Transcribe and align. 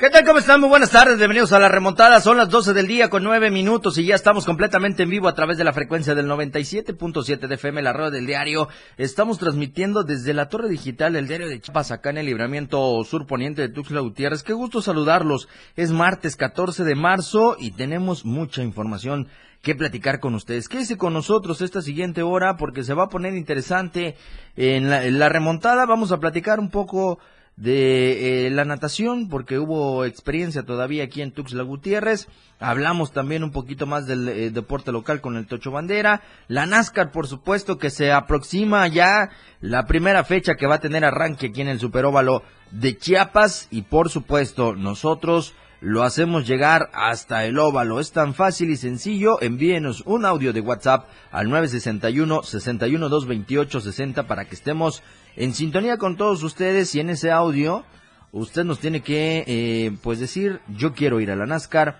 ¿Qué 0.00 0.08
tal? 0.08 0.24
¿Cómo 0.24 0.38
están? 0.38 0.60
Muy 0.60 0.70
buenas 0.70 0.92
tardes, 0.92 1.18
bienvenidos 1.18 1.52
a 1.52 1.58
la 1.58 1.68
remontada. 1.68 2.22
Son 2.22 2.38
las 2.38 2.48
12 2.48 2.72
del 2.72 2.86
día 2.86 3.10
con 3.10 3.22
9 3.22 3.50
minutos 3.50 3.98
y 3.98 4.06
ya 4.06 4.14
estamos 4.14 4.46
completamente 4.46 5.02
en 5.02 5.10
vivo 5.10 5.28
a 5.28 5.34
través 5.34 5.58
de 5.58 5.64
la 5.64 5.74
frecuencia 5.74 6.14
del 6.14 6.26
97.7 6.26 7.46
de 7.46 7.54
FM, 7.56 7.82
la 7.82 7.92
rueda 7.92 8.08
del 8.08 8.24
diario. 8.24 8.70
Estamos 8.96 9.36
transmitiendo 9.36 10.02
desde 10.02 10.32
la 10.32 10.48
torre 10.48 10.70
digital 10.70 11.12
del 11.12 11.28
diario 11.28 11.50
de 11.50 11.60
Chiapas, 11.60 11.90
acá 11.90 12.08
en 12.08 12.16
el 12.16 12.24
libramiento 12.24 13.04
sur 13.04 13.26
poniente 13.26 13.60
de 13.60 13.68
Tuxtla 13.68 14.00
Gutiérrez. 14.00 14.42
Qué 14.42 14.54
gusto 14.54 14.80
saludarlos. 14.80 15.50
Es 15.76 15.90
martes 15.90 16.34
14 16.34 16.82
de 16.84 16.94
marzo 16.94 17.56
y 17.58 17.72
tenemos 17.72 18.24
mucha 18.24 18.62
información 18.62 19.28
que 19.60 19.74
platicar 19.74 20.18
con 20.18 20.34
ustedes. 20.34 20.70
Quédese 20.70 20.96
con 20.96 21.12
nosotros 21.12 21.60
esta 21.60 21.82
siguiente 21.82 22.22
hora 22.22 22.56
porque 22.56 22.84
se 22.84 22.94
va 22.94 23.04
a 23.04 23.10
poner 23.10 23.34
interesante 23.34 24.16
en 24.56 25.18
la 25.18 25.28
remontada. 25.28 25.84
Vamos 25.84 26.10
a 26.10 26.20
platicar 26.20 26.58
un 26.58 26.70
poco 26.70 27.18
de 27.56 28.46
eh, 28.46 28.50
la 28.50 28.64
natación, 28.64 29.28
porque 29.28 29.58
hubo 29.58 30.04
experiencia 30.04 30.62
todavía 30.62 31.04
aquí 31.04 31.20
en 31.20 31.32
Tuxtla 31.32 31.62
Gutiérrez. 31.62 32.28
Hablamos 32.58 33.12
también 33.12 33.44
un 33.44 33.52
poquito 33.52 33.86
más 33.86 34.06
del 34.06 34.28
eh, 34.28 34.50
deporte 34.50 34.92
local 34.92 35.20
con 35.20 35.36
el 35.36 35.46
Tocho 35.46 35.70
Bandera. 35.70 36.22
La 36.48 36.66
NASCAR, 36.66 37.10
por 37.10 37.26
supuesto, 37.26 37.78
que 37.78 37.90
se 37.90 38.12
aproxima 38.12 38.86
ya 38.88 39.30
la 39.60 39.86
primera 39.86 40.24
fecha 40.24 40.54
que 40.54 40.66
va 40.66 40.76
a 40.76 40.80
tener 40.80 41.04
arranque 41.04 41.48
aquí 41.48 41.60
en 41.60 41.68
el 41.68 41.80
Superóvalo 41.80 42.42
de 42.70 42.96
Chiapas. 42.96 43.68
Y 43.70 43.82
por 43.82 44.08
supuesto, 44.08 44.74
nosotros 44.74 45.54
lo 45.80 46.02
hacemos 46.02 46.46
llegar 46.46 46.90
hasta 46.92 47.44
el 47.46 47.58
óvalo. 47.58 48.00
Es 48.00 48.12
tan 48.12 48.34
fácil 48.34 48.70
y 48.70 48.76
sencillo. 48.76 49.40
Envíenos 49.40 50.02
un 50.06 50.24
audio 50.24 50.52
de 50.52 50.60
WhatsApp 50.60 51.08
al 51.32 51.48
961 51.48 52.42
61 52.42 53.08
228 53.08 53.80
60 53.80 54.26
para 54.26 54.44
que 54.44 54.54
estemos 54.54 55.02
en 55.36 55.54
sintonía 55.54 55.96
con 55.96 56.16
todos 56.16 56.42
ustedes 56.42 56.94
y 56.94 57.00
en 57.00 57.10
ese 57.10 57.30
audio 57.30 57.84
usted 58.32 58.64
nos 58.64 58.78
tiene 58.78 59.00
que 59.00 59.44
eh, 59.46 59.96
pues 60.02 60.20
decir 60.20 60.60
yo 60.68 60.92
quiero 60.92 61.20
ir 61.20 61.30
a 61.30 61.36
la 61.36 61.46
NASCAR 61.46 61.98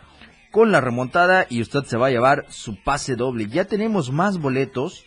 con 0.50 0.72
la 0.72 0.80
remontada 0.80 1.46
y 1.48 1.62
usted 1.62 1.84
se 1.84 1.96
va 1.96 2.08
a 2.08 2.10
llevar 2.10 2.44
su 2.48 2.82
pase 2.82 3.16
doble. 3.16 3.48
Ya 3.48 3.64
tenemos 3.64 4.10
más 4.10 4.38
boletos, 4.38 5.04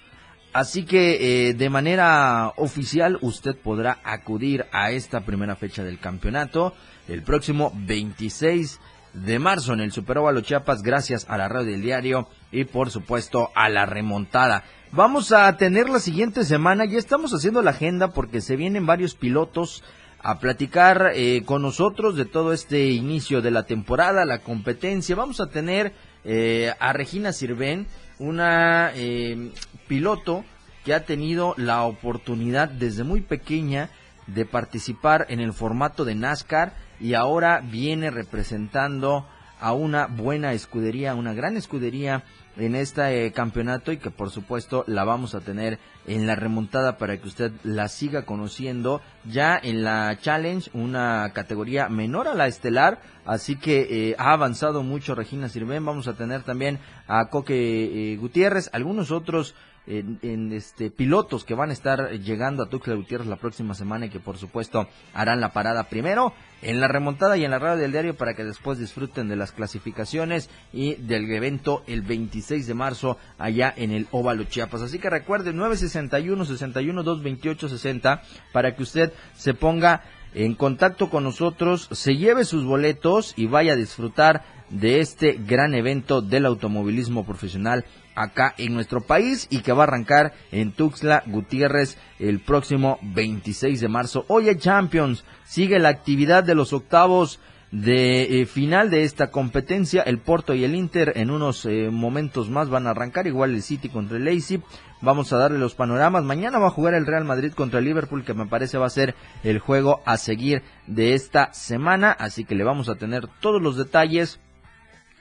así 0.53 0.85
que 0.85 1.49
eh, 1.49 1.53
de 1.53 1.69
manera 1.69 2.53
oficial 2.55 3.19
usted 3.21 3.55
podrá 3.55 3.99
acudir 4.03 4.65
a 4.71 4.91
esta 4.91 5.21
primera 5.21 5.55
fecha 5.55 5.83
del 5.83 5.99
campeonato 5.99 6.73
el 7.07 7.23
próximo 7.23 7.71
26 7.75 8.79
de 9.13 9.39
marzo 9.39 9.73
en 9.73 9.79
el 9.79 9.91
Super 9.91 10.17
Óvalo 10.17 10.41
Chiapas 10.41 10.81
gracias 10.81 11.25
a 11.29 11.37
la 11.37 11.47
radio 11.47 11.71
del 11.71 11.81
diario 11.81 12.27
y 12.51 12.63
por 12.65 12.89
supuesto 12.89 13.49
a 13.55 13.69
la 13.69 13.85
remontada. 13.85 14.63
Vamos 14.91 15.31
a 15.31 15.55
tener 15.57 15.89
la 15.89 15.99
siguiente 15.99 16.43
semana, 16.43 16.85
ya 16.85 16.97
estamos 16.97 17.33
haciendo 17.33 17.61
la 17.61 17.71
agenda 17.71 18.09
porque 18.09 18.41
se 18.41 18.55
vienen 18.55 18.85
varios 18.85 19.15
pilotos 19.15 19.83
a 20.19 20.39
platicar 20.39 21.11
eh, 21.15 21.43
con 21.45 21.61
nosotros 21.61 22.15
de 22.15 22.25
todo 22.25 22.53
este 22.53 22.91
inicio 22.91 23.41
de 23.41 23.51
la 23.51 23.63
temporada, 23.63 24.23
la 24.23 24.39
competencia. 24.39 25.15
Vamos 25.15 25.41
a 25.41 25.49
tener 25.49 25.93
eh, 26.23 26.73
a 26.79 26.93
Regina 26.93 27.33
Sirven, 27.33 27.87
una 28.19 28.91
eh, 28.95 29.51
piloto 29.87 30.45
que 30.85 30.93
ha 30.93 31.05
tenido 31.05 31.53
la 31.57 31.83
oportunidad 31.83 32.69
desde 32.69 33.03
muy 33.03 33.21
pequeña 33.21 33.89
de 34.27 34.45
participar 34.45 35.25
en 35.29 35.39
el 35.39 35.53
formato 35.53 36.05
de 36.05 36.15
NASCAR 36.15 36.73
y 37.03 37.15
ahora 37.15 37.59
viene 37.59 38.11
representando 38.11 39.27
a 39.59 39.73
una 39.73 40.07
buena 40.07 40.53
escudería, 40.53 41.15
una 41.15 41.33
gran 41.33 41.57
escudería 41.57 42.23
en 42.55 42.75
este 42.75 43.25
eh, 43.25 43.33
campeonato 43.33 43.91
y 43.91 43.97
que 43.97 44.09
por 44.09 44.29
supuesto 44.29 44.85
la 44.87 45.03
vamos 45.03 45.35
a 45.35 45.41
tener 45.41 45.79
en 46.07 46.27
la 46.27 46.35
remontada 46.35 46.97
para 46.97 47.17
que 47.17 47.27
usted 47.27 47.51
la 47.63 47.89
siga 47.89 48.23
conociendo 48.23 49.01
ya 49.25 49.59
en 49.61 49.83
la 49.83 50.17
challenge 50.17 50.69
una 50.73 51.29
categoría 51.33 51.89
menor 51.89 52.29
a 52.29 52.35
la 52.35 52.47
estelar. 52.47 53.01
Así 53.25 53.57
que 53.57 53.87
eh, 53.89 54.15
ha 54.17 54.31
avanzado 54.31 54.81
mucho 54.81 55.13
Regina 55.13 55.49
Sirven. 55.49 55.85
Vamos 55.85 56.07
a 56.07 56.15
tener 56.15 56.43
también 56.43 56.79
a 57.07 57.25
Coque 57.25 58.13
eh, 58.13 58.17
Gutiérrez 58.17 58.69
algunos 58.71 59.11
otros 59.11 59.55
en, 59.85 60.53
este 60.53 60.89
pilotos 60.91 61.43
que 61.43 61.55
van 61.55 61.69
a 61.69 61.73
estar 61.73 62.11
llegando 62.11 62.63
a 62.63 62.69
Tuxtla 62.69 62.95
Gutiérrez 62.95 63.27
la 63.27 63.35
próxima 63.35 63.73
semana 63.73 64.05
y 64.05 64.09
que 64.09 64.19
por 64.19 64.37
supuesto 64.37 64.87
harán 65.13 65.41
la 65.41 65.51
parada 65.51 65.89
primero 65.89 66.33
en 66.61 66.79
la 66.79 66.87
remontada 66.87 67.35
y 67.35 67.43
en 67.43 67.51
la 67.51 67.59
radio 67.59 67.81
del 67.81 67.91
diario 67.91 68.15
para 68.15 68.33
que 68.33 68.45
después 68.45 68.79
disfruten 68.79 69.27
de 69.27 69.35
las 69.35 69.51
clasificaciones 69.51 70.49
y 70.71 70.95
del 70.95 71.29
evento 71.29 71.83
el 71.87 72.01
26 72.01 72.65
de 72.65 72.73
marzo 72.73 73.17
allá 73.37 73.73
en 73.75 73.91
el 73.91 74.07
Óvalo 74.11 74.45
Chiapas. 74.45 74.81
Así 74.81 74.99
que 74.99 75.09
recuerde 75.09 75.51
961 75.51 76.45
61 76.45 77.03
228 77.03 77.69
60 77.69 78.21
para 78.53 78.75
que 78.75 78.83
usted 78.83 79.13
se 79.35 79.53
ponga 79.53 80.03
en 80.33 80.55
contacto 80.55 81.09
con 81.09 81.23
nosotros, 81.23 81.89
se 81.91 82.15
lleve 82.15 82.45
sus 82.45 82.65
boletos 82.65 83.33
y 83.35 83.45
vaya 83.45 83.73
a 83.73 83.75
disfrutar 83.75 84.43
de 84.69 84.99
este 84.99 85.33
gran 85.33 85.75
evento 85.75 86.21
del 86.21 86.45
automovilismo 86.47 87.25
profesional 87.25 87.85
acá 88.15 88.53
en 88.57 88.73
nuestro 88.73 89.01
país 89.01 89.47
y 89.49 89.59
que 89.59 89.73
va 89.73 89.83
a 89.83 89.87
arrancar 89.87 90.33
en 90.51 90.71
Tuxtla 90.71 91.23
Gutiérrez 91.27 91.97
el 92.19 92.39
próximo 92.39 92.99
26 93.01 93.79
de 93.81 93.87
marzo. 93.87 94.25
Hay 94.29 94.55
Champions, 94.57 95.23
sigue 95.45 95.79
la 95.79 95.89
actividad 95.89 96.43
de 96.43 96.55
los 96.55 96.73
octavos 96.73 97.39
de 97.73 98.41
eh, 98.41 98.45
final 98.45 98.91
de 98.91 99.03
esta 99.03 99.31
competencia. 99.31 100.03
El 100.03 100.19
Porto 100.19 100.53
y 100.53 100.63
el 100.63 100.75
Inter 100.75 101.13
en 101.15 101.31
unos 101.31 101.65
eh, 101.65 101.89
momentos 101.91 102.49
más 102.49 102.69
van 102.69 102.85
a 102.85 102.91
arrancar, 102.91 103.25
igual 103.25 103.55
el 103.55 103.63
City 103.63 103.89
contra 103.89 104.17
el 104.17 104.25
Leipzig. 104.25 104.61
Vamos 105.01 105.33
a 105.33 105.37
darle 105.37 105.57
los 105.57 105.73
panoramas. 105.73 106.23
Mañana 106.23 106.59
va 106.59 106.67
a 106.67 106.71
jugar 106.71 106.93
el 106.93 107.07
Real 107.07 107.25
Madrid 107.25 107.51
contra 107.51 107.79
el 107.79 107.85
Liverpool, 107.85 108.23
que 108.23 108.35
me 108.35 108.45
parece 108.45 108.77
va 108.77 108.85
a 108.85 108.91
ser 108.91 109.15
el 109.43 109.57
juego 109.57 110.01
a 110.05 110.17
seguir 110.17 110.61
de 110.85 111.15
esta 111.15 111.51
semana. 111.51 112.11
Así 112.11 112.45
que 112.45 112.55
le 112.55 112.63
vamos 112.63 112.89
a 112.89 112.95
tener 112.95 113.27
todos 113.41 113.61
los 113.61 113.75
detalles 113.75 114.39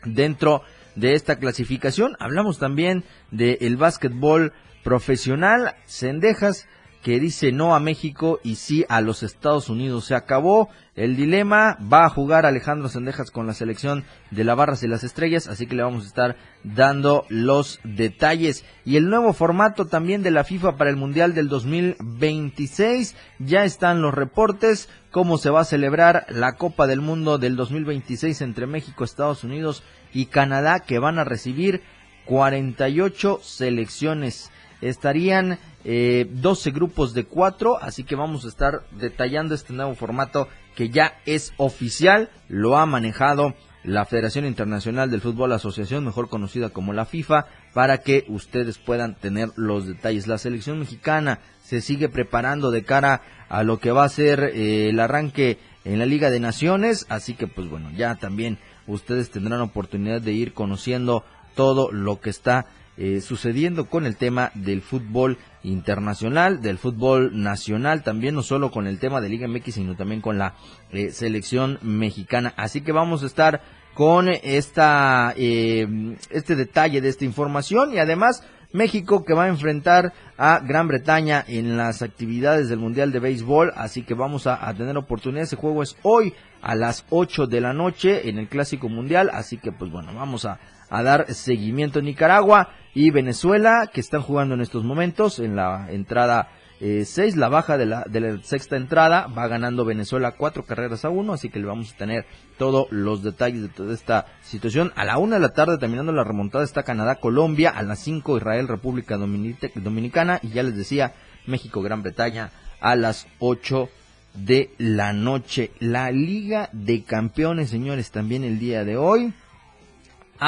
dentro 0.04 0.58
de 0.58 0.81
esta 1.00 1.36
clasificación. 1.36 2.16
Hablamos 2.18 2.58
también 2.58 3.04
del 3.30 3.58
el 3.60 3.76
básquetbol 3.76 4.52
profesional. 4.84 5.76
Cendejas 5.86 6.68
que 7.02 7.18
dice 7.18 7.50
no 7.50 7.74
a 7.74 7.80
México 7.80 8.38
y 8.44 8.54
sí 8.54 8.84
a 8.88 9.00
los 9.00 9.22
Estados 9.22 9.68
Unidos. 9.68 10.04
Se 10.06 10.14
acabó 10.14 10.68
el 10.94 11.16
dilema. 11.16 11.76
Va 11.92 12.04
a 12.04 12.08
jugar 12.08 12.46
Alejandro 12.46 12.88
Sendejas 12.88 13.30
con 13.30 13.46
la 13.46 13.54
selección 13.54 14.04
de 14.30 14.44
la 14.44 14.54
Barras 14.54 14.82
y 14.84 14.88
las 14.88 15.02
Estrellas, 15.02 15.48
así 15.48 15.66
que 15.66 15.74
le 15.74 15.82
vamos 15.82 16.04
a 16.04 16.06
estar 16.06 16.36
dando 16.62 17.24
los 17.28 17.80
detalles. 17.82 18.64
Y 18.84 18.96
el 18.96 19.10
nuevo 19.10 19.32
formato 19.32 19.86
también 19.86 20.22
de 20.22 20.30
la 20.30 20.44
FIFA 20.44 20.76
para 20.76 20.90
el 20.90 20.96
Mundial 20.96 21.34
del 21.34 21.48
2026. 21.48 23.16
Ya 23.40 23.64
están 23.64 24.00
los 24.00 24.14
reportes. 24.14 24.88
Cómo 25.10 25.38
se 25.38 25.50
va 25.50 25.60
a 25.60 25.64
celebrar 25.64 26.26
la 26.30 26.52
Copa 26.52 26.86
del 26.86 27.00
Mundo 27.00 27.36
del 27.36 27.56
2026 27.56 28.40
entre 28.42 28.66
México, 28.66 29.04
Estados 29.04 29.44
Unidos 29.44 29.82
y 30.14 30.26
Canadá, 30.26 30.80
que 30.80 30.98
van 30.98 31.18
a 31.18 31.24
recibir 31.24 31.82
48 32.26 33.40
selecciones. 33.42 34.50
Estarían 34.80 35.58
eh, 35.84 36.28
12 36.30 36.70
grupos 36.70 37.14
de 37.14 37.24
4, 37.24 37.78
así 37.80 38.04
que 38.04 38.16
vamos 38.16 38.44
a 38.44 38.48
estar 38.48 38.82
detallando 38.92 39.54
este 39.54 39.72
nuevo 39.72 39.94
formato 39.94 40.48
que 40.76 40.90
ya 40.90 41.20
es 41.26 41.52
oficial, 41.56 42.30
lo 42.48 42.76
ha 42.76 42.86
manejado 42.86 43.54
la 43.84 44.04
Federación 44.04 44.44
Internacional 44.44 45.10
del 45.10 45.20
Fútbol 45.20 45.52
Asociación, 45.52 46.04
mejor 46.04 46.28
conocida 46.28 46.70
como 46.70 46.92
la 46.92 47.04
FIFA, 47.04 47.46
para 47.74 47.98
que 47.98 48.24
ustedes 48.28 48.78
puedan 48.78 49.16
tener 49.16 49.48
los 49.56 49.86
detalles. 49.86 50.28
La 50.28 50.38
selección 50.38 50.78
mexicana 50.78 51.40
se 51.62 51.80
sigue 51.80 52.08
preparando 52.08 52.70
de 52.70 52.84
cara 52.84 53.22
a 53.48 53.64
lo 53.64 53.80
que 53.80 53.90
va 53.90 54.04
a 54.04 54.08
ser 54.08 54.52
eh, 54.54 54.88
el 54.88 55.00
arranque 55.00 55.58
en 55.84 55.98
la 55.98 56.06
Liga 56.06 56.30
de 56.30 56.38
Naciones, 56.38 57.06
así 57.08 57.34
que 57.34 57.48
pues 57.48 57.68
bueno, 57.68 57.90
ya 57.96 58.14
también 58.14 58.58
ustedes 58.86 59.30
tendrán 59.30 59.60
oportunidad 59.60 60.20
de 60.20 60.32
ir 60.32 60.54
conociendo 60.54 61.24
todo 61.56 61.90
lo 61.90 62.20
que 62.20 62.30
está 62.30 62.66
eh, 62.96 63.20
sucediendo 63.20 63.86
con 63.86 64.04
el 64.04 64.16
tema 64.16 64.50
del 64.54 64.82
fútbol 64.82 65.38
internacional, 65.62 66.60
del 66.60 66.78
fútbol 66.78 67.42
nacional, 67.42 68.02
también 68.02 68.34
no 68.34 68.42
solo 68.42 68.70
con 68.70 68.86
el 68.86 68.98
tema 68.98 69.20
de 69.20 69.28
Liga 69.28 69.48
MX, 69.48 69.74
sino 69.74 69.96
también 69.96 70.20
con 70.20 70.38
la 70.38 70.54
eh, 70.90 71.10
selección 71.10 71.78
mexicana. 71.82 72.52
Así 72.56 72.82
que 72.82 72.92
vamos 72.92 73.22
a 73.22 73.26
estar 73.26 73.62
con 73.94 74.28
esta, 74.28 75.34
eh, 75.36 76.16
este 76.30 76.56
detalle 76.56 77.00
de 77.00 77.08
esta 77.08 77.24
información 77.24 77.92
y 77.92 77.98
además 77.98 78.42
México 78.72 79.24
que 79.24 79.34
va 79.34 79.44
a 79.44 79.48
enfrentar 79.48 80.12
a 80.38 80.60
Gran 80.60 80.88
Bretaña 80.88 81.44
en 81.46 81.76
las 81.76 82.02
actividades 82.02 82.68
del 82.68 82.78
Mundial 82.78 83.12
de 83.12 83.20
Béisbol, 83.20 83.72
así 83.76 84.02
que 84.02 84.14
vamos 84.14 84.46
a, 84.46 84.72
tener 84.74 84.96
oportunidad. 84.96 85.44
Ese 85.44 85.56
juego 85.56 85.82
es 85.82 85.96
hoy 86.02 86.34
a 86.62 86.74
las 86.74 87.04
8 87.10 87.46
de 87.46 87.60
la 87.60 87.72
noche 87.72 88.28
en 88.28 88.38
el 88.38 88.48
Clásico 88.48 88.88
Mundial, 88.88 89.30
así 89.32 89.58
que 89.58 89.72
pues 89.72 89.90
bueno, 89.90 90.14
vamos 90.14 90.46
a, 90.46 90.58
a 90.92 91.02
dar 91.02 91.32
seguimiento 91.32 92.00
a 92.00 92.02
Nicaragua 92.02 92.68
y 92.94 93.10
Venezuela 93.10 93.88
que 93.90 94.00
están 94.00 94.20
jugando 94.20 94.54
en 94.54 94.60
estos 94.60 94.84
momentos 94.84 95.38
en 95.38 95.56
la 95.56 95.90
entrada 95.90 96.50
6, 96.80 97.18
eh, 97.18 97.38
la 97.38 97.48
baja 97.48 97.78
de 97.78 97.86
la, 97.86 98.04
de 98.06 98.20
la 98.20 98.42
sexta 98.42 98.76
entrada, 98.76 99.26
va 99.26 99.48
ganando 99.48 99.86
Venezuela 99.86 100.32
cuatro 100.32 100.64
carreras 100.64 101.06
a 101.06 101.08
uno, 101.08 101.32
así 101.32 101.48
que 101.48 101.60
le 101.60 101.66
vamos 101.66 101.92
a 101.92 101.96
tener 101.96 102.26
todos 102.58 102.88
los 102.90 103.22
detalles 103.22 103.62
de 103.62 103.68
toda 103.68 103.94
esta 103.94 104.26
situación. 104.42 104.92
A 104.94 105.06
la 105.06 105.16
una 105.16 105.36
de 105.36 105.42
la 105.42 105.54
tarde, 105.54 105.78
terminando 105.78 106.12
la 106.12 106.24
remontada, 106.24 106.64
está 106.64 106.82
Canadá-Colombia, 106.82 107.70
a 107.70 107.82
las 107.82 108.00
5 108.00 108.36
Israel-República 108.36 109.16
Dominicana, 109.16 110.40
y 110.42 110.48
ya 110.48 110.62
les 110.62 110.76
decía, 110.76 111.14
México-Gran 111.46 112.02
Bretaña 112.02 112.50
a 112.80 112.96
las 112.96 113.28
8 113.38 113.88
de 114.34 114.74
la 114.76 115.12
noche. 115.12 115.70
La 115.78 116.10
Liga 116.10 116.68
de 116.72 117.04
Campeones, 117.04 117.70
señores, 117.70 118.10
también 118.10 118.44
el 118.44 118.58
día 118.58 118.84
de 118.84 118.96
hoy. 118.98 119.32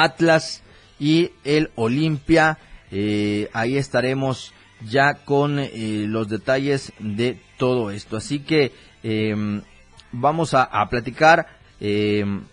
Atlas 0.03 0.63
y 0.99 1.31
el 1.43 1.71
Olimpia. 1.75 2.57
Eh, 2.91 3.49
ahí 3.53 3.77
estaremos 3.77 4.53
ya 4.81 5.15
con 5.25 5.59
eh, 5.59 6.05
los 6.07 6.27
detalles 6.27 6.93
de 6.99 7.39
todo 7.57 7.91
esto. 7.91 8.17
Así 8.17 8.39
que 8.39 8.73
em, 9.03 9.61
vamos 10.11 10.53
a, 10.53 10.87
platicar 10.89 11.47
em, 11.79 12.43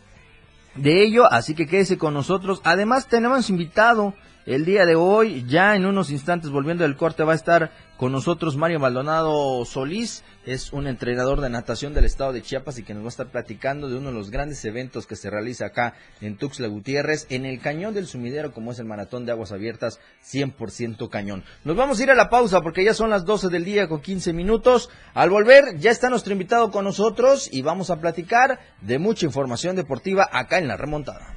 de 0.75 1.05
ello, 1.05 1.31
así 1.31 1.55
que 1.55 1.67
quédese 1.67 1.99
con 1.99 2.15
nosotros. 2.15 2.61
Además 2.65 3.09
tenemos 3.09 3.51
invitado 3.51 4.15
el 4.47 4.65
día 4.65 4.87
de 4.87 4.97
hoy, 4.97 5.45
ya 5.47 5.77
en 5.77 5.87
unos 5.87 6.11
instantes 6.11 6.51
volviendo 6.51 6.83
del 6.83 6.97
corte 6.97 7.23
va 7.23 7.33
a 7.33 7.37
estar 7.37 7.71
con 7.97 8.11
nosotros 8.11 8.57
Mario 8.57 8.81
Maldonado 8.81 9.65
Solís, 9.65 10.25
es 10.45 10.73
un 10.73 10.89
entrenador 10.89 11.41
de 11.41 11.49
natación 11.49 11.95
del 11.95 12.05
estado 12.05 12.33
de 12.33 12.43
Chiapas 12.43 12.77
y 12.79 12.83
que 12.83 12.95
nos 12.95 13.05
va 13.05 13.07
a 13.07 13.11
estar 13.11 13.27
platicando 13.29 13.89
de 13.89 13.97
uno 13.97 14.09
de 14.09 14.15
los 14.15 14.31
grandes 14.31 14.65
eventos 14.65 15.07
que 15.07 15.15
se 15.15 15.31
realiza 15.31 15.67
acá 15.67 15.95
en 16.21 16.37
Tuxtla 16.37 16.67
Gutiérrez, 16.67 17.27
en 17.31 17.47
el 17.47 17.61
cañón 17.61 17.95
del 17.95 18.09
sumidero, 18.09 18.53
como 18.53 18.73
es 18.73 18.81
el 18.81 18.87
maratón 18.87 19.25
de 19.25 19.31
aguas 19.31 19.53
abiertas 19.53 20.01
100% 20.25 21.09
cañón. 21.09 21.45
Nos 21.63 21.77
vamos 21.77 22.01
a 22.01 22.03
ir 22.03 22.11
a 22.11 22.17
la 22.17 22.29
pausa 22.29 22.61
porque 22.61 22.85
ya 22.85 22.95
son 22.95 23.11
las 23.11 23.25
12 23.25 23.49
del 23.51 23.65
día 23.65 23.89
con 23.89 24.01
15 24.01 24.33
minutos. 24.33 24.91
Al 25.15 25.31
volver, 25.31 25.79
ya 25.79 25.93
está 25.93 26.11
nuestro 26.11 26.33
invitado 26.33 26.73
con 26.73 26.85
nosotros 26.85 27.49
y 27.53 27.63
vamos 27.63 27.91
a 27.91 28.01
platicar 28.01 28.59
de 28.81 28.99
mucha 28.99 29.27
información 29.27 29.77
deportiva 29.77 30.29
acá 30.33 30.59
en 30.59 30.67
la 30.67 30.77
remontada. 30.77 31.37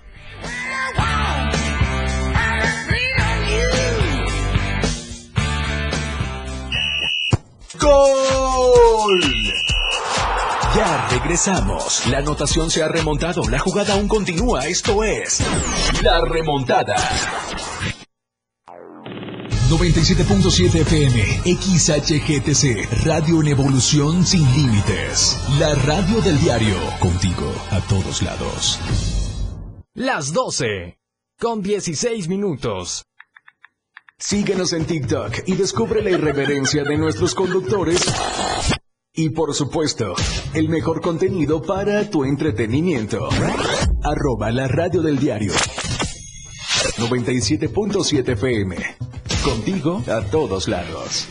¡Gol! 7.79 9.21
Ya 10.75 11.07
regresamos. 11.09 12.05
La 12.07 12.17
anotación 12.17 12.69
se 12.69 12.83
ha 12.83 12.87
remontado. 12.87 13.43
La 13.49 13.59
jugada 13.59 13.93
aún 13.93 14.07
continúa. 14.07 14.67
Esto 14.67 15.03
es 15.03 15.39
La 16.01 16.21
Remontada. 16.21 16.95
97.7 19.69 20.81
FM, 20.81 21.23
XHGTC, 21.43 23.05
Radio 23.05 23.41
en 23.41 23.47
Evolución 23.47 24.25
Sin 24.25 24.45
Límites. 24.53 25.39
La 25.59 25.73
radio 25.73 26.21
del 26.21 26.39
diario, 26.39 26.77
contigo 26.99 27.51
a 27.71 27.79
todos 27.81 28.21
lados. 28.21 28.79
Las 29.93 30.33
12, 30.33 30.99
con 31.39 31.63
16 31.63 32.27
minutos. 32.27 33.05
Síguenos 34.17 34.71
en 34.71 34.85
TikTok 34.85 35.43
y 35.45 35.55
descubre 35.55 36.01
la 36.01 36.09
irreverencia 36.11 36.83
de 36.83 36.97
nuestros 36.97 37.35
conductores. 37.35 38.01
Y 39.13 39.29
por 39.29 39.53
supuesto, 39.53 40.15
el 40.53 40.69
mejor 40.69 41.01
contenido 41.01 41.61
para 41.61 42.09
tu 42.09 42.23
entretenimiento. 42.23 43.27
Arroba 44.03 44.51
la 44.51 44.67
radio 44.69 45.01
del 45.01 45.19
diario. 45.19 45.51
97.7 46.97 48.29
FM. 48.29 48.77
Contigo 49.43 50.01
a 50.07 50.21
todos 50.21 50.69
lados. 50.69 51.27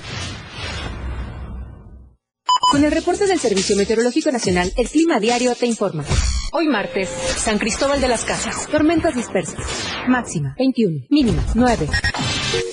Con 2.70 2.84
el 2.84 2.92
reporte 2.92 3.26
del 3.26 3.38
Servicio 3.38 3.76
Meteorológico 3.76 4.30
Nacional, 4.30 4.72
el 4.76 4.88
Clima 4.88 5.20
Diario 5.20 5.54
te 5.54 5.66
informa. 5.66 6.04
Hoy 6.52 6.68
martes, 6.68 7.08
San 7.08 7.58
Cristóbal 7.58 8.00
de 8.00 8.08
las 8.08 8.24
Casas. 8.24 8.68
Tormentas 8.68 9.14
dispersas. 9.14 9.64
Máxima 10.08 10.54
21. 10.58 11.06
Mínima 11.08 11.44
9. 11.54 11.88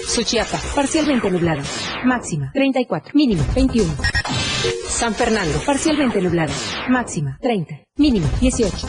Suchiapa, 0.07 0.59
parcialmente 0.75 1.29
nublado. 1.29 1.61
Máxima 2.05 2.51
34. 2.53 3.11
Mínima 3.13 3.43
21. 3.55 3.93
San 4.87 5.13
Fernando, 5.13 5.59
parcialmente 5.65 6.21
nublado. 6.21 6.53
Máxima 6.89 7.37
30. 7.41 7.81
Mínima 7.97 8.27
18. 8.39 8.87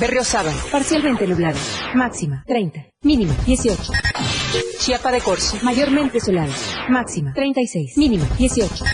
Berriozábal, 0.00 0.54
parcialmente 0.70 1.26
nublado. 1.26 1.58
Máxima 1.94 2.42
30. 2.46 2.86
Mínima 3.02 3.34
18. 3.46 3.92
Chiapa 4.78 5.10
de 5.10 5.20
Corzo, 5.20 5.56
mayormente 5.62 6.20
solado. 6.20 6.52
Máxima 6.88 7.32
36. 7.32 7.96
Mínima 7.96 8.26
18. 8.38 8.84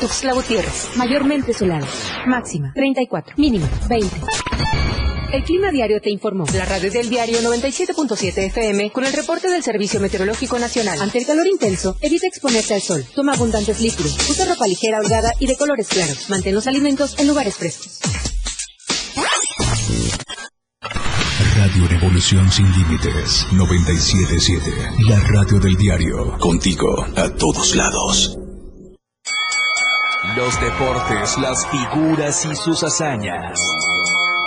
Tuxtla 0.00 0.32
Gutiérrez, 0.34 0.90
mayormente 0.96 1.52
solado. 1.52 1.86
Máxima 2.26 2.72
34. 2.74 3.34
Mínima 3.38 3.68
20. 3.88 4.16
El 5.32 5.44
Clima 5.44 5.70
Diario 5.70 6.00
te 6.00 6.10
informó. 6.10 6.46
La 6.54 6.64
radio 6.64 6.90
del 6.90 7.10
diario 7.10 7.38
97.7 7.40 8.46
FM 8.46 8.90
con 8.92 9.04
el 9.04 9.12
reporte 9.12 9.50
del 9.50 9.62
Servicio 9.62 10.00
Meteorológico 10.00 10.58
Nacional. 10.58 11.00
Ante 11.02 11.18
el 11.18 11.26
calor 11.26 11.46
intenso, 11.46 11.96
evita 12.00 12.26
exponerse 12.26 12.74
al 12.74 12.80
sol. 12.80 13.04
Toma 13.14 13.34
abundantes 13.34 13.80
líquidos. 13.80 14.16
Usa 14.30 14.46
ropa 14.46 14.66
ligera, 14.66 15.00
holgada 15.00 15.32
y 15.38 15.46
de 15.46 15.56
colores 15.56 15.88
claros. 15.88 16.30
Mantén 16.30 16.54
los 16.54 16.66
alimentos 16.66 17.18
en 17.18 17.28
lugares 17.28 17.56
frescos. 17.56 18.00
Radio 21.56 21.88
Revolución 21.88 22.50
Sin 22.50 22.70
Límites 22.72 23.46
977. 23.52 24.70
La 25.10 25.20
radio 25.20 25.58
del 25.58 25.76
diario. 25.76 26.38
Contigo 26.38 27.04
a 27.16 27.28
todos 27.34 27.74
lados. 27.74 28.38
Los 30.36 30.60
deportes, 30.60 31.36
las 31.38 31.66
figuras 31.66 32.46
y 32.46 32.54
sus 32.54 32.82
hazañas. 32.82 33.60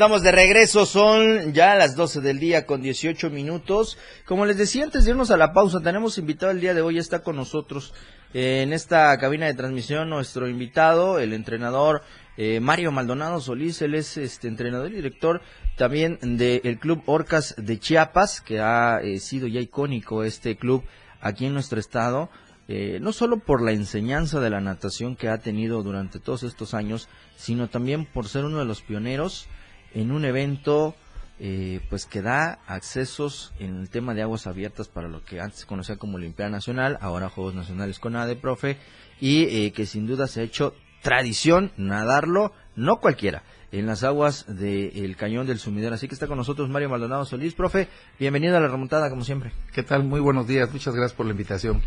Estamos 0.00 0.22
de 0.22 0.32
regreso, 0.32 0.86
son 0.86 1.52
ya 1.52 1.74
las 1.74 1.94
12 1.94 2.22
del 2.22 2.40
día 2.40 2.64
con 2.64 2.80
18 2.80 3.28
minutos. 3.28 3.98
Como 4.24 4.46
les 4.46 4.56
decía 4.56 4.84
antes 4.84 5.04
de 5.04 5.10
irnos 5.10 5.30
a 5.30 5.36
la 5.36 5.52
pausa, 5.52 5.82
tenemos 5.82 6.16
invitado 6.16 6.52
el 6.52 6.60
día 6.62 6.72
de 6.72 6.80
hoy, 6.80 6.96
está 6.96 7.18
con 7.18 7.36
nosotros 7.36 7.92
eh, 8.32 8.62
en 8.62 8.72
esta 8.72 9.14
cabina 9.18 9.44
de 9.44 9.52
transmisión 9.52 10.08
nuestro 10.08 10.48
invitado, 10.48 11.18
el 11.18 11.34
entrenador 11.34 12.00
eh, 12.38 12.60
Mario 12.60 12.92
Maldonado 12.92 13.42
Solís, 13.42 13.82
él 13.82 13.94
es 13.94 14.16
este 14.16 14.48
entrenador 14.48 14.90
y 14.90 14.94
director 14.94 15.42
también 15.76 16.18
del 16.22 16.78
Club 16.78 17.02
Orcas 17.04 17.54
de 17.58 17.78
Chiapas, 17.78 18.40
que 18.40 18.58
ha 18.58 19.00
eh, 19.02 19.20
sido 19.20 19.48
ya 19.48 19.60
icónico 19.60 20.24
este 20.24 20.56
club 20.56 20.82
aquí 21.20 21.44
en 21.44 21.52
nuestro 21.52 21.78
estado. 21.78 22.30
no 22.68 23.12
solo 23.12 23.40
por 23.40 23.60
la 23.60 23.72
enseñanza 23.72 24.40
de 24.40 24.48
la 24.48 24.62
natación 24.62 25.14
que 25.14 25.28
ha 25.28 25.36
tenido 25.36 25.82
durante 25.82 26.20
todos 26.20 26.42
estos 26.42 26.72
años, 26.72 27.10
sino 27.36 27.68
también 27.68 28.06
por 28.06 28.28
ser 28.28 28.46
uno 28.46 28.60
de 28.60 28.64
los 28.64 28.80
pioneros 28.80 29.46
en 29.94 30.12
un 30.12 30.24
evento 30.24 30.94
eh, 31.42 31.80
pues 31.88 32.04
que 32.04 32.20
da 32.20 32.58
accesos 32.66 33.54
en 33.58 33.80
el 33.80 33.88
tema 33.88 34.12
de 34.12 34.20
aguas 34.20 34.46
abiertas 34.46 34.88
para 34.88 35.08
lo 35.08 35.24
que 35.24 35.40
antes 35.40 35.60
se 35.60 35.66
conocía 35.66 35.96
como 35.96 36.16
Olimpiada 36.16 36.50
Nacional, 36.50 36.98
ahora 37.00 37.30
Juegos 37.30 37.54
Nacionales 37.54 37.98
con 37.98 38.14
ADE, 38.14 38.36
profe, 38.36 38.76
y 39.20 39.44
eh, 39.44 39.72
que 39.72 39.86
sin 39.86 40.06
duda 40.06 40.26
se 40.26 40.42
ha 40.42 40.44
hecho 40.44 40.74
tradición 41.00 41.72
nadarlo, 41.78 42.52
no 42.76 43.00
cualquiera, 43.00 43.42
en 43.72 43.86
las 43.86 44.04
aguas 44.04 44.44
del 44.48 45.16
cañón 45.16 45.46
del 45.46 45.58
sumidero. 45.58 45.94
Así 45.94 46.08
que 46.08 46.14
está 46.14 46.26
con 46.26 46.36
nosotros 46.36 46.68
Mario 46.68 46.90
Maldonado 46.90 47.24
Solís, 47.24 47.54
profe, 47.54 47.88
bienvenido 48.18 48.58
a 48.58 48.60
la 48.60 48.68
remontada 48.68 49.08
como 49.08 49.24
siempre. 49.24 49.52
¿Qué 49.72 49.82
tal? 49.82 50.04
Muy 50.04 50.20
buenos 50.20 50.46
días, 50.46 50.70
muchas 50.70 50.94
gracias 50.94 51.16
por 51.16 51.24
la 51.24 51.32
invitación. 51.32 51.80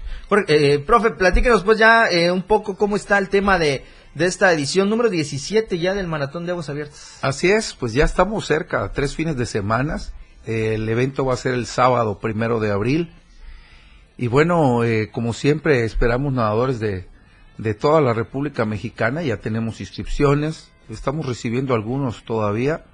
Eh, 0.47 0.79
profe, 0.79 1.11
platíquenos 1.11 1.63
pues 1.63 1.77
ya 1.77 2.09
un 2.33 2.41
poco 2.41 2.75
cómo 2.75 2.95
está 2.95 3.19
el 3.19 3.29
tema 3.29 3.59
de 3.59 3.85
de 4.15 4.25
esta 4.25 4.51
edición 4.53 4.89
número 4.89 5.09
17 5.09 5.79
ya 5.79 5.93
del 5.93 6.07
Maratón 6.07 6.45
de 6.45 6.51
Aguas 6.51 6.69
Abiertas. 6.69 7.19
Así 7.21 7.51
es, 7.51 7.73
pues 7.73 7.93
ya 7.93 8.05
estamos 8.05 8.45
cerca, 8.45 8.91
tres 8.91 9.15
fines 9.15 9.35
de 9.37 9.45
semana. 9.45 9.99
El 10.45 10.87
evento 10.89 11.25
va 11.25 11.33
a 11.33 11.37
ser 11.37 11.53
el 11.53 11.65
sábado 11.65 12.19
primero 12.19 12.59
de 12.59 12.69
abril 12.69 13.13
Y 14.17 14.27
bueno, 14.27 14.83
eh, 14.83 15.09
como 15.09 15.33
siempre, 15.33 15.85
esperamos 15.85 16.33
nadadores 16.33 16.79
de, 16.79 17.07
de 17.57 17.73
toda 17.73 18.01
la 18.01 18.13
República 18.13 18.65
Mexicana. 18.65 19.23
Ya 19.23 19.37
tenemos 19.37 19.79
inscripciones, 19.79 20.71
estamos 20.89 21.25
recibiendo 21.25 21.73
algunos 21.73 22.23
todavía. 22.23 22.85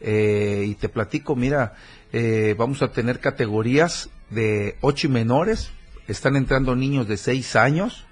Eh, 0.00 0.64
y 0.68 0.74
te 0.76 0.88
platico, 0.88 1.34
mira, 1.34 1.74
eh, 2.12 2.54
vamos 2.56 2.82
a 2.82 2.92
tener 2.92 3.18
categorías 3.20 4.10
de 4.30 4.76
ocho 4.80 5.08
y 5.08 5.10
menores, 5.10 5.72
están 6.08 6.36
entrando 6.36 6.74
niños 6.74 7.06
de 7.06 7.16
seis 7.16 7.54
años, 7.54 8.06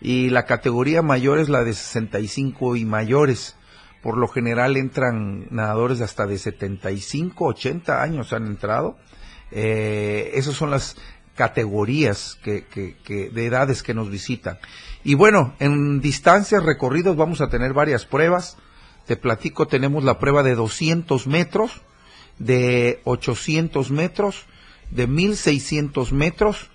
y 0.00 0.30
la 0.30 0.46
categoría 0.46 1.02
mayor 1.02 1.38
es 1.38 1.48
la 1.48 1.62
de 1.62 1.74
65 1.74 2.76
y 2.76 2.84
mayores. 2.84 3.56
Por 4.02 4.18
lo 4.18 4.28
general 4.28 4.76
entran 4.76 5.46
nadadores 5.50 6.00
hasta 6.00 6.26
de 6.26 6.38
75, 6.38 7.44
80 7.46 8.02
años 8.02 8.32
han 8.32 8.46
entrado. 8.46 8.98
Eh, 9.50 10.32
esas 10.34 10.54
son 10.54 10.70
las 10.70 10.96
categorías 11.34 12.38
que, 12.42 12.64
que, 12.64 12.96
que, 13.04 13.30
de 13.30 13.46
edades 13.46 13.82
que 13.82 13.94
nos 13.94 14.10
visitan. 14.10 14.58
Y 15.04 15.14
bueno, 15.14 15.54
en 15.58 16.00
distancias 16.00 16.62
recorridos 16.62 17.16
vamos 17.16 17.40
a 17.40 17.48
tener 17.48 17.72
varias 17.72 18.06
pruebas. 18.06 18.56
Te 19.06 19.16
platico, 19.16 19.66
tenemos 19.66 20.02
la 20.04 20.18
prueba 20.18 20.42
de 20.42 20.54
200 20.54 21.26
metros, 21.26 21.82
de 22.38 23.00
800 23.04 23.90
metros, 23.90 24.46
de 24.90 25.06
1600 25.06 26.12
metros. 26.12 26.70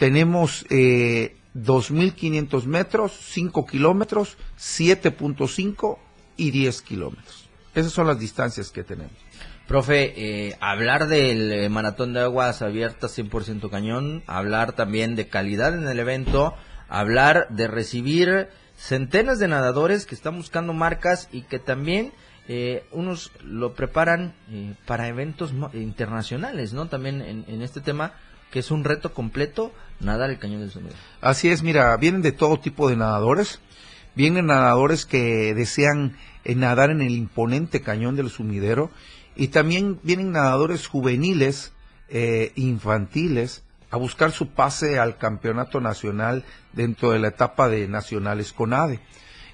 Tenemos 0.00 0.64
eh, 0.70 1.36
2500 1.52 2.66
metros, 2.66 3.12
5 3.12 3.66
kilómetros, 3.66 4.38
7.5 4.58 5.98
y 6.38 6.50
10 6.52 6.80
kilómetros. 6.80 7.50
Esas 7.74 7.92
son 7.92 8.06
las 8.06 8.18
distancias 8.18 8.70
que 8.70 8.82
tenemos. 8.82 9.12
Profe, 9.68 10.14
eh, 10.16 10.56
hablar 10.58 11.06
del 11.06 11.52
eh, 11.52 11.68
maratón 11.68 12.14
de 12.14 12.20
aguas 12.20 12.62
abiertas 12.62 13.18
100% 13.18 13.68
cañón, 13.68 14.22
hablar 14.26 14.72
también 14.72 15.16
de 15.16 15.28
calidad 15.28 15.74
en 15.74 15.86
el 15.86 15.98
evento, 15.98 16.54
hablar 16.88 17.48
de 17.50 17.68
recibir 17.68 18.48
centenas 18.76 19.38
de 19.38 19.48
nadadores 19.48 20.06
que 20.06 20.14
están 20.14 20.38
buscando 20.38 20.72
marcas 20.72 21.28
y 21.30 21.42
que 21.42 21.58
también 21.58 22.14
eh, 22.48 22.86
unos 22.90 23.32
lo 23.44 23.74
preparan 23.74 24.34
eh, 24.50 24.76
para 24.86 25.08
eventos 25.08 25.52
internacionales, 25.74 26.72
¿no? 26.72 26.88
También 26.88 27.20
en, 27.20 27.44
en, 27.46 27.60
este 27.60 27.82
tema 27.82 28.14
que 28.50 28.60
es 28.60 28.70
un 28.70 28.82
reto 28.82 29.12
completo 29.12 29.72
nadar 30.00 30.30
el 30.30 30.38
cañón 30.38 30.60
del 30.60 30.70
sumidero. 30.70 30.98
Así 31.20 31.48
es, 31.48 31.62
mira, 31.62 31.96
vienen 31.96 32.22
de 32.22 32.32
todo 32.32 32.58
tipo 32.58 32.88
de 32.88 32.96
nadadores, 32.96 33.60
vienen 34.14 34.46
nadadores 34.46 35.06
que 35.06 35.54
desean 35.54 36.16
eh, 36.44 36.54
nadar 36.54 36.90
en 36.90 37.02
el 37.02 37.12
imponente 37.12 37.82
cañón 37.82 38.16
del 38.16 38.30
sumidero 38.30 38.90
y 39.36 39.48
también 39.48 40.00
vienen 40.02 40.32
nadadores 40.32 40.86
juveniles, 40.86 41.72
eh, 42.08 42.52
infantiles, 42.56 43.62
a 43.90 43.96
buscar 43.96 44.32
su 44.32 44.48
pase 44.48 44.98
al 44.98 45.18
campeonato 45.18 45.80
nacional 45.80 46.44
dentro 46.72 47.10
de 47.10 47.18
la 47.18 47.28
etapa 47.28 47.68
de 47.68 47.88
nacionales 47.88 48.52
con 48.52 48.72
ADE. 48.72 49.00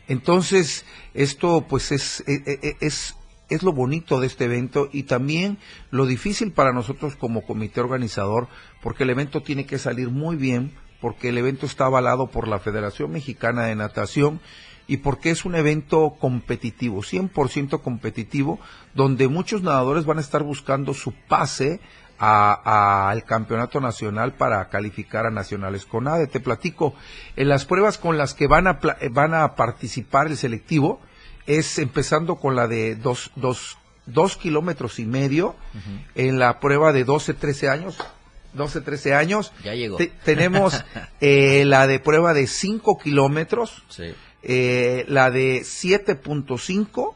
Entonces, 0.09 0.85
esto 1.15 1.67
pues 1.69 1.91
es, 1.91 2.23
es, 2.26 2.76
es, 2.81 3.17
es, 3.49 3.62
lo 3.62 3.73
bonito 3.73 4.21
de 4.21 4.26
este 4.26 4.45
evento 4.45 4.88
y 4.93 5.05
también 5.05 5.59
lo 5.91 6.07
difícil 6.07 6.53
para 6.53 6.73
nosotros 6.73 7.17
como 7.17 7.43
comité 7.43 7.81
organizador, 7.81 8.49
porque 8.83 9.05
el 9.05 9.11
evento 9.11 9.43
tiene 9.43 9.67
que 9.67 9.79
salir 9.79 10.11
muy 10.11 10.37
bien, 10.37 10.73
porque 11.00 11.29
el 11.29 11.38
evento 11.38 11.67
está 11.67 11.87
avalado 11.87 12.29
por 12.29 12.49
la 12.49 12.59
Federación 12.59 13.12
Mexicana 13.12 13.65
de 13.65 13.76
Natación 13.76 14.41
y 14.88 14.99
porque 14.99 15.31
es 15.31 15.45
un 15.45 15.55
evento 15.55 16.17
competitivo, 16.19 17.03
100% 17.03 17.83
competitivo, 17.83 18.59
donde 18.95 19.29
muchos 19.29 19.62
nadadores 19.62 20.05
van 20.05 20.19
a 20.19 20.23
estar 20.23 20.43
buscando 20.43 20.95
su 20.95 21.12
pase 21.12 21.81
al 22.19 23.25
campeonato 23.25 23.81
nacional 23.81 24.35
para 24.35 24.69
calificar 24.69 25.26
a 25.26 25.31
nacionales 25.31 25.85
con 25.85 26.09
ADE. 26.09 26.29
Te 26.29 26.41
platico, 26.41 26.95
en 27.37 27.49
las 27.49 27.67
pruebas 27.67 27.99
con 27.99 28.17
las 28.17 28.33
que 28.33 28.47
van 28.47 28.67
a, 28.67 28.79
van 29.11 29.35
a 29.35 29.55
participar 29.55 30.29
el 30.29 30.37
selectivo 30.37 31.00
es 31.47 31.79
empezando 31.79 32.37
con 32.37 32.57
la 32.57 32.67
de 32.69 32.97
dos, 32.97 33.31
dos, 33.37 33.79
dos 34.07 34.37
kilómetros 34.37 34.99
y 34.99 35.07
medio, 35.07 35.49
uh 35.49 35.79
-huh. 35.79 36.05
en 36.15 36.38
la 36.38 36.61
prueba 36.61 36.93
de 36.93 37.05
12, 37.05 37.35
13 37.35 37.69
años. 37.69 37.99
12, 38.55 38.81
13 38.81 39.15
años. 39.15 39.53
Ya 39.62 39.75
llegó. 39.75 39.97
Te, 39.97 40.07
tenemos 40.25 40.85
eh, 41.21 41.65
la 41.67 41.87
de 41.87 42.00
prueba 42.00 42.35
de 42.35 42.47
5 42.47 42.99
kilómetros, 42.99 43.85
sí. 43.88 44.15
eh, 44.43 45.05
la 45.09 45.31
de 45.31 45.61
7.5 45.61 47.15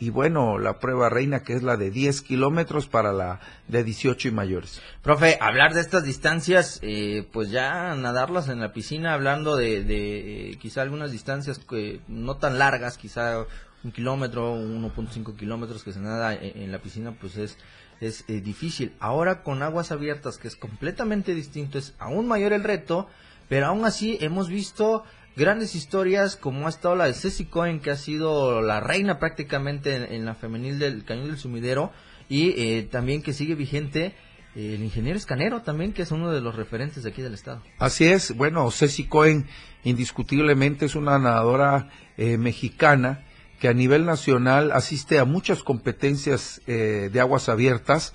y 0.00 0.08
bueno, 0.08 0.58
la 0.58 0.78
prueba 0.78 1.10
reina 1.10 1.44
que 1.44 1.52
es 1.52 1.62
la 1.62 1.76
de 1.76 1.90
10 1.90 2.22
kilómetros 2.22 2.86
para 2.88 3.12
la 3.12 3.38
de 3.68 3.84
18 3.84 4.28
y 4.28 4.30
mayores. 4.30 4.80
Profe, 5.02 5.36
hablar 5.42 5.74
de 5.74 5.82
estas 5.82 6.04
distancias, 6.04 6.80
eh, 6.82 7.28
pues 7.30 7.50
ya 7.50 7.94
nadarlas 7.94 8.48
en 8.48 8.60
la 8.60 8.72
piscina, 8.72 9.12
hablando 9.12 9.56
de, 9.56 9.84
de 9.84 10.52
eh, 10.52 10.56
quizá 10.56 10.80
algunas 10.80 11.12
distancias 11.12 11.58
que 11.58 12.00
no 12.08 12.38
tan 12.38 12.58
largas, 12.58 12.96
quizá 12.96 13.44
un 13.84 13.92
kilómetro, 13.92 14.54
1.5 14.56 15.36
kilómetros 15.36 15.82
que 15.82 15.92
se 15.92 16.00
nada 16.00 16.34
en, 16.34 16.62
en, 16.62 16.72
la 16.72 16.80
piscina, 16.80 17.12
pues 17.12 17.36
es, 17.36 17.56
es 18.00 18.24
eh, 18.28 18.40
difícil. 18.40 18.92
Ahora 19.00 19.42
con 19.42 19.62
aguas 19.62 19.92
abiertas, 19.92 20.38
que 20.38 20.48
es 20.48 20.56
completamente 20.56 21.34
distinto, 21.34 21.78
es 21.78 21.94
aún 21.98 22.28
mayor 22.28 22.52
el 22.52 22.64
reto, 22.64 23.08
pero 23.48 23.66
aún 23.66 23.84
así 23.84 24.18
hemos 24.20 24.48
visto 24.48 25.04
grandes 25.36 25.74
historias 25.74 26.36
como 26.36 26.66
ha 26.66 26.70
estado 26.70 26.96
la 26.96 27.06
de 27.06 27.14
Ceci 27.14 27.46
Cohen, 27.46 27.80
que 27.80 27.90
ha 27.90 27.96
sido 27.96 28.60
la 28.60 28.80
reina 28.80 29.18
prácticamente 29.18 29.96
en, 29.96 30.12
en 30.12 30.24
la 30.24 30.34
femenil 30.34 30.78
del 30.78 31.04
Cañón 31.04 31.28
del 31.28 31.38
Sumidero, 31.38 31.92
y 32.28 32.50
eh, 32.56 32.88
también 32.90 33.22
que 33.22 33.32
sigue 33.32 33.54
vigente 33.54 34.14
eh, 34.54 34.74
el 34.74 34.82
ingeniero 34.82 35.18
Escanero 35.18 35.62
también, 35.62 35.92
que 35.92 36.02
es 36.02 36.10
uno 36.12 36.30
de 36.30 36.40
los 36.40 36.54
referentes 36.54 37.02
de 37.02 37.10
aquí 37.10 37.22
del 37.22 37.34
estado. 37.34 37.62
Así 37.78 38.06
es, 38.06 38.34
bueno, 38.36 38.70
Ceci 38.70 39.04
Cohen 39.04 39.46
indiscutiblemente 39.84 40.86
es 40.86 40.94
una 40.94 41.18
nadadora 41.18 41.90
eh, 42.16 42.38
mexicana 42.38 43.24
que 43.60 43.68
a 43.68 43.74
nivel 43.74 44.06
nacional 44.06 44.72
asiste 44.72 45.18
a 45.18 45.24
muchas 45.24 45.62
competencias 45.62 46.62
de 46.66 47.20
aguas 47.20 47.48
abiertas, 47.48 48.14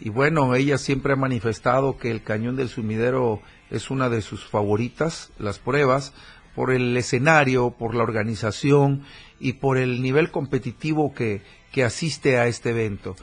y 0.00 0.08
bueno, 0.08 0.54
ella 0.54 0.78
siempre 0.78 1.12
ha 1.12 1.16
manifestado 1.16 1.98
que 1.98 2.10
el 2.10 2.22
Cañón 2.22 2.56
del 2.56 2.68
Sumidero 2.68 3.42
es 3.70 3.90
una 3.90 4.08
de 4.08 4.22
sus 4.22 4.44
favoritas, 4.44 5.32
las 5.38 5.58
pruebas, 5.58 6.12
por 6.54 6.72
el 6.72 6.96
escenario, 6.96 7.70
por 7.70 7.94
la 7.94 8.02
organización 8.02 9.02
y 9.40 9.54
por 9.54 9.78
el 9.78 10.02
nivel 10.02 10.30
competitivo 10.30 11.14
que, 11.14 11.42
que 11.72 11.84
asiste 11.84 12.38
a 12.38 12.46
este 12.46 12.70
evento. 12.70 13.16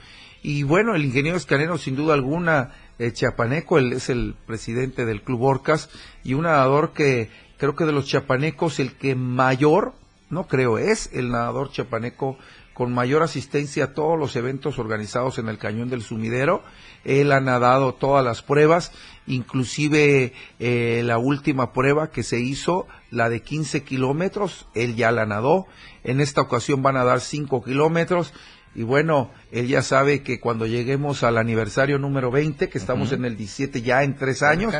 Y 0.43 0.63
bueno, 0.63 0.95
el 0.95 1.05
ingeniero 1.05 1.37
Escanero, 1.37 1.77
sin 1.77 1.95
duda 1.95 2.13
alguna, 2.13 2.73
eh, 2.99 3.11
chiapaneco, 3.13 3.77
él 3.77 3.93
es 3.93 4.09
el 4.09 4.35
presidente 4.45 5.05
del 5.05 5.21
Club 5.21 5.43
Orcas 5.43 5.89
y 6.23 6.33
un 6.33 6.43
nadador 6.43 6.93
que 6.93 7.29
creo 7.57 7.75
que 7.75 7.85
de 7.85 7.91
los 7.91 8.07
chiapanecos 8.07 8.79
el 8.79 8.93
que 8.93 9.15
mayor, 9.15 9.93
no 10.31 10.47
creo, 10.47 10.77
es 10.77 11.09
el 11.13 11.29
nadador 11.31 11.71
chiapaneco 11.71 12.38
con 12.73 12.93
mayor 12.93 13.21
asistencia 13.21 13.83
a 13.83 13.93
todos 13.93 14.17
los 14.17 14.35
eventos 14.35 14.79
organizados 14.79 15.38
en 15.38 15.50
el 15.50 15.57
Cañón 15.57 15.89
del 15.89 16.01
Sumidero. 16.01 16.63
Él 17.03 17.31
ha 17.31 17.39
nadado 17.39 17.93
todas 17.93 18.23
las 18.23 18.41
pruebas, 18.41 18.91
inclusive 19.27 20.33
eh, 20.59 21.01
la 21.05 21.17
última 21.17 21.73
prueba 21.73 22.11
que 22.11 22.23
se 22.23 22.39
hizo, 22.39 22.88
la 23.09 23.29
de 23.29 23.41
15 23.41 23.83
kilómetros, 23.83 24.67
él 24.73 24.95
ya 24.95 25.11
la 25.11 25.25
nadó. 25.25 25.67
En 26.03 26.21
esta 26.21 26.41
ocasión 26.41 26.81
van 26.81 26.97
a 26.97 27.03
dar 27.03 27.19
5 27.19 27.63
kilómetros. 27.63 28.33
Y 28.73 28.83
bueno, 28.83 29.31
él 29.51 29.67
ya 29.67 29.81
sabe 29.81 30.23
que 30.23 30.39
cuando 30.39 30.65
lleguemos 30.65 31.23
al 31.23 31.38
aniversario 31.38 32.00
número 32.00 32.31
20, 32.31 32.69
que 32.69 32.77
estamos 32.77 33.09
uh 33.09 33.15
-huh. 33.15 33.17
en 33.17 33.25
el 33.25 33.35
17 33.35 33.81
ya 33.81 34.03
en 34.03 34.15
tres 34.15 34.43
años. 34.43 34.73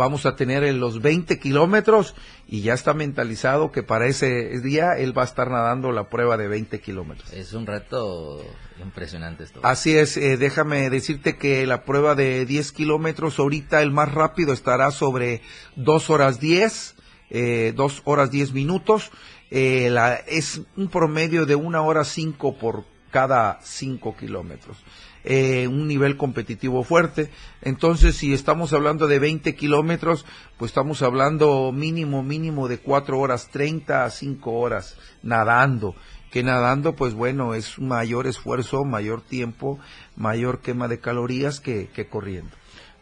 Vamos 0.00 0.24
a 0.24 0.34
tener 0.34 0.64
en 0.64 0.80
los 0.80 1.02
20 1.02 1.38
kilómetros 1.38 2.14
y 2.48 2.62
ya 2.62 2.72
está 2.72 2.94
mentalizado 2.94 3.70
que 3.70 3.82
para 3.82 4.06
ese 4.06 4.58
día 4.60 4.94
él 4.96 5.16
va 5.16 5.22
a 5.22 5.26
estar 5.26 5.50
nadando 5.50 5.92
la 5.92 6.08
prueba 6.08 6.38
de 6.38 6.48
20 6.48 6.80
kilómetros. 6.80 7.30
Es 7.34 7.52
un 7.52 7.66
reto 7.66 8.42
impresionante 8.82 9.44
esto. 9.44 9.60
Así 9.62 9.94
es, 9.94 10.16
eh, 10.16 10.38
déjame 10.38 10.88
decirte 10.88 11.36
que 11.36 11.66
la 11.66 11.84
prueba 11.84 12.14
de 12.14 12.46
10 12.46 12.72
kilómetros, 12.72 13.38
ahorita 13.38 13.82
el 13.82 13.90
más 13.90 14.10
rápido 14.10 14.54
estará 14.54 14.90
sobre 14.90 15.42
2 15.76 16.08
horas 16.08 16.40
10, 16.40 16.94
eh, 17.28 17.74
2 17.76 18.00
horas 18.04 18.30
10 18.30 18.54
minutos. 18.54 19.10
Eh, 19.50 19.90
la, 19.90 20.14
es 20.14 20.62
un 20.78 20.88
promedio 20.88 21.44
de 21.44 21.56
1 21.56 21.84
hora 21.84 22.04
5 22.04 22.56
por 22.56 22.84
cada 23.10 23.60
5 23.62 24.16
kilómetros. 24.16 24.78
Eh, 25.24 25.68
un 25.68 25.86
nivel 25.86 26.16
competitivo 26.16 26.82
fuerte. 26.82 27.30
Entonces, 27.60 28.16
si 28.16 28.32
estamos 28.32 28.72
hablando 28.72 29.06
de 29.06 29.18
20 29.18 29.54
kilómetros, 29.54 30.24
pues 30.56 30.70
estamos 30.70 31.02
hablando 31.02 31.72
mínimo, 31.72 32.22
mínimo 32.22 32.68
de 32.68 32.78
4 32.78 33.18
horas 33.18 33.50
30 33.50 34.04
a 34.04 34.10
5 34.10 34.50
horas 34.50 34.96
nadando. 35.22 35.94
Que 36.30 36.42
nadando, 36.42 36.94
pues 36.94 37.12
bueno, 37.12 37.54
es 37.54 37.78
mayor 37.78 38.26
esfuerzo, 38.26 38.84
mayor 38.84 39.20
tiempo, 39.20 39.78
mayor 40.16 40.60
quema 40.60 40.88
de 40.88 41.00
calorías 41.00 41.60
que, 41.60 41.88
que 41.88 42.08
corriendo. 42.08 42.56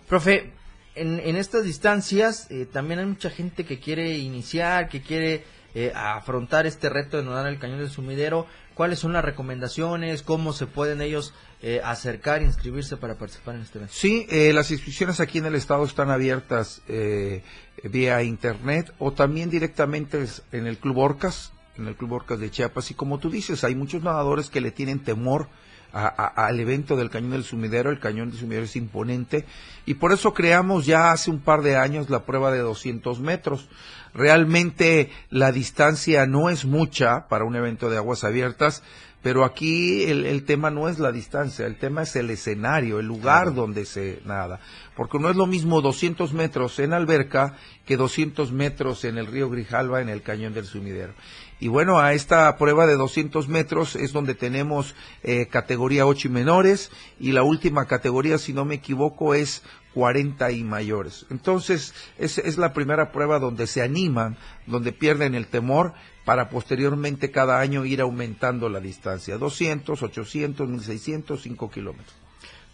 Profe, 0.09 0.53
en, 0.95 1.21
en 1.21 1.37
estas 1.37 1.65
distancias 1.65 2.51
eh, 2.51 2.67
también 2.67 3.01
hay 3.01 3.07
mucha 3.07 3.31
gente 3.31 3.65
que 3.65 3.79
quiere 3.79 4.17
iniciar, 4.19 4.89
que 4.89 5.03
quiere 5.03 5.45
eh, 5.75 5.93
afrontar 5.95 6.67
este 6.67 6.89
reto 6.89 7.19
de 7.19 7.25
nadar 7.25 7.47
el 7.47 7.59
cañón 7.59 7.79
del 7.79 7.91
sumidero, 7.91 8.47
¿cuáles 8.75 8.99
son 8.99 9.13
las 9.13 9.25
recomendaciones? 9.25 10.23
¿Cómo 10.23 10.53
se 10.53 10.67
pueden 10.67 11.03
ellos 11.03 11.35
eh, 11.61 11.81
acercar, 11.83 12.41
inscribirse 12.43 12.97
para 12.97 13.17
participar 13.17 13.57
en 13.57 13.63
este 13.63 13.79
evento? 13.79 13.95
Sí, 13.97 14.27
eh, 14.31 14.53
las 14.53 14.71
inscripciones 14.71 15.19
aquí 15.19 15.39
en 15.39 15.47
el 15.47 15.57
estado 15.57 15.85
están 15.85 16.11
abiertas 16.11 16.83
eh, 16.87 17.43
vía 17.83 18.23
internet 18.23 18.93
o 18.99 19.13
también 19.13 19.51
directamente 19.51 20.25
en 20.53 20.67
el 20.67 20.79
Club 20.79 20.99
Orcas, 20.99 21.53
en 21.77 21.89
el 21.89 21.97
Club 21.97 22.13
Orcas 22.13 22.39
de 22.39 22.51
Chiapas. 22.51 22.91
Y 22.93 22.95
como 22.95 23.19
tú 23.19 23.29
dices, 23.29 23.65
hay 23.65 23.75
muchos 23.75 24.03
nadadores 24.03 24.51
que 24.51 24.61
le 24.61 24.71
tienen 24.71 25.01
temor 25.01 25.49
al 25.93 26.61
evento 26.61 26.97
del 26.97 27.11
Cañón 27.11 27.31
del 27.31 27.45
Sumidero. 27.45 27.91
El 27.91 27.99
Cañón 27.99 28.31
del 28.31 28.39
Sumidero 28.39 28.65
es 28.65 28.77
imponente 28.77 29.45
y 29.87 29.95
por 29.95 30.13
eso 30.13 30.35
creamos 30.35 30.87
ya 30.87 31.13
hace 31.13 31.31
un 31.31 31.41
par 31.41 31.63
de 31.63 31.77
años 31.77 32.11
la 32.11 32.25
prueba 32.25 32.53
de 32.53 32.59
200 32.59 33.21
metros. 33.21 33.69
Realmente 34.15 35.11
la 35.31 35.53
distancia 35.53 36.27
no 36.27 36.51
es 36.51 36.65
mucha 36.65 37.29
para 37.29 37.45
un 37.45 37.57
evento 37.57 37.91
de 37.91 37.97
aguas 37.97 38.25
abiertas, 38.25 38.83
pero 39.23 39.45
aquí 39.45 40.05
el, 40.05 40.45
tema 40.45 40.71
no 40.71 40.89
es 40.89 41.01
la 41.01 41.11
distancia, 41.11 41.67
el 41.67 41.77
tema 41.77 42.03
es 42.03 42.15
el 42.15 42.31
escenario, 42.31 43.01
el 43.01 43.07
lugar 43.07 43.53
donde 43.53 43.85
se 43.85 44.21
nada. 44.25 44.61
Porque 44.97 45.19
no 45.19 45.29
es 45.29 45.35
lo 45.35 45.47
mismo 45.47 45.81
200 45.81 46.33
metros 46.33 46.79
en 46.79 46.93
alberca 46.93 47.57
que 47.85 47.97
200 47.97 48.53
metros 48.53 49.05
en 49.05 49.19
el 49.19 49.27
río 49.27 49.51
Grijalva, 49.51 50.01
en 50.01 50.09
el 50.09 50.23
cañón 50.23 50.55
del 50.55 50.67
sumidero. 50.67 51.15
Y 51.59 51.67
bueno, 51.67 51.99
a 51.99 52.13
esta 52.13 52.57
prueba 52.57 52.87
de 52.87 52.95
200 52.95 53.49
metros 53.49 53.97
es 53.97 54.13
donde 54.13 54.37
tenemos 54.37 54.95
eh, 55.25 55.47
categoría 55.49 56.07
8 56.07 56.29
y 56.29 56.31
menores 56.31 56.93
y 57.19 57.33
la 57.33 57.43
última 57.43 57.87
categoría, 57.87 58.39
si 58.39 58.53
no 58.53 58.65
me 58.65 58.77
equivoco, 58.77 59.35
es 59.35 59.65
40 59.95 60.53
y 60.53 60.63
mayores. 60.63 61.27
Entonces, 61.29 61.93
es, 62.19 62.39
es 62.39 62.57
la 62.57 62.73
primera 62.73 63.11
prueba 63.11 63.41
donde 63.41 63.67
se 63.67 63.83
animan, 63.83 64.37
donde 64.67 64.93
pierden 64.93 65.35
el 65.35 65.49
temor 65.49 65.95
para 66.29 66.51
posteriormente 66.51 67.31
cada 67.31 67.59
año 67.59 67.87
ir 67.87 68.03
aumentando 68.03 68.69
la 68.69 68.81
distancia. 68.81 69.39
200, 69.39 70.03
800, 70.03 70.69
1600, 70.69 71.41
5 71.41 71.71
kilómetros. 71.71 72.15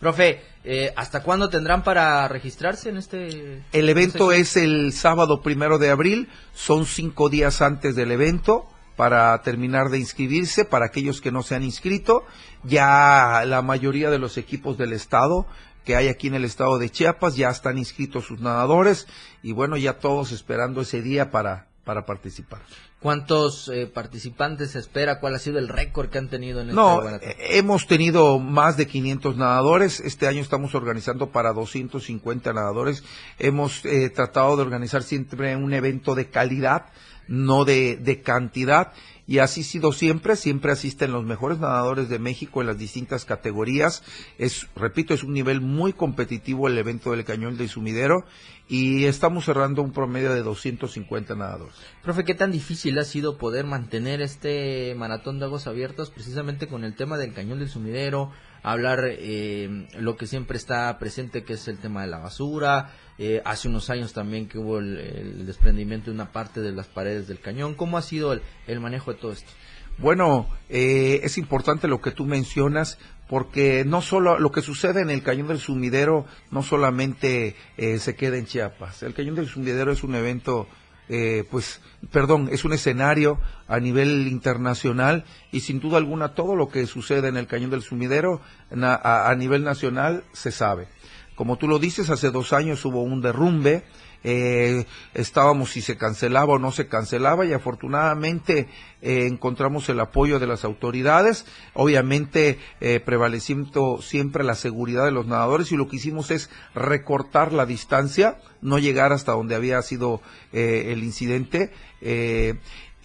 Profe, 0.00 0.42
eh, 0.64 0.92
¿hasta 0.96 1.22
cuándo 1.22 1.48
tendrán 1.48 1.84
para 1.84 2.26
registrarse 2.26 2.88
en 2.88 2.96
este? 2.96 3.62
El 3.70 3.88
evento 3.88 4.32
es 4.32 4.56
el 4.56 4.92
sábado 4.92 5.40
primero 5.40 5.78
de 5.78 5.90
abril, 5.90 6.28
son 6.52 6.84
cinco 6.84 7.28
días 7.28 7.62
antes 7.62 7.94
del 7.94 8.10
evento 8.10 8.66
para 8.96 9.40
terminar 9.42 9.88
de 9.88 10.00
inscribirse, 10.00 10.64
para 10.64 10.86
aquellos 10.86 11.20
que 11.20 11.30
no 11.30 11.44
se 11.44 11.54
han 11.54 11.62
inscrito, 11.62 12.24
ya 12.64 13.44
la 13.46 13.62
mayoría 13.62 14.10
de 14.10 14.18
los 14.18 14.36
equipos 14.36 14.76
del 14.78 14.92
estado 14.92 15.46
que 15.84 15.94
hay 15.94 16.08
aquí 16.08 16.26
en 16.26 16.34
el 16.34 16.44
estado 16.44 16.78
de 16.78 16.90
Chiapas, 16.90 17.36
ya 17.36 17.50
están 17.50 17.78
inscritos 17.78 18.24
sus 18.24 18.40
nadadores 18.40 19.06
y 19.44 19.52
bueno, 19.52 19.76
ya 19.76 20.00
todos 20.00 20.32
esperando 20.32 20.80
ese 20.80 21.02
día 21.02 21.30
para, 21.30 21.68
para 21.84 22.04
participar. 22.04 22.62
¿Cuántos 23.04 23.68
eh, 23.68 23.86
participantes 23.86 24.70
se 24.70 24.78
espera? 24.78 25.20
¿Cuál 25.20 25.34
ha 25.34 25.38
sido 25.38 25.58
el 25.58 25.68
récord 25.68 26.08
que 26.08 26.16
han 26.16 26.30
tenido 26.30 26.62
en 26.62 26.70
este 26.70 26.74
No, 26.74 27.06
eh, 27.06 27.36
hemos 27.50 27.86
tenido 27.86 28.38
más 28.38 28.78
de 28.78 28.86
500 28.86 29.36
nadadores. 29.36 30.00
Este 30.00 30.26
año 30.26 30.40
estamos 30.40 30.74
organizando 30.74 31.28
para 31.28 31.52
250 31.52 32.54
nadadores. 32.54 33.04
Hemos 33.38 33.84
eh, 33.84 34.08
tratado 34.08 34.56
de 34.56 34.62
organizar 34.62 35.02
siempre 35.02 35.54
un 35.54 35.74
evento 35.74 36.14
de 36.14 36.30
calidad, 36.30 36.86
no 37.28 37.64
de, 37.64 37.96
de 37.96 38.22
cantidad 38.22 38.92
y 39.26 39.38
así 39.38 39.62
ha 39.62 39.64
sido 39.64 39.92
siempre, 39.92 40.36
siempre 40.36 40.72
asisten 40.72 41.12
los 41.12 41.24
mejores 41.24 41.58
nadadores 41.58 42.08
de 42.08 42.18
México 42.18 42.60
en 42.60 42.66
las 42.66 42.78
distintas 42.78 43.24
categorías. 43.24 44.02
Es, 44.38 44.68
repito, 44.76 45.14
es 45.14 45.22
un 45.22 45.32
nivel 45.32 45.60
muy 45.60 45.94
competitivo 45.94 46.68
el 46.68 46.76
evento 46.76 47.12
del 47.12 47.24
Cañón 47.24 47.56
de 47.56 47.68
Sumidero 47.68 48.26
y 48.68 49.04
estamos 49.04 49.46
cerrando 49.46 49.82
un 49.82 49.92
promedio 49.92 50.34
de 50.34 50.42
250 50.42 51.34
nadadores. 51.36 51.74
Profe, 52.02 52.24
¿qué 52.24 52.34
tan 52.34 52.52
difícil 52.52 52.98
ha 52.98 53.04
sido 53.04 53.38
poder 53.38 53.64
mantener 53.64 54.20
este 54.20 54.94
maratón 54.96 55.38
de 55.38 55.46
aguas 55.46 55.66
abiertas 55.66 56.10
precisamente 56.10 56.66
con 56.66 56.84
el 56.84 56.94
tema 56.94 57.16
del 57.16 57.32
Cañón 57.32 57.58
del 57.58 57.68
Sumidero? 57.70 58.30
Hablar 58.64 59.04
eh, 59.04 59.86
lo 59.98 60.16
que 60.16 60.26
siempre 60.26 60.56
está 60.56 60.98
presente, 60.98 61.44
que 61.44 61.52
es 61.52 61.68
el 61.68 61.78
tema 61.78 62.00
de 62.00 62.08
la 62.08 62.18
basura. 62.18 62.90
Eh, 63.18 63.42
hace 63.44 63.68
unos 63.68 63.90
años 63.90 64.12
también 64.12 64.48
que 64.48 64.58
hubo 64.58 64.78
el, 64.78 65.46
desprendimiento 65.46 66.06
de 66.06 66.16
una 66.16 66.32
parte 66.32 66.60
de 66.60 66.72
las 66.72 66.86
paredes 66.86 67.28
del 67.28 67.38
cañón. 67.38 67.74
¿Cómo 67.74 67.98
ha 67.98 68.02
sido 68.02 68.32
el, 68.32 68.80
manejo 68.80 69.12
de 69.12 69.20
todo 69.20 69.32
esto? 69.32 69.52
Bueno, 69.98 70.48
eh, 70.70 71.20
es 71.22 71.38
importante 71.38 71.86
lo 71.86 72.00
que 72.00 72.10
tú 72.10 72.24
mencionas 72.24 72.98
porque 73.28 73.84
no 73.86 74.00
solo 74.00 74.38
lo 74.40 74.50
que 74.50 74.62
sucede 74.62 75.02
en 75.02 75.10
el 75.10 75.22
Cañón 75.22 75.48
del 75.48 75.58
Sumidero 75.58 76.26
no 76.50 76.62
solamente 76.62 77.56
se 77.76 78.16
queda 78.16 78.36
en 78.36 78.44
Chiapas. 78.44 79.02
El 79.02 79.14
Cañón 79.14 79.34
del 79.34 79.48
Sumidero 79.48 79.92
es 79.92 80.04
un 80.04 80.14
evento 80.14 80.68
eh, 81.08 81.44
pues, 81.50 81.80
perdón, 82.10 82.48
es 82.50 82.64
un 82.64 82.72
escenario 82.72 83.38
a 83.68 83.78
nivel 83.80 84.26
internacional 84.28 85.24
y 85.52 85.60
sin 85.60 85.80
duda 85.80 85.98
alguna 85.98 86.34
todo 86.34 86.56
lo 86.56 86.68
que 86.68 86.86
sucede 86.86 87.28
en 87.28 87.36
el 87.36 87.46
Cañón 87.46 87.70
del 87.70 87.82
Sumidero 87.82 88.40
a 88.70 89.34
nivel 89.36 89.64
nacional 89.64 90.24
se 90.32 90.50
sabe. 90.50 90.88
Como 91.34 91.56
tú 91.56 91.66
lo 91.66 91.78
dices, 91.78 92.10
hace 92.10 92.30
dos 92.30 92.52
años 92.52 92.84
hubo 92.84 93.02
un 93.02 93.20
derrumbe 93.20 93.84
eh, 94.24 94.86
estábamos 95.12 95.70
si 95.70 95.82
se 95.82 95.96
cancelaba 95.96 96.54
o 96.54 96.58
no 96.58 96.72
se 96.72 96.88
cancelaba 96.88 97.44
y 97.44 97.52
afortunadamente 97.52 98.68
eh, 99.02 99.26
encontramos 99.26 99.88
el 99.90 100.00
apoyo 100.00 100.38
de 100.38 100.46
las 100.46 100.64
autoridades, 100.64 101.44
obviamente 101.74 102.58
eh, 102.80 103.00
prevaleciendo 103.00 104.00
siempre 104.00 104.42
la 104.42 104.54
seguridad 104.54 105.04
de 105.04 105.12
los 105.12 105.26
nadadores 105.26 105.70
y 105.72 105.76
lo 105.76 105.88
que 105.88 105.96
hicimos 105.96 106.30
es 106.30 106.48
recortar 106.74 107.52
la 107.52 107.66
distancia, 107.66 108.38
no 108.62 108.78
llegar 108.78 109.12
hasta 109.12 109.32
donde 109.32 109.54
había 109.54 109.82
sido 109.82 110.22
eh, 110.52 110.86
el 110.92 111.04
incidente 111.04 111.70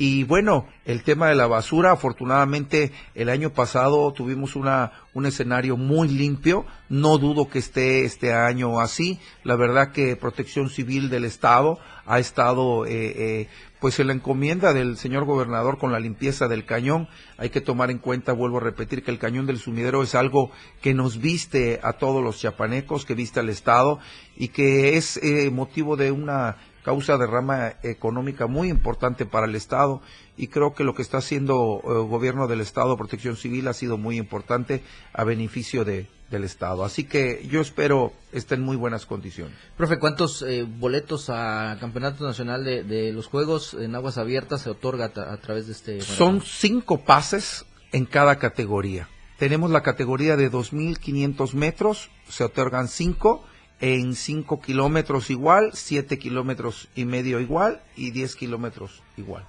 y 0.02 0.24
bueno, 0.24 0.66
el 0.86 1.04
tema 1.04 1.28
de 1.28 1.36
la 1.36 1.46
basura, 1.46 1.92
afortunadamente 1.92 2.94
el 3.16 3.28
año 3.28 3.52
pasado 3.52 4.14
tuvimos 4.14 4.56
una, 4.56 4.94
un 5.14 5.26
escenario 5.26 5.76
muy 5.76 6.08
limpio, 6.08 6.66
no 6.88 7.18
dudo 7.18 7.50
que 7.50 7.60
esté 7.60 8.06
este 8.06 8.34
año 8.34 8.80
así, 8.80 9.20
la 9.44 9.58
verdad 9.58 9.92
que 9.92 10.16
Protección 10.16 10.70
Civil 10.70 11.10
del 11.10 11.26
Estado 11.26 11.80
ha 12.06 12.18
estado 12.18 12.86
eh, 12.86 12.92
eh, 12.92 13.48
pues 13.82 14.00
en 14.00 14.08
la 14.08 14.14
encomienda 14.14 14.74
del 14.74 14.98
señor 14.98 15.26
gobernador 15.26 15.78
con 15.78 15.92
la 15.92 16.00
limpieza 16.00 16.48
del 16.48 16.66
cañón, 16.66 17.10
hay 17.38 17.50
que 17.50 17.60
tomar 17.60 17.92
en 17.92 17.98
cuenta, 17.98 18.32
vuelvo 18.32 18.58
a 18.58 18.62
repetir, 18.62 19.04
que 19.04 19.12
el 19.12 19.20
cañón 19.20 19.46
del 19.48 19.60
sumidero 19.60 20.02
es 20.02 20.16
algo 20.16 20.50
que 20.82 20.94
nos 20.94 21.20
viste 21.20 21.82
a 21.84 21.94
todos 21.94 22.24
los 22.24 22.40
chiapanecos, 22.40 23.04
que 23.04 23.16
viste 23.16 23.42
al 23.42 23.50
Estado 23.50 24.00
y 24.38 24.48
que 24.48 24.96
es 24.96 25.18
eh, 25.18 25.50
motivo 25.52 25.98
de 25.98 26.12
una 26.12 26.58
causa 26.90 27.20
de 27.20 27.28
rama 27.28 27.74
económica 27.84 28.48
muy 28.48 28.68
importante 28.68 29.28
para 29.28 29.46
el 29.46 29.54
Estado 29.54 30.02
y 30.38 30.48
creo 30.48 30.74
que 30.74 30.84
lo 30.84 30.96
que 30.96 31.04
está 31.04 31.20
haciendo 31.20 31.82
el 31.86 31.92
eh, 31.92 32.10
gobierno 32.10 32.48
del 32.48 32.62
Estado, 32.62 32.98
Protección 32.98 33.36
Civil, 33.36 33.68
ha 33.68 33.74
sido 33.74 34.00
muy 34.00 34.18
importante 34.18 34.82
a 35.14 35.24
beneficio 35.24 35.86
de, 35.86 36.08
del 36.32 36.46
Estado. 36.46 36.84
Así 36.84 37.04
que 37.04 37.46
yo 37.48 37.62
espero 37.62 38.12
estén 38.32 38.62
en 38.62 38.66
muy 38.66 38.76
buenas 38.76 39.06
condiciones. 39.06 39.54
Profe, 39.78 40.00
¿cuántos 40.00 40.42
eh, 40.42 40.64
boletos 40.64 41.30
a 41.30 41.78
Campeonato 41.80 42.24
Nacional 42.24 42.64
de, 42.64 43.14
los 43.14 43.28
Juegos 43.28 43.76
en 43.76 43.94
Aguas 43.94 44.18
Abiertas 44.18 44.62
se 44.62 44.72
otorga 44.72 45.12
a, 45.16 45.38
través 45.38 45.68
de 45.68 45.74
este? 45.74 46.02
Son 46.02 46.42
cinco 46.42 47.02
pases 47.02 47.68
en 47.92 48.06
cada 48.06 48.38
categoría. 48.40 49.08
Tenemos 49.38 49.70
la 49.70 49.84
categoría 49.84 50.36
de 50.36 50.52
2.500 50.52 51.54
metros, 51.54 52.10
se 52.28 52.44
otorgan 52.44 52.88
cinco 52.88 53.44
en 53.82 54.16
5 54.16 54.62
kilómetros 54.62 55.30
igual, 55.30 55.72
7 55.74 56.20
kilómetros 56.20 56.90
y 56.96 57.06
medio 57.06 57.40
igual 57.40 57.82
y 57.96 58.12
10 58.12 58.36
kilómetros 58.36 59.02
igual. 59.18 59.46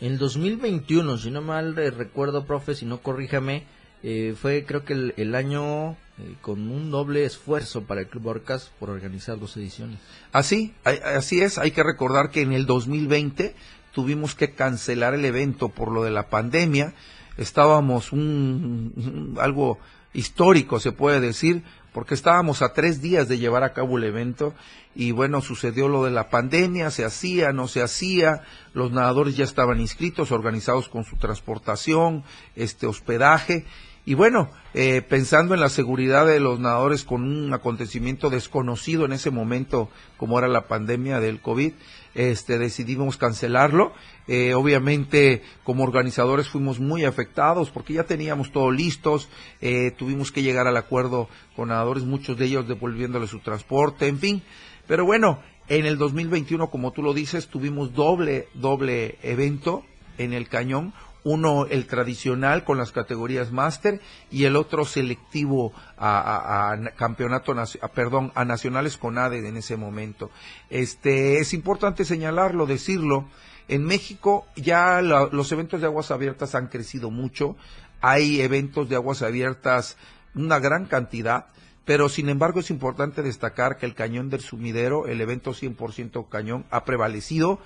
En 0.00 0.18
2021, 0.18 1.18
si 1.18 1.30
no 1.30 1.42
mal 1.42 1.76
recuerdo, 1.76 2.44
profe, 2.44 2.74
si 2.74 2.84
no 2.84 3.02
corríjame, 3.02 3.64
eh, 4.02 4.34
fue 4.40 4.64
creo 4.66 4.84
que 4.84 5.12
el, 5.16 5.34
año 5.36 5.92
eh, 5.92 6.34
con 6.40 6.68
un 6.70 6.90
doble 6.90 7.24
esfuerzo 7.24 7.84
para 7.84 8.00
el 8.00 8.08
Club 8.08 8.26
Orcas 8.26 8.72
por 8.80 8.90
organizar 8.90 9.38
dos 9.38 9.56
ediciones. 9.56 9.98
Así, 10.32 10.74
así 10.84 11.40
es, 11.40 11.56
hay 11.56 11.70
que 11.70 11.84
recordar 11.84 12.30
que 12.30 12.42
en 12.42 12.52
el 12.52 12.66
2020 12.66 13.54
tuvimos 13.92 14.34
que 14.34 14.54
cancelar 14.54 15.14
el 15.14 15.24
evento 15.24 15.68
por 15.68 15.92
lo 15.92 16.02
de 16.02 16.10
la 16.10 16.28
pandemia, 16.28 16.94
estábamos 17.36 18.12
un 18.12 19.36
algo 19.40 19.78
histórico, 20.14 20.80
se 20.80 20.92
puede 20.92 21.20
decir, 21.20 21.62
porque 21.92 22.14
estábamos 22.14 22.62
a 22.62 22.72
tres 22.72 23.00
días 23.00 23.28
de 23.28 23.38
llevar 23.38 23.64
a 23.64 23.72
cabo 23.72 23.98
el 23.98 24.04
evento 24.04 24.54
y 24.94 25.12
bueno, 25.12 25.40
sucedió 25.40 25.88
lo 25.88 26.04
de 26.04 26.10
la 26.10 26.28
pandemia, 26.28 26.90
se 26.90 27.04
hacía, 27.04 27.52
no 27.52 27.68
se 27.68 27.82
hacía, 27.82 28.42
los 28.74 28.92
nadadores 28.92 29.36
ya 29.36 29.44
estaban 29.44 29.80
inscritos, 29.80 30.32
organizados 30.32 30.88
con 30.88 31.04
su 31.04 31.16
transportación, 31.16 32.24
este 32.56 32.86
hospedaje. 32.86 33.64
Y 34.04 34.14
bueno, 34.14 34.50
eh, 34.74 35.00
pensando 35.00 35.54
en 35.54 35.60
la 35.60 35.68
seguridad 35.68 36.26
de 36.26 36.40
los 36.40 36.58
nadadores 36.58 37.04
con 37.04 37.22
un 37.22 37.54
acontecimiento 37.54 38.30
desconocido 38.30 39.04
en 39.04 39.12
ese 39.12 39.30
momento 39.30 39.88
como 40.16 40.38
era 40.38 40.48
la 40.48 40.66
pandemia 40.66 41.20
del 41.20 41.40
COVID, 41.40 41.72
este, 42.14 42.58
decidimos 42.58 43.16
cancelarlo. 43.16 43.92
Eh, 44.28 44.54
obviamente, 44.54 45.42
como 45.64 45.82
organizadores 45.82 46.48
fuimos 46.48 46.78
muy 46.78 47.04
afectados 47.04 47.70
porque 47.70 47.94
ya 47.94 48.04
teníamos 48.04 48.52
todo 48.52 48.70
listos, 48.70 49.28
eh, 49.60 49.90
tuvimos 49.90 50.30
que 50.32 50.42
llegar 50.42 50.66
al 50.66 50.76
acuerdo 50.76 51.28
con 51.56 51.68
nadadores, 51.68 52.04
muchos 52.04 52.36
de 52.36 52.46
ellos 52.46 52.68
devolviéndole 52.68 53.26
su 53.26 53.40
transporte, 53.40 54.06
en 54.06 54.18
fin. 54.18 54.42
Pero 54.86 55.04
bueno, 55.04 55.40
En 55.68 55.86
el 55.86 55.96
2021, 55.96 56.70
como 56.70 56.90
tú 56.90 57.02
lo 57.02 57.14
dices, 57.14 57.48
tuvimos 57.48 57.94
doble, 57.94 58.48
doble 58.52 59.16
evento 59.22 59.84
en 60.18 60.32
el 60.32 60.48
cañón. 60.48 60.92
Uno, 61.24 61.66
el 61.66 61.86
tradicional 61.86 62.64
con 62.64 62.78
las 62.78 62.90
categorías 62.90 63.52
máster 63.52 64.00
y 64.30 64.44
el 64.44 64.56
otro 64.56 64.84
selectivo 64.84 65.72
a, 65.96 66.76
campeonato, 66.96 67.54
perdón, 67.94 68.32
a 68.34 68.44
nacionales 68.44 68.96
con 68.96 69.18
ADE 69.18 69.46
en 69.46 69.56
ese 69.56 69.76
momento. 69.76 70.30
Este, 70.68 71.38
es 71.38 71.54
importante 71.54 72.04
señalarlo, 72.04 72.66
decirlo. 72.66 73.28
En 73.68 73.84
México 73.84 74.46
ya 74.56 75.00
los 75.00 75.52
eventos 75.52 75.80
de 75.80 75.86
aguas 75.86 76.10
abiertas 76.10 76.56
han 76.56 76.66
crecido 76.66 77.10
mucho. 77.10 77.56
Hay 78.00 78.40
eventos 78.40 78.88
de 78.88 78.96
aguas 78.96 79.22
abiertas, 79.22 79.96
una 80.34 80.58
gran 80.58 80.86
cantidad 80.86 81.46
pero 81.84 82.08
sin 82.08 82.28
embargo 82.28 82.60
es 82.60 82.70
importante 82.70 83.22
destacar 83.22 83.76
que 83.76 83.86
el 83.86 83.94
cañón 83.94 84.30
del 84.30 84.40
sumidero, 84.40 85.06
el 85.06 85.20
evento 85.20 85.52
100% 85.52 86.28
cañón, 86.28 86.64
ha 86.70 86.84
prevalecido 86.84 87.58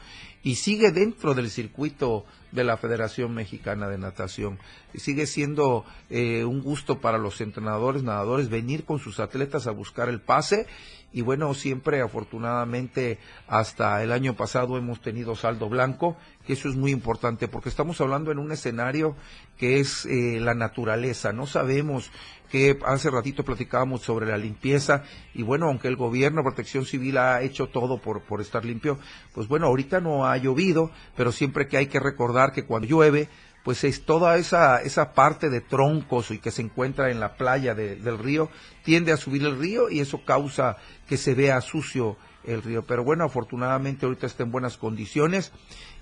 y 0.43 0.55
sigue 0.55 0.93
dentro 0.93 1.35
del 1.35 1.51
circuito 1.51 2.25
de 2.53 2.65
la 2.65 2.77
Federación 2.77 3.35
Mexicana 3.35 3.89
de 3.89 3.99
Natación. 3.99 4.59
Y 4.95 5.01
sigue 5.01 5.27
siendo 5.27 5.85
eh, 6.09 6.45
un 6.45 6.63
gusto 6.63 7.01
para 7.01 7.19
los 7.19 7.41
entrenadores, 7.41 8.03
nadadores, 8.03 8.49
venir 8.49 8.85
con 8.85 8.99
sus 8.99 9.21
atletas 9.21 9.67
a 9.67 9.73
buscar 9.73 10.09
el 10.09 10.21
pase. 10.21 10.67
Y 11.17 11.23
bueno, 11.23 11.55
siempre 11.55 12.03
afortunadamente 12.03 13.19
hasta 13.49 14.03
el 14.03 14.13
año 14.13 14.37
pasado 14.37 14.77
hemos 14.77 15.01
tenido 15.01 15.35
saldo 15.35 15.71
blanco, 15.71 16.15
que 16.47 16.53
eso 16.53 16.69
es 16.69 16.77
muy 16.77 16.91
importante 16.91 17.49
porque 17.49 17.71
estamos 17.71 18.03
hablando 18.03 18.31
en 18.33 18.39
un 18.39 18.53
escenario 18.53 19.17
que 19.57 19.81
es 19.81 20.05
eh, 20.05 20.39
la 20.43 20.53
naturaleza. 20.53 21.33
No 21.33 21.47
sabemos 21.47 22.11
que 22.51 22.79
hace 22.85 23.11
ratito 23.11 23.45
platicábamos 23.45 24.03
sobre 24.03 24.27
la 24.27 24.37
limpieza 24.37 25.05
y 25.33 25.43
bueno, 25.43 25.69
aunque 25.69 25.89
el 25.89 25.97
gobierno, 25.97 26.43
protección 26.43 26.85
civil 26.85 27.17
ha 27.17 27.41
hecho 27.41 27.69
todo 27.69 27.97
por, 27.97 28.21
por 28.21 28.43
estar 28.43 28.67
limpio, 28.67 28.99
pues 29.33 29.49
bueno, 29.49 29.69
ahorita 29.69 30.03
no 30.03 30.27
ha 30.27 30.37
llovido, 30.37 30.91
pero 31.17 31.33
siempre 31.33 31.67
que 31.67 31.79
hay 31.79 31.87
que 31.87 31.99
recordar 31.99 32.53
que 32.53 32.67
cuando 32.67 32.89
llueve, 32.89 33.31
pues 33.67 33.83
es 33.83 34.05
toda 34.05 34.37
esa, 34.37 34.81
esa 34.83 35.13
parte 35.13 35.51
de 35.51 35.61
troncos 35.61 36.31
y 36.31 36.39
que 36.39 36.53
se 36.53 36.63
encuentra 36.63 37.11
en 37.11 37.19
la 37.19 37.35
playa 37.35 37.75
del 37.75 38.17
río, 38.17 38.49
tiende 38.85 39.11
a 39.11 39.17
subir 39.17 39.43
el 39.43 39.59
río 39.59 39.91
y 39.91 39.99
eso 39.99 40.25
causa 40.25 40.77
que 41.09 41.17
se 41.17 41.35
vea 41.35 41.61
sucio 41.61 42.17
el 42.45 42.63
río. 42.63 42.87
Pero 42.87 43.03
bueno, 43.03 43.25
afortunadamente 43.25 44.07
ahorita 44.07 44.25
está 44.25 44.45
en 44.45 44.53
buenas 44.53 44.77
condiciones 44.77 45.51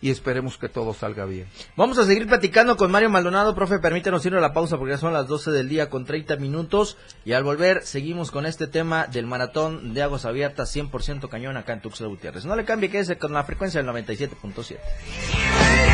y 0.03 0.11
esperemos 0.11 0.59
que 0.59 0.69
todo 0.69 0.93
salga 0.93 1.25
bien. 1.25 1.49
Vamos 1.75 1.97
a 1.97 2.05
seguir 2.05 2.27
platicando 2.27 2.77
con 2.77 2.91
Mario 2.91 3.09
Maldonado, 3.09 3.55
profe, 3.55 3.79
permítanos 3.79 4.27
ir 4.27 4.35
a 4.35 4.43
la 4.43 4.53
pausa 4.53 4.77
porque 4.77 4.93
ya 4.93 4.99
son 4.99 5.15
las 5.15 5.27
12 5.27 5.51
del 5.51 5.71
día 5.71 5.89
con 5.89 6.05
30 6.05 6.37
minutos 6.37 6.99
y 7.25 7.33
al 7.33 7.45
volver 7.45 7.81
seguimos 7.85 8.31
con 8.31 8.45
este 8.45 8.67
tema 8.67 9.07
del 9.07 9.27
maratón 9.27 9.95
de 9.95 10.03
aguas 10.03 10.27
abiertas 10.27 10.77
100% 10.77 11.31
cañón 11.31 11.57
acá 11.57 11.73
en 11.73 11.81
Tuxtla 11.81 12.09
Gutiérrez. 12.09 12.45
No 12.45 12.57
le 12.57 12.67
cambie, 12.67 12.91
quédese 12.91 13.17
con 13.17 13.33
la 13.33 13.45
frecuencia 13.45 13.83
del 13.83 13.91
97.7. 13.91 15.94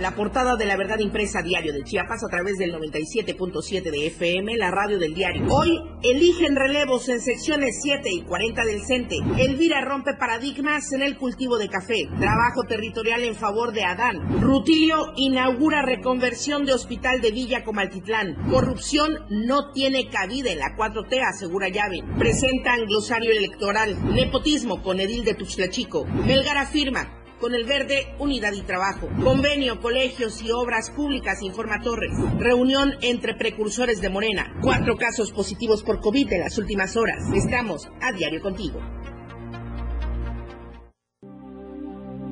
La 0.00 0.14
portada 0.14 0.56
de 0.56 0.64
la 0.64 0.78
verdad 0.78 0.98
impresa 0.98 1.42
diario 1.42 1.74
de 1.74 1.84
Chiapas 1.84 2.24
a 2.24 2.28
través 2.30 2.56
del 2.56 2.72
97.7 2.72 3.82
de 3.82 4.06
FM, 4.06 4.56
la 4.56 4.70
radio 4.70 4.98
del 4.98 5.12
diario. 5.12 5.44
Hoy 5.50 5.78
eligen 6.02 6.56
relevos 6.56 7.10
en 7.10 7.20
secciones 7.20 7.80
7 7.82 8.08
y 8.10 8.22
40 8.22 8.64
del 8.64 8.80
CENTE. 8.82 9.16
Elvira 9.36 9.82
rompe 9.82 10.14
paradigmas 10.14 10.90
en 10.94 11.02
el 11.02 11.18
cultivo 11.18 11.58
de 11.58 11.68
café. 11.68 12.08
Trabajo 12.18 12.62
territorial 12.66 13.24
en 13.24 13.34
favor 13.34 13.74
de 13.74 13.84
Adán. 13.84 14.40
Rutilio 14.40 15.12
inaugura 15.16 15.82
reconversión 15.82 16.64
de 16.64 16.72
hospital 16.72 17.20
de 17.20 17.32
Villa 17.32 17.62
Comaltitlán. 17.62 18.36
Corrupción 18.50 19.26
no 19.28 19.70
tiene 19.72 20.08
cabida 20.08 20.50
en 20.50 20.60
la 20.60 20.78
4T, 20.78 21.20
asegura 21.28 21.68
Llave. 21.68 22.02
Presentan 22.18 22.86
glosario 22.86 23.32
electoral. 23.32 23.98
Nepotismo 24.14 24.82
con 24.82 24.98
edil 24.98 25.24
de 25.24 25.34
Tuxtla 25.34 25.68
Chico. 25.68 26.06
Melgar 26.06 26.56
afirma 26.56 27.19
con 27.40 27.54
el 27.54 27.64
verde 27.64 28.14
Unidad 28.18 28.52
y 28.52 28.62
Trabajo. 28.62 29.08
Convenio, 29.22 29.80
colegios 29.80 30.42
y 30.42 30.50
obras 30.50 30.90
públicas, 30.90 31.42
informa 31.42 31.80
Torres. 31.82 32.12
Reunión 32.38 32.92
entre 33.02 33.34
precursores 33.34 34.00
de 34.00 34.10
Morena. 34.10 34.54
Cuatro 34.62 34.96
casos 34.96 35.32
positivos 35.32 35.82
por 35.82 36.00
COVID 36.00 36.32
en 36.32 36.40
las 36.40 36.58
últimas 36.58 36.96
horas. 36.96 37.24
Estamos 37.34 37.88
a 38.00 38.12
diario 38.12 38.40
contigo. 38.40 38.80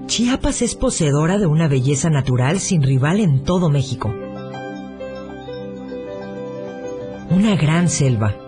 Chiapas 0.06 0.62
es 0.62 0.74
poseedora 0.74 1.38
de 1.38 1.46
una 1.46 1.68
belleza 1.68 2.08
natural 2.10 2.60
sin 2.60 2.82
rival 2.82 3.20
en 3.20 3.44
todo 3.44 3.68
México. 3.68 4.08
Una 7.30 7.56
gran 7.56 7.88
selva 7.88 8.47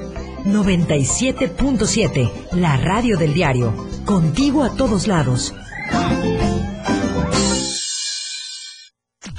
97.7, 0.45 2.31
la 2.53 2.77
radio 2.77 3.17
del 3.17 3.33
diario. 3.33 3.73
Contigo 4.05 4.63
a 4.63 4.75
todos 4.75 5.07
lados. 5.07 5.53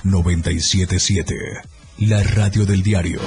977, 0.04 1.34
la 1.98 2.22
radio 2.22 2.66
del 2.66 2.82
diario. 2.82 3.20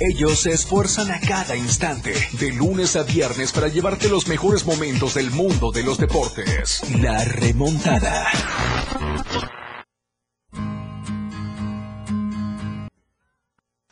Ellos 0.00 0.40
se 0.40 0.52
esfuerzan 0.52 1.10
a 1.10 1.20
cada 1.20 1.56
instante, 1.56 2.14
de 2.38 2.52
lunes 2.52 2.96
a 2.96 3.02
viernes, 3.02 3.52
para 3.52 3.68
llevarte 3.68 4.08
los 4.08 4.26
mejores 4.26 4.66
momentos 4.66 5.14
del 5.14 5.30
mundo 5.30 5.70
de 5.70 5.82
los 5.82 5.98
deportes. 5.98 6.82
La 7.00 7.24
remontada. 7.24 8.26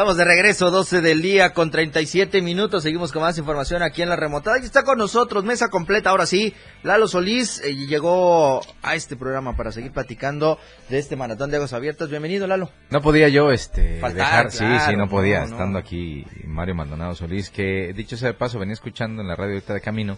Estamos 0.00 0.16
de 0.16 0.24
regreso, 0.24 0.70
12 0.70 1.02
del 1.02 1.20
día 1.20 1.52
con 1.52 1.70
37 1.70 2.40
minutos. 2.40 2.84
Seguimos 2.84 3.12
con 3.12 3.20
más 3.20 3.36
información 3.36 3.82
aquí 3.82 4.00
en 4.00 4.08
la 4.08 4.16
remontada. 4.16 4.58
Y 4.58 4.64
está 4.64 4.82
con 4.82 4.96
nosotros, 4.96 5.44
mesa 5.44 5.68
completa. 5.68 6.08
Ahora 6.08 6.24
sí, 6.24 6.54
Lalo 6.82 7.06
Solís 7.06 7.60
eh, 7.60 7.76
llegó 7.76 8.62
a 8.80 8.94
este 8.94 9.14
programa 9.16 9.58
para 9.58 9.72
seguir 9.72 9.92
platicando 9.92 10.58
de 10.88 10.98
este 10.98 11.16
maratón 11.16 11.50
de 11.50 11.58
aguas 11.58 11.74
abiertas. 11.74 12.08
Bienvenido, 12.08 12.46
Lalo. 12.46 12.70
No 12.88 13.02
podía 13.02 13.28
yo 13.28 13.50
este 13.50 14.00
Faltar, 14.00 14.46
dejar, 14.46 14.50
sí, 14.52 14.58
claro, 14.60 14.90
sí, 14.90 14.96
no 14.96 15.06
podía, 15.10 15.40
no, 15.40 15.48
no. 15.48 15.52
estando 15.52 15.78
aquí 15.78 16.24
Mario 16.46 16.76
Maldonado 16.76 17.14
Solís, 17.14 17.50
que 17.50 17.92
dicho 17.92 18.16
sea 18.16 18.28
de 18.28 18.34
paso, 18.38 18.58
venía 18.58 18.72
escuchando 18.72 19.20
en 19.20 19.28
la 19.28 19.36
radio 19.36 19.52
ahorita 19.52 19.74
de 19.74 19.82
camino. 19.82 20.16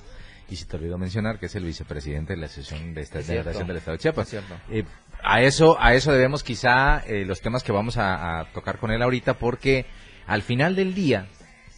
Y 0.49 0.57
si 0.57 0.65
te 0.65 0.77
olvidó 0.77 0.99
mencionar 0.99 1.39
que 1.39 1.47
es 1.47 1.55
el 1.55 1.65
vicepresidente 1.65 2.35
de 2.35 2.41
la 2.41 2.47
Asociación 2.47 2.95
de 2.95 3.01
esta 3.01 3.21
Es 3.21 3.27
de 3.27 3.43
la 3.43 3.53
del 3.53 3.77
Estado 3.77 3.97
de 3.97 3.99
Chiapas. 3.99 4.33
Es. 4.35 4.43
Eh, 4.71 4.85
a 5.23 5.41
eso, 5.41 5.77
a 5.81 5.95
eso 5.95 6.13
debemos 6.13 6.43
quizá 6.43 6.99
eh, 7.07 7.25
los 7.25 7.41
temas 7.41 7.63
que 7.63 7.73
vamos 7.73 7.97
a, 7.97 8.41
a 8.41 8.53
tocar 8.53 8.79
con 8.79 8.91
él 8.91 9.03
ahorita, 9.03 9.35
porque 9.35 9.87
al 10.27 10.43
final 10.43 10.75
del 10.75 10.95
día, 10.95 11.27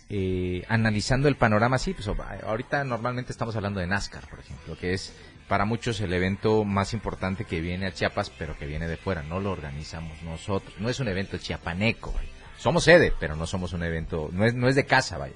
eh, 0.09 0.65
analizando 0.69 1.29
el 1.29 1.37
panorama, 1.37 1.79
sí, 1.79 1.95
pues 1.95 2.09
ahorita 2.09 2.85
normalmente 2.85 3.33
estamos 3.33 3.57
hablando 3.57 3.81
de 3.81 3.87
NASCAR, 3.87 4.29
por 4.29 4.41
ejemplo, 4.41 4.77
que 4.79 4.93
es 4.93 5.15
para 5.49 5.65
muchos 5.67 6.01
el 6.01 6.13
evento 6.13 6.65
más 6.65 6.95
importante 6.95 7.45
que 7.45 7.61
viene 7.61 7.87
a 7.87 7.93
Chiapas, 7.93 8.31
pero 8.31 8.57
que 8.57 8.67
viene 8.67 8.89
de 8.89 8.97
fuera, 8.97 9.23
no 9.23 9.41
lo 9.41 9.51
organizamos 9.51 10.23
nosotros, 10.23 10.75
no 10.79 10.89
es 10.89 11.01
un 11.01 11.09
evento 11.09 11.37
chiapaneco, 11.37 12.13
vaya. 12.13 12.29
somos 12.59 12.85
sede, 12.85 13.13
pero 13.21 13.37
no 13.37 13.47
somos 13.47 13.73
un 13.73 13.83
evento, 13.83 14.31
no 14.33 14.47
es, 14.47 14.55
no 14.55 14.69
es 14.69 14.75
de 14.75 14.87
casa, 14.87 15.19
vaya. 15.19 15.35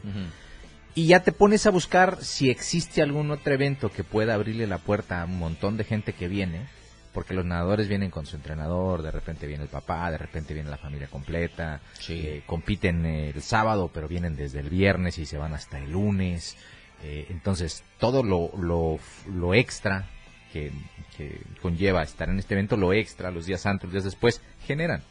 Y 0.99 1.07
ya 1.07 1.21
te 1.21 1.31
pones 1.31 1.65
a 1.65 1.71
buscar 1.71 2.25
si 2.25 2.51
existe 2.51 3.03
algún 3.03 3.31
otro 3.31 3.55
evento 3.55 3.89
que 3.89 4.03
pueda 4.03 4.35
abrirle 4.35 4.67
la 4.67 4.79
puerta 4.79 5.23
a 5.23 5.27
un 5.27 5.39
montón 5.39 5.77
de 5.77 5.85
gente 5.85 6.13
que 6.13 6.27
viene, 6.27 6.67
porque 7.13 7.35
los 7.35 7.45
nadadores 7.45 7.87
vienen 7.87 8.11
con 8.11 8.27
su 8.27 8.35
entrenador, 8.35 9.03
de 9.03 9.13
repente 9.13 9.47
viene 9.47 9.63
el 9.63 9.69
papá, 9.69 10.11
de 10.11 10.19
repente 10.19 10.55
viene 10.55 10.69
la 10.69 10.77
familia 10.77 11.07
completa, 11.07 11.81
eh, 12.09 12.43
compiten 12.47 13.07
el 13.07 13.41
sábado, 13.43 13.93
pero 13.95 14.09
vienen 14.09 14.35
desde 14.35 14.59
el 14.59 14.71
viernes 14.71 15.19
y 15.19 15.27
se 15.27 15.39
van 15.39 15.55
hasta 15.55 15.79
el 15.79 15.93
lunes. 15.93 16.57
Eh, 17.05 17.27
entonces, 17.31 17.85
todo 18.01 18.25
lo, 18.25 18.51
lo, 18.59 18.99
lo 19.33 19.55
extra 19.55 20.09
que, 20.53 20.73
que 21.17 21.41
conlleva 21.63 22.03
estar 22.03 22.29
en 22.29 22.41
este 22.41 22.55
evento, 22.55 22.77
lo 22.77 22.93
extra, 22.93 23.31
los 23.31 23.47
días 23.47 23.67
antes, 23.67 23.85
los 23.85 23.93
días 23.93 24.05
después, 24.05 24.41
generan. 24.67 25.05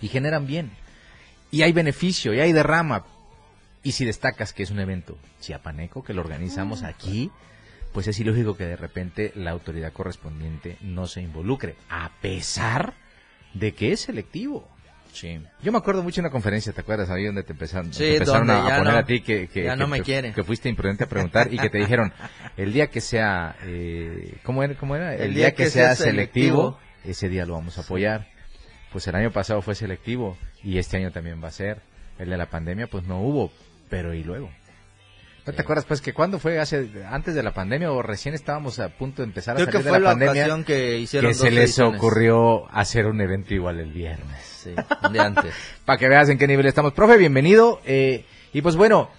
Y 0.00 0.08
generan 0.08 0.46
bien. 0.46 0.70
Y 1.50 1.60
hay 1.60 1.72
beneficio, 1.72 2.32
y 2.32 2.40
hay 2.40 2.54
derrama. 2.54 3.04
Y 3.84 3.92
si 3.92 4.04
destacas 4.04 4.52
que 4.52 4.62
es 4.64 4.70
un 4.70 4.80
evento 4.80 5.16
chiapaneco, 5.40 6.02
que 6.02 6.14
lo 6.14 6.22
organizamos 6.22 6.82
aquí, 6.82 7.30
pues 7.92 8.08
es 8.08 8.18
ilógico 8.18 8.56
que 8.56 8.64
de 8.64 8.76
repente 8.76 9.30
la 9.36 9.50
autoridad 9.52 9.92
correspondiente 9.92 10.78
no 10.80 11.06
se 11.06 11.20
involucre, 11.22 11.76
a 11.88 12.10
pesar 12.20 12.94
de 13.52 13.72
que 13.74 13.92
es 13.92 14.00
selectivo. 14.00 14.68
Sí. 15.12 15.38
Yo 15.62 15.70
me 15.70 15.78
acuerdo 15.78 16.02
mucho 16.02 16.16
de 16.16 16.22
una 16.26 16.32
conferencia, 16.32 16.72
¿te 16.72 16.80
acuerdas? 16.80 17.08
Ahí 17.08 17.24
donde 17.24 17.44
te 17.44 17.52
empezaron, 17.52 17.92
Sí, 17.92 18.00
te 18.00 18.12
empezaron 18.14 18.48
donde 18.48 18.72
a, 18.72 18.78
poner 18.78 18.92
no- 18.94 18.98
a 18.98 19.04
ti 19.04 19.20
que, 19.20 19.46
que, 19.46 19.62
ya 19.62 19.72
que- 19.74 19.76
no 19.76 19.86
me 19.86 19.98
que- 19.98 20.02
quiere. 20.02 20.32
que 20.32 20.42
fuiste 20.42 20.68
imprudente 20.68 21.04
a 21.04 21.08
preguntar 21.08 21.54
y 21.54 21.58
que 21.58 21.70
te 21.70 21.78
dijeron, 21.78 22.12
el 22.56 22.72
día 22.72 22.88
que 22.88 23.00
sea, 23.00 23.54
eh, 23.62 24.38
¿cómo 24.42 24.64
era? 24.64 24.74
¿Cómo 24.76 24.96
era? 24.96 25.14
El, 25.14 25.32
día, 25.34 25.54
que, 25.54 25.70
sea, 25.70 25.94
selectivo, 25.94 26.78
ese 27.04 27.28
día 27.28 27.46
lo 27.46 27.52
vamos 27.54 27.78
a 27.78 27.82
apoyar. 27.82 28.26
Pues 28.90 29.06
el 29.06 29.14
año 29.14 29.30
pasado 29.30 29.62
fue 29.62 29.76
selectivo 29.76 30.36
y 30.64 30.78
este 30.78 30.96
año 30.96 31.12
también 31.12 31.40
va 31.42 31.48
a 31.48 31.52
ser. 31.52 31.80
El 32.18 32.30
de 32.30 32.36
la 32.36 32.46
pandemia 32.50 32.88
pues 32.88 33.04
no 33.04 33.20
hubo, 33.20 33.52
pero 33.88 34.14
¿y 34.14 34.22
luego? 34.24 34.50
¿No 35.46 35.52
te 35.52 35.60
acuerdas 35.60 35.84
pues 35.84 36.00
que 36.00 36.14
cuándo 36.14 36.38
fue 36.38 36.58
hace 36.58 36.88
antes 37.10 37.34
de 37.34 37.42
la 37.42 37.52
pandemia 37.52 37.92
o 37.92 38.00
recién 38.00 38.34
estábamos 38.34 38.78
a 38.80 38.88
punto 38.88 39.20
de 39.20 39.28
empezar 39.28 39.56
Creo 39.56 39.68
a 39.68 39.70
que 39.70 39.72
salir 39.72 39.88
fue 39.88 39.98
de 39.98 40.00
la 40.00 40.04
la 40.04 40.10
pandemia 40.12 40.64
que 40.64 40.98
hicieron 40.98 41.30
que 41.30 41.34
se 41.34 41.50
les 41.50 41.64
ediciones. 41.70 41.98
ocurrió 41.98 42.66
hacer 42.74 43.04
un 43.06 43.20
evento 43.20 43.52
igual 43.52 43.78
el 43.78 43.92
viernes? 43.92 44.40
Sí, 44.42 44.74
día 45.12 45.26
antes. 45.26 45.54
Para 45.84 45.98
que 45.98 46.08
veas 46.08 46.30
en 46.30 46.38
qué 46.38 46.46
nivel 46.46 46.64
estamos. 46.64 46.94
Profe, 46.94 47.18
bienvenido. 47.18 47.80
eh, 47.84 48.24
y 48.54 48.62
pues 48.62 48.76
bueno, 48.76 49.10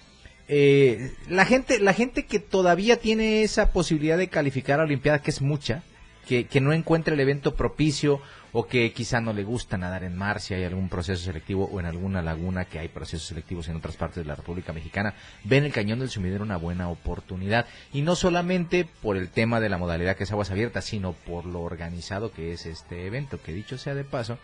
eh, 0.48 1.12
la 1.28 1.44
gente 1.44 1.78
la 1.78 1.92
gente 1.92 2.24
que 2.26 2.40
todavía 2.40 2.96
tiene 2.96 3.42
esa 3.42 3.70
posibilidad 3.72 4.18
de 4.18 4.28
calificar 4.28 4.74
a 4.74 4.78
la 4.78 4.84
Olimpiada, 4.86 5.20
que 5.20 5.30
es 5.30 5.42
mucha, 5.42 5.84
que, 6.26 6.60
no 6.60 6.72
encuentra 6.72 7.14
el 7.14 7.20
evento 7.20 7.54
propicio 7.54 8.20
o 8.52 8.66
que 8.66 8.92
quizá 8.92 9.20
no 9.20 9.32
le 9.32 9.44
gusta 9.44 9.78
nadar 9.78 10.02
en 10.02 10.16
mar 10.16 10.40
si 10.40 10.54
hay 10.54 10.64
algún 10.64 10.88
proceso 10.88 11.22
selectivo 11.22 11.68
o 11.70 11.78
en 11.78 11.86
alguna 11.86 12.20
laguna 12.20 12.64
que 12.64 12.78
hay 12.78 12.88
procesos 12.88 13.28
selectivos 13.28 13.68
en 13.68 13.76
otras 13.76 13.96
partes 13.96 14.16
de 14.16 14.24
la 14.24 14.34
República 14.34 14.72
Mexicana, 14.72 15.14
ven 15.44 15.64
el 15.64 15.72
Cañón 15.72 16.00
del 16.00 16.10
Sumidero 16.10 16.42
una 16.42 16.56
buena 16.56 16.88
oportunidad. 16.88 17.66
Y 17.92 18.02
no 18.02 18.16
solamente 18.16 18.88
por 19.02 19.16
el 19.16 19.28
tema 19.28 19.60
de 19.60 19.68
la 19.68 19.78
modalidad 19.78 20.16
que 20.16 20.24
es 20.24 20.32
aguas 20.32 20.50
abiertas, 20.50 20.84
sino 20.84 21.12
por 21.12 21.46
lo 21.46 21.60
organizado 21.60 22.32
que 22.32 22.52
es 22.52 22.66
este 22.66 23.06
evento, 23.06 23.40
que 23.40 23.52
dicho 23.52 23.78
sea 23.78 23.94
de 23.94 24.04
paso, 24.04 24.38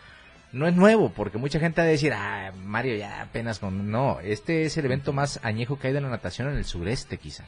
no 0.53 0.67
es 0.67 0.75
nuevo, 0.75 1.09
porque 1.09 1.39
mucha 1.39 1.59
gente 1.59 1.81
va 1.81 1.87
a 1.87 1.91
decir, 1.91 2.13
ah, 2.13 2.53
Mario, 2.63 2.95
ya 2.95 3.21
apenas 3.21 3.59
con... 3.59 3.91
No, 3.91 4.19
este 4.21 4.65
es 4.65 4.77
el 4.77 4.85
evento 4.85 5.11
más 5.11 5.39
añejo 5.43 5.79
que 5.79 5.87
hay 5.87 5.93
de 5.93 6.01
la 6.01 6.09
natación 6.09 6.47
en 6.47 6.57
el 6.57 6.65
sureste, 6.65 7.17
quizá. 7.17 7.43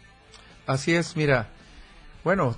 Así 0.65 0.95
es, 0.95 1.15
mira, 1.15 1.47
bueno, 2.23 2.57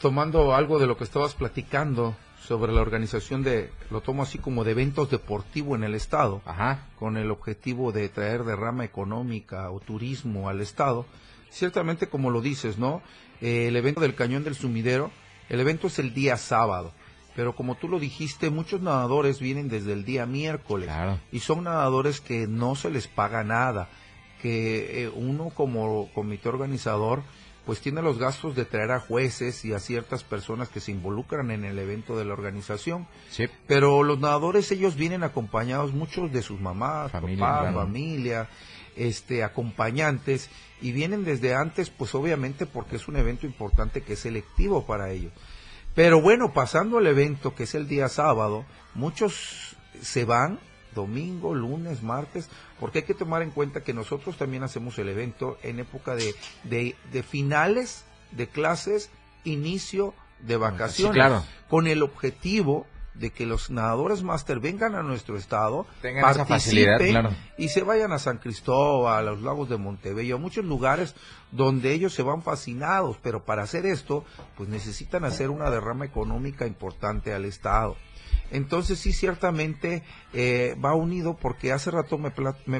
tomando 0.00 0.54
algo 0.54 0.78
de 0.78 0.86
lo 0.86 0.96
que 0.96 1.04
estabas 1.04 1.34
platicando 1.34 2.14
sobre 2.42 2.72
la 2.72 2.80
organización 2.80 3.42
de, 3.42 3.70
lo 3.90 4.00
tomo 4.00 4.22
así 4.22 4.38
como 4.38 4.64
de 4.64 4.72
eventos 4.72 5.10
deportivos 5.10 5.76
en 5.78 5.84
el 5.84 5.94
estado, 5.94 6.42
Ajá. 6.44 6.86
con 6.98 7.16
el 7.16 7.30
objetivo 7.30 7.92
de 7.92 8.08
traer 8.08 8.44
derrama 8.44 8.84
económica 8.84 9.70
o 9.70 9.78
turismo 9.80 10.48
al 10.48 10.60
estado, 10.60 11.06
ciertamente 11.50 12.08
como 12.08 12.30
lo 12.30 12.40
dices, 12.40 12.78
¿no? 12.78 13.02
Eh, 13.40 13.68
el 13.68 13.76
evento 13.76 14.00
del 14.00 14.14
Cañón 14.14 14.42
del 14.44 14.54
Sumidero, 14.54 15.10
el 15.48 15.60
evento 15.60 15.86
es 15.88 15.98
el 15.98 16.12
día 16.14 16.36
sábado, 16.36 16.92
pero 17.36 17.54
como 17.54 17.76
tú 17.76 17.88
lo 17.88 17.98
dijiste, 18.00 18.50
muchos 18.50 18.80
nadadores 18.80 19.38
vienen 19.38 19.68
desde 19.68 19.92
el 19.92 20.04
día 20.04 20.26
miércoles 20.26 20.88
Claro. 20.88 21.18
y 21.30 21.40
son 21.40 21.64
nadadores 21.64 22.20
que 22.20 22.46
no 22.46 22.74
se 22.74 22.90
les 22.90 23.06
paga 23.06 23.44
nada, 23.44 23.88
que 24.42 25.04
eh, 25.04 25.08
uno 25.14 25.50
como 25.50 26.08
comité 26.14 26.48
organizador 26.48 27.22
pues 27.66 27.80
tiene 27.80 28.02
los 28.02 28.18
gastos 28.18 28.54
de 28.56 28.64
traer 28.64 28.90
a 28.92 29.00
jueces 29.00 29.64
y 29.64 29.72
a 29.72 29.78
ciertas 29.78 30.24
personas 30.24 30.68
que 30.68 30.80
se 30.80 30.90
involucran 30.92 31.50
en 31.50 31.64
el 31.64 31.78
evento 31.78 32.16
de 32.16 32.24
la 32.24 32.32
organización, 32.32 33.06
Sí. 33.30 33.46
pero 33.66 34.02
los 34.02 34.18
nadadores 34.18 34.70
ellos 34.72 34.96
vienen 34.96 35.22
acompañados 35.22 35.92
muchos 35.92 36.32
de 36.32 36.42
sus 36.42 36.60
mamás, 36.60 37.12
Familia, 37.12 37.44
papás, 37.46 37.60
claro. 37.72 37.78
familia, 37.86 38.48
este 38.96 39.44
acompañantes 39.44 40.50
y 40.82 40.92
vienen 40.92 41.24
desde 41.24 41.54
antes 41.54 41.90
pues 41.90 42.14
obviamente 42.14 42.66
porque 42.66 42.96
es 42.96 43.06
un 43.08 43.16
evento 43.16 43.46
importante 43.46 44.02
que 44.02 44.14
es 44.14 44.18
selectivo 44.20 44.86
para 44.86 45.10
ellos. 45.10 45.32
Pero 45.94 46.20
bueno, 46.20 46.52
pasando 46.52 46.98
el 46.98 47.06
evento 47.06 47.54
que 47.54 47.64
es 47.64 47.74
el 47.74 47.88
día 47.88 48.08
sábado, 48.08 48.64
muchos 48.94 49.76
se 50.00 50.24
van 50.24 50.58
domingo, 50.94 51.54
lunes, 51.54 52.02
martes, 52.02 52.48
porque 52.78 53.00
hay 53.00 53.04
que 53.04 53.14
tomar 53.14 53.42
en 53.42 53.50
cuenta 53.50 53.82
que 53.82 53.94
nosotros 53.94 54.36
también 54.36 54.62
hacemos 54.62 54.98
el 54.98 55.08
evento 55.08 55.58
en 55.62 55.78
época 55.78 56.14
de, 56.14 56.34
de, 56.64 56.96
de 57.12 57.22
finales 57.22 58.04
de 58.32 58.48
clases, 58.48 59.10
inicio 59.44 60.14
de 60.40 60.56
vacaciones, 60.56 61.14
claro. 61.14 61.42
con 61.68 61.86
el 61.86 62.02
objetivo 62.02 62.86
de 63.14 63.30
que 63.30 63.44
los 63.44 63.70
nadadores 63.70 64.22
máster 64.22 64.60
vengan 64.60 64.94
a 64.94 65.02
nuestro 65.02 65.36
estado, 65.36 65.86
Tengan 66.00 66.30
esa 66.30 66.46
facilidad, 66.46 66.92
participen 66.98 67.22
claro. 67.22 67.36
y 67.58 67.68
se 67.68 67.82
vayan 67.82 68.12
a 68.12 68.18
San 68.18 68.38
Cristóbal, 68.38 69.28
a 69.28 69.30
los 69.32 69.42
lagos 69.42 69.68
de 69.68 69.76
Montebello, 69.76 70.36
a 70.36 70.38
muchos 70.38 70.64
lugares 70.64 71.14
donde 71.50 71.92
ellos 71.92 72.14
se 72.14 72.22
van 72.22 72.42
fascinados, 72.42 73.18
pero 73.22 73.44
para 73.44 73.62
hacer 73.62 73.84
esto, 73.84 74.24
pues 74.56 74.68
necesitan 74.68 75.24
hacer 75.24 75.50
una 75.50 75.70
derrama 75.70 76.04
económica 76.04 76.66
importante 76.66 77.34
al 77.34 77.44
Estado. 77.44 77.96
Entonces 78.50 78.98
sí, 78.98 79.12
ciertamente 79.12 80.02
eh, 80.32 80.76
va 80.84 80.94
unido 80.94 81.36
porque 81.36 81.72
hace 81.72 81.90
rato 81.90 82.18
me, 82.18 82.30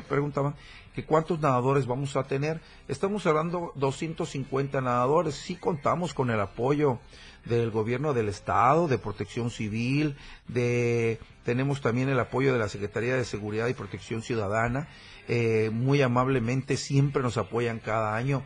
preguntaban 0.00 0.54
que 0.94 1.04
cuántos 1.04 1.40
nadadores 1.40 1.86
vamos 1.86 2.16
a 2.16 2.24
tener. 2.24 2.60
Estamos 2.88 3.26
hablando 3.26 3.72
250 3.76 4.80
nadadores. 4.80 5.34
Sí 5.34 5.56
contamos 5.56 6.14
con 6.14 6.30
el 6.30 6.40
apoyo 6.40 6.98
del 7.44 7.70
gobierno 7.70 8.12
del 8.12 8.28
estado, 8.28 8.88
de 8.88 8.98
Protección 8.98 9.50
Civil, 9.50 10.16
de 10.48 11.18
tenemos 11.44 11.80
también 11.80 12.08
el 12.08 12.20
apoyo 12.20 12.52
de 12.52 12.58
la 12.58 12.68
Secretaría 12.68 13.16
de 13.16 13.24
Seguridad 13.24 13.68
y 13.68 13.74
Protección 13.74 14.22
Ciudadana. 14.22 14.88
Eh, 15.28 15.70
muy 15.72 16.02
amablemente 16.02 16.76
siempre 16.76 17.22
nos 17.22 17.36
apoyan 17.38 17.78
cada 17.78 18.16
año. 18.16 18.42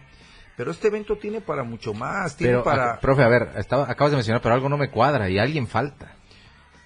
Pero 0.57 0.71
este 0.71 0.89
evento 0.89 1.17
tiene 1.17 1.41
para 1.41 1.65
mucho 1.65 1.95
más, 1.95 2.37
tiene 2.37 2.53
Pero, 2.53 2.65
para 2.65 2.93
a- 2.95 3.01
profe, 3.01 3.23
a 3.25 3.29
ver, 3.29 3.51
estaba, 3.57 3.91
acabas 3.91 4.13
de 4.13 4.19
mencionar, 4.19 4.41
pero 4.41 4.55
algo 4.55 4.69
no 4.69 4.77
me 4.77 4.91
cuadra 4.91 5.29
y 5.29 5.39
alguien 5.39 5.67
falta. 5.67 6.15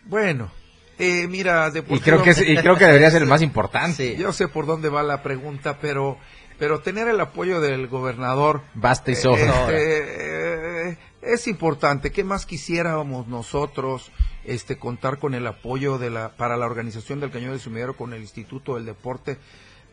Bueno. 0.09 0.51
Eh, 0.99 1.29
mira, 1.29 1.71
Y 1.89 2.01
creo 2.01 2.25
que 2.25 2.31
es- 2.31 2.41
y 2.41 2.57
creo 2.57 2.77
que 2.77 2.85
debería 2.87 3.11
ser 3.13 3.23
el 3.23 3.29
más 3.29 3.41
importante. 3.51 4.17
Yo 4.17 4.33
sé 4.33 4.49
por 4.49 4.67
dónde 4.67 4.89
va 4.89 5.03
la 5.05 5.23
pregunta, 5.23 5.79
pero 5.81 6.19
pero 6.59 6.81
tener 6.81 7.07
el 7.07 7.21
apoyo 7.21 7.61
del 7.61 7.87
gobernador 7.87 8.63
Basta 8.75 9.13
y 9.13 9.15
eh, 9.15 9.17
sobra. 9.17 9.45
este, 9.71 10.91
eh, 10.91 10.99
es 11.23 11.47
importante. 11.47 12.11
¿Qué 12.11 12.25
más 12.25 12.47
quisiéramos 12.47 13.29
nosotros 13.29 14.11
este 14.45 14.77
contar 14.77 15.21
con 15.21 15.35
el 15.35 15.47
apoyo 15.47 15.99
de 15.99 16.11
la 16.11 16.31
para 16.31 16.57
la 16.57 16.67
organización 16.67 17.21
del 17.21 17.31
Cañón 17.31 17.51
del 17.53 17.61
Sumidero 17.61 17.97
con 17.97 18.13
el 18.13 18.23
Instituto 18.23 18.75
del 18.75 18.87
Deporte? 18.87 19.39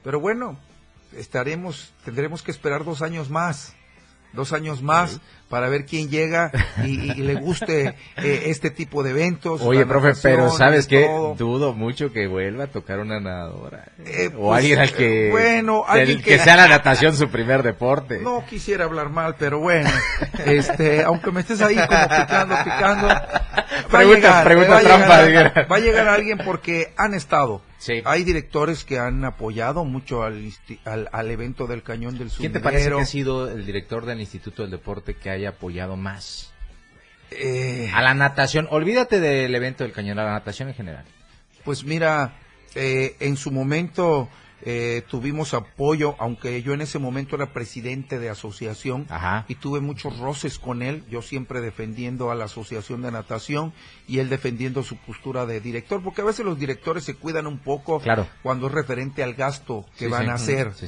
Pero 0.04 0.20
bueno, 0.20 0.58
estaremos 1.16 1.94
tendremos 2.04 2.42
que 2.42 2.50
esperar 2.50 2.84
dos 2.84 3.04
años 3.04 3.30
más. 3.30 3.76
dos 4.34 4.52
años 4.54 4.82
más 4.82 5.22
para 5.50 5.70
ver 5.70 5.86
quién 5.86 6.10
llega 6.10 6.52
y, 6.84 7.12
y 7.12 7.16
le 7.16 7.36
guste 7.36 7.96
eh, 8.18 8.44
este 8.48 8.72
tipo 8.72 9.04
de 9.04 9.12
eventos. 9.12 9.62
Oye, 9.62 9.86
profe, 9.86 10.14
pero 10.22 10.50
¿sabes 10.50 10.88
qué? 10.88 11.06
todo. 11.06 11.36
Dudo 11.36 11.74
mucho 11.74 12.12
que 12.12 12.28
vuelva 12.28 12.66
a 12.66 12.68
tocar 12.68 13.00
una 13.00 13.20
nadadora. 13.20 13.86
Eh, 14.06 14.30
o 14.36 14.48
pues, 14.50 14.60
alguien 14.60 14.80
al 14.80 14.92
que... 14.94 15.28
eh, 15.28 15.32
bueno, 15.32 15.84
el 15.94 16.00
alguien 16.00 16.18
que... 16.22 16.38
que- 16.38 16.40
sea 16.40 16.56
la 16.56 16.68
natación 16.68 17.16
su 17.16 17.30
primer 17.30 17.64
deporte. 17.64 18.20
No 18.22 18.44
quisiera 18.50 18.86
hablar 18.86 19.10
mal, 19.10 19.36
pero 19.38 19.60
bueno, 19.60 19.90
este, 20.46 21.04
aunque 21.04 21.32
me 21.32 21.42
estés 21.42 21.62
ahí 21.62 21.76
como 21.76 21.88
picando, 22.08 22.56
picando, 22.64 23.08
va 23.08 23.16
a 23.18 23.88
Pregunta- 23.90 24.16
llegar, 24.16 24.44
pregunta 24.46 24.72
va 24.74 24.78
a 24.78 24.82
trampa, 24.82 25.22
llegar- 25.26 25.68
va 25.72 25.76
a 25.76 25.80
llegar 25.80 26.08
alguien 26.08 26.38
porque 26.44 26.94
han 26.98 27.14
estado. 27.14 27.62
Sí. 27.78 28.02
Hay 28.06 28.24
directores 28.24 28.84
que 28.84 28.98
han 28.98 29.24
apoyado 29.26 29.86
mucho 29.86 30.24
al, 30.24 30.50
al, 30.86 31.08
al 31.12 31.30
evento 31.30 31.68
del 31.68 31.84
Cañón 31.84 32.14
del 32.18 32.30
¿Quién 32.30 32.52
Sumidero. 32.52 32.54
te 32.60 32.64
parece 32.64 32.90
que 32.90 33.02
ha 33.02 33.06
sido 33.06 33.52
el 33.52 33.64
director 33.64 34.06
del 34.06 34.22
Instituto 34.22 34.64
del 34.64 34.72
Deporte 34.72 35.14
que 35.16 35.30
haya 35.36 35.50
apoyado 35.50 35.96
más? 35.96 36.52
Eh, 37.32 37.90
A 37.94 38.02
la 38.02 38.14
natación, 38.14 38.68
olvídate 38.70 39.20
del 39.20 39.54
evento 39.56 39.84
del 39.84 39.94
cañón, 39.94 40.20
a 40.20 40.24
la 40.24 40.32
natación 40.32 40.70
en 40.70 40.76
general. 40.76 41.06
Pues 41.64 41.84
mira, 41.84 42.36
eh, 42.76 43.16
en 43.20 43.36
su 43.38 43.52
momento 43.52 44.30
eh, 44.62 45.04
tuvimos 45.10 45.54
apoyo, 45.54 46.16
aunque 46.20 46.62
yo 46.64 46.74
en 46.74 46.82
ese 46.82 46.98
momento 47.00 47.36
era 47.36 47.52
presidente 47.52 48.20
de 48.20 48.30
asociación 48.30 49.06
Ajá. 49.10 49.46
y 49.48 49.56
tuve 49.56 49.80
muchos 49.80 50.18
roces 50.20 50.60
con 50.60 50.82
él, 50.82 51.04
yo 51.10 51.22
siempre 51.22 51.62
defendiendo 51.62 52.32
a 52.32 52.36
la 52.36 52.46
asociación 52.46 53.02
de 53.02 53.12
natación 53.12 53.74
y 54.08 54.20
él 54.20 54.30
defendiendo 54.30 54.84
su 54.84 54.96
postura 54.98 55.46
de 55.46 55.60
director, 55.60 56.02
porque 56.04 56.22
a 56.22 56.26
veces 56.26 56.46
los 56.46 56.58
directores 56.60 57.04
se 57.04 57.16
cuidan 57.16 57.48
un 57.48 57.58
poco 57.60 58.00
Claro. 58.00 58.28
cuando 58.44 58.68
es 58.68 58.74
referente 58.74 59.24
al 59.24 59.34
gasto 59.34 59.86
que 59.98 60.06
Sí, 60.06 60.12
van 60.12 60.24
sí. 60.26 60.30
a 60.30 60.34
hacer. 60.36 60.74
Sí. 60.76 60.88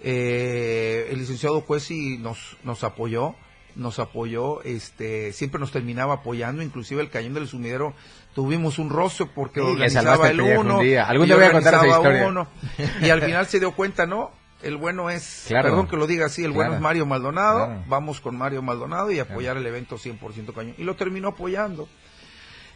Eh, 0.00 1.08
el 1.10 1.18
licenciado 1.18 1.64
Cuesi 1.64 2.18
nos, 2.18 2.56
nos 2.62 2.84
apoyó, 2.84 3.34
nos 3.78 3.98
apoyó, 3.98 4.62
este, 4.64 5.32
siempre 5.32 5.58
nos 5.60 5.72
terminaba 5.72 6.14
apoyando, 6.14 6.62
inclusive 6.62 7.00
el 7.00 7.08
Cañón 7.10 7.32
del 7.34 7.48
Sumidero 7.48 7.94
tuvimos 8.34 8.78
un 8.78 8.90
roce 8.90 9.24
porque 9.26 9.60
Sí, 9.60 9.66
le 9.66 9.72
organizaba 9.72 10.28
el 10.28 10.40
uno, 10.40 10.80
día. 10.80 11.04
Algún 11.04 11.24
y 11.26 11.28
día 11.28 11.36
voy 11.36 11.44
a 11.46 11.52
contar 11.52 11.74
esa 11.74 11.86
historia. 11.86 12.26
uno, 12.26 12.48
y 13.00 13.08
al 13.10 13.22
final 13.22 13.46
se 13.46 13.58
dio 13.60 13.72
cuenta, 13.72 14.04
no, 14.06 14.30
el 14.62 14.76
bueno 14.76 15.08
es, 15.10 15.44
Claro. 15.48 15.68
perdón 15.70 15.86
que 15.88 15.96
lo 15.96 16.06
diga 16.06 16.26
así, 16.26 16.44
el 16.44 16.50
bueno 16.52 16.74
es 16.74 16.80
Mario 16.80 17.06
Maldonado, 17.06 17.66
Claro. 17.66 17.84
vamos 17.86 18.20
con 18.20 18.36
Mario 18.36 18.60
Maldonado 18.62 19.10
y 19.10 19.20
apoyar 19.20 19.56
el 19.56 19.66
evento 19.66 19.96
100% 19.96 20.52
Cañón, 20.52 20.74
y 20.76 20.82
lo 20.84 20.94
terminó 20.96 21.28
apoyando. 21.28 21.88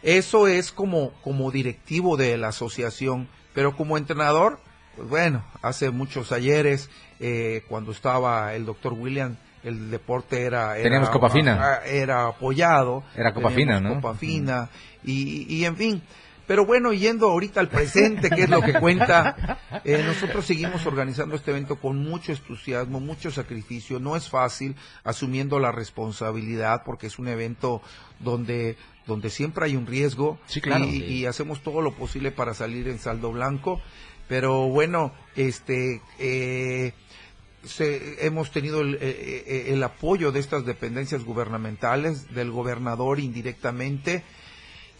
Eso 0.01 0.47
es 0.47 0.71
como, 0.71 1.13
como 1.21 1.51
directivo 1.51 2.17
de 2.17 2.37
la 2.37 2.49
asociación, 2.49 3.27
pero 3.53 3.75
como 3.77 3.97
entrenador, 3.97 4.59
pues 4.95 5.07
bueno, 5.07 5.43
hace 5.61 5.91
muchos 5.91 6.31
ayeres, 6.31 6.89
eh, 7.19 7.63
cuando 7.69 7.91
estaba 7.91 8.53
el 8.53 8.65
doctor 8.65 8.93
William, 8.93 9.37
el 9.63 9.89
deporte 9.91 10.41
era... 10.43 10.73
era 10.75 10.83
Teníamos 10.83 11.09
Copa 11.09 11.29
Fina. 11.29 11.59
ah, 11.61 11.85
Era 11.85 12.27
apoyado. 12.27 13.03
Era 13.15 13.33
Copa 13.33 13.49
Fina, 13.49 13.79
¿no? 13.79 13.95
Copa 13.95 14.13
Fina, 14.15 14.69
y, 15.03 15.45
y 15.53 15.65
en 15.65 15.75
fin. 15.77 16.01
Pero 16.45 16.65
bueno, 16.65 16.91
yendo 16.91 17.29
ahorita 17.29 17.61
al 17.61 17.69
presente, 17.69 18.29
que 18.29 18.43
es 18.43 18.49
lo 18.49 18.61
que 18.61 18.73
cuenta, 18.73 19.59
eh, 19.85 20.03
nosotros 20.05 20.45
seguimos 20.45 20.85
organizando 20.85 21.35
este 21.35 21.51
evento 21.51 21.77
con 21.77 21.97
mucho 21.97 22.33
entusiasmo, 22.33 22.99
mucho 22.99 23.31
sacrificio. 23.31 23.97
No 24.01 24.17
es 24.17 24.27
fácil, 24.29 24.75
asumiendo 25.05 25.57
la 25.59 25.71
responsabilidad, 25.71 26.81
porque 26.85 27.07
es 27.07 27.17
un 27.17 27.29
evento 27.29 27.81
donde, 28.19 28.75
donde 29.07 29.29
siempre 29.29 29.63
hay 29.65 29.77
un 29.77 29.87
riesgo. 29.87 30.37
Sí, 30.45 30.59
claro. 30.59 30.83
Y, 30.83 30.91
Sí. 30.91 31.03
y 31.05 31.25
hacemos 31.27 31.61
todo 31.63 31.81
lo 31.81 31.93
posible 31.95 32.31
para 32.31 32.53
salir 32.53 32.89
en 32.89 32.99
saldo 32.99 33.31
blanco. 33.31 33.79
Pero 34.27 34.67
bueno, 34.67 35.13
este, 35.37 36.01
eh, 36.19 36.93
se- 37.63 38.25
hemos 38.25 38.51
tenido 38.51 38.81
el, 38.81 38.95
eh, 38.95 38.99
eh, 39.01 39.65
el 39.73 39.83
apoyo 39.83 40.31
de 40.31 40.39
estas 40.39 40.65
dependencias 40.65 41.23
gubernamentales, 41.23 42.33
del 42.33 42.51
gobernador 42.51 43.19
indirectamente, 43.19 44.23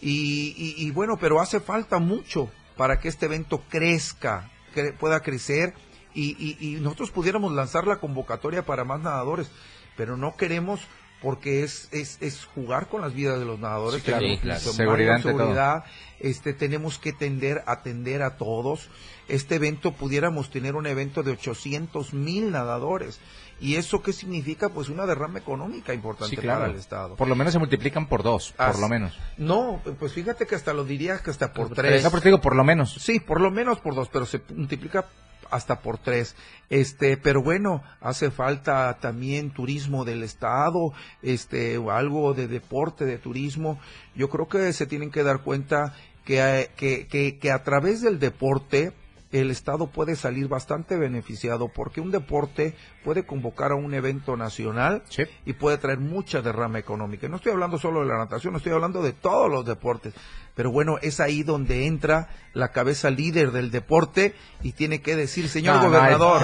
y, 0.06 0.90
bueno, 0.90 1.16
pero 1.18 1.40
hace 1.40 1.60
falta 1.60 1.98
mucho 1.98 2.50
para 2.76 3.00
que 3.00 3.08
este 3.08 3.24
evento 3.26 3.62
crezca, 3.70 4.50
que 4.74 4.92
pueda 4.92 5.20
crecer, 5.20 5.72
y 6.14 6.76
nosotros 6.82 7.10
pudiéramos 7.10 7.52
lanzar 7.52 7.86
la 7.86 7.96
convocatoria 8.00 8.66
para 8.66 8.84
más 8.84 9.00
nadadores, 9.00 9.50
pero 9.96 10.16
no 10.18 10.36
queremos 10.36 10.80
porque 11.24 11.64
es, 11.64 11.88
es, 11.90 12.18
es 12.20 12.44
jugar 12.44 12.86
con 12.88 13.00
las 13.00 13.14
vidas 13.14 13.38
de 13.40 13.46
los 13.46 13.58
nadadores, 13.58 14.02
Sí, 14.04 14.38
claro. 14.38 14.60
Seguridad 14.60 15.20
seguridad, 15.22 15.84
este 16.20 16.52
tenemos 16.52 16.98
que 16.98 17.12
tender 17.12 17.64
atender 17.66 18.22
a 18.22 18.36
todos. 18.36 18.88
Este 19.26 19.54
evento 19.54 19.92
pudiéramos 19.92 20.50
tener 20.50 20.74
un 20.76 20.86
evento 20.86 21.22
de 21.22 21.32
800 21.32 22.12
mil 22.12 22.52
nadadores. 22.52 23.18
¿Y 23.60 23.76
eso 23.76 24.02
qué 24.02 24.12
significa? 24.12 24.68
Pues 24.68 24.88
una 24.90 25.06
derrama 25.06 25.38
económica 25.38 25.94
importante 25.94 26.36
Sí, 26.36 26.42
claro. 26.42 26.60
para 26.60 26.72
el 26.72 26.78
Estado. 26.78 27.16
Por 27.16 27.28
lo 27.28 27.36
menos 27.36 27.52
se 27.54 27.58
multiplican 27.58 28.06
por 28.06 28.22
dos, 28.22 28.52
por 28.56 28.78
lo 28.78 28.88
menos. 28.88 29.16
No, 29.38 29.80
pues 29.98 30.12
fíjate 30.12 30.46
que 30.46 30.56
hasta 30.56 30.74
lo 30.74 30.84
diría 30.84 31.18
que 31.20 31.30
hasta 31.30 31.52
por 31.54 31.70
No, 31.70 31.74
tres. 31.74 32.02
pero 32.02 32.20
te 32.20 32.28
digo 32.28 32.40
por 32.40 32.54
lo 32.54 32.64
menos. 32.64 32.92
Sí, 33.00 33.20
por 33.20 33.40
lo 33.40 33.50
menos 33.50 33.78
por 33.80 33.94
dos, 33.94 34.08
pero 34.12 34.26
se 34.26 34.42
multiplica 34.54 35.06
hasta 35.50 35.80
por 35.80 35.98
tres. 35.98 36.36
Este, 36.70 37.16
pero 37.16 37.42
bueno, 37.42 37.82
hace 38.00 38.30
falta 38.30 38.98
también 39.00 39.50
turismo 39.50 40.04
del 40.04 40.22
estado, 40.22 40.92
este, 41.22 41.78
o 41.78 41.90
algo 41.90 42.34
de 42.34 42.48
deporte, 42.48 43.04
de 43.04 43.18
turismo. 43.18 43.78
Yo 44.14 44.28
creo 44.28 44.48
que 44.48 44.72
se 44.72 44.86
tienen 44.86 45.10
que 45.10 45.22
dar 45.22 45.42
cuenta 45.42 45.94
que, 46.24 46.40
eh, 46.40 46.70
que, 46.76 47.06
que, 47.06 47.38
que 47.38 47.50
a 47.50 47.62
través 47.62 48.00
del 48.00 48.18
deporte 48.18 48.92
el 49.40 49.50
Estado 49.50 49.88
puede 49.88 50.16
salir 50.16 50.48
bastante 50.48 50.96
beneficiado 50.96 51.68
porque 51.68 52.00
un 52.00 52.10
deporte 52.10 52.74
puede 53.04 53.24
convocar 53.26 53.72
a 53.72 53.74
un 53.74 53.92
evento 53.94 54.36
nacional 54.36 55.02
Sí. 55.08 55.24
y 55.44 55.54
puede 55.54 55.78
traer 55.78 55.98
mucha 55.98 56.40
derrama 56.40 56.78
económica. 56.78 57.28
No 57.28 57.36
estoy 57.36 57.52
hablando 57.52 57.78
solo 57.78 58.00
de 58.00 58.06
la 58.06 58.18
natación, 58.18 58.54
estoy 58.56 58.72
hablando 58.72 59.02
de 59.02 59.12
todos 59.12 59.50
los 59.50 59.64
deportes. 59.66 60.14
Pero 60.54 60.70
bueno, 60.70 60.98
es 61.02 61.18
ahí 61.18 61.42
donde 61.42 61.86
entra 61.86 62.28
la 62.52 62.68
cabeza 62.68 63.10
líder 63.10 63.50
del 63.50 63.70
deporte 63.72 64.34
y 64.62 64.72
tiene 64.72 65.00
que 65.02 65.16
decir, 65.16 65.48
señor 65.48 65.76
No, 65.76 65.80
no 65.82 65.86
hay, 65.98 66.14
gobernador, 66.14 66.42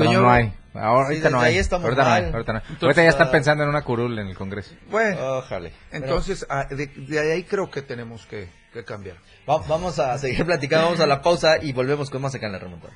señor- 0.00 0.22
no 0.22 0.30
hay. 0.30 0.52
Ahorita 0.74 1.08
Sí, 1.08 1.14
desde 1.20 1.30
no 1.30 1.40
hay. 1.40 1.52
ahí 1.54 1.58
estamos 1.58 1.84
ahorita, 1.84 2.02
no 2.04 2.10
hay, 2.10 2.22
mal. 2.22 2.32
ahorita 2.34 2.52
no 2.52 2.58
hay. 2.58 2.64
Entonces, 2.64 2.82
Ahorita 2.82 3.02
ya 3.04 3.08
están 3.08 3.28
ah, 3.28 3.30
pensando 3.30 3.62
en 3.62 3.68
una 3.70 3.82
curul 3.82 4.18
en 4.18 4.26
el 4.26 4.36
Congreso. 4.36 4.74
Bueno, 4.90 5.36
Ojalá. 5.38 5.70
entonces 5.92 6.44
ah, 6.50 6.66
de, 6.68 6.86
de 6.88 7.32
ahí 7.32 7.44
creo 7.44 7.70
que 7.70 7.82
tenemos 7.82 8.26
que, 8.26 8.50
que 8.72 8.84
cambiar. 8.84 9.16
Va- 9.48 9.58
vamos 9.68 9.98
a 9.98 10.18
seguir 10.18 10.44
platicando, 10.44 10.86
vamos 10.86 11.00
a 11.00 11.06
la 11.06 11.22
pausa 11.22 11.62
y 11.62 11.72
volvemos 11.72 12.10
con 12.10 12.22
más 12.22 12.34
acá 12.34 12.46
en 12.46 12.52
la 12.52 12.58
remontada. 12.58 12.92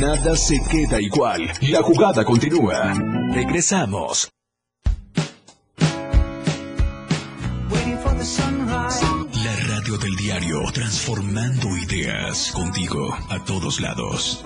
Nada 0.00 0.36
se 0.36 0.56
queda 0.70 1.00
igual. 1.00 1.50
La 1.62 1.82
jugada 1.82 2.24
continúa. 2.24 2.92
Regresamos. 3.32 4.28
Radio 9.84 9.98
del 9.98 10.16
diario, 10.16 10.62
transformando 10.72 11.76
ideas 11.76 12.52
contigo 12.52 13.14
a 13.28 13.44
todos 13.44 13.80
lados. 13.80 14.42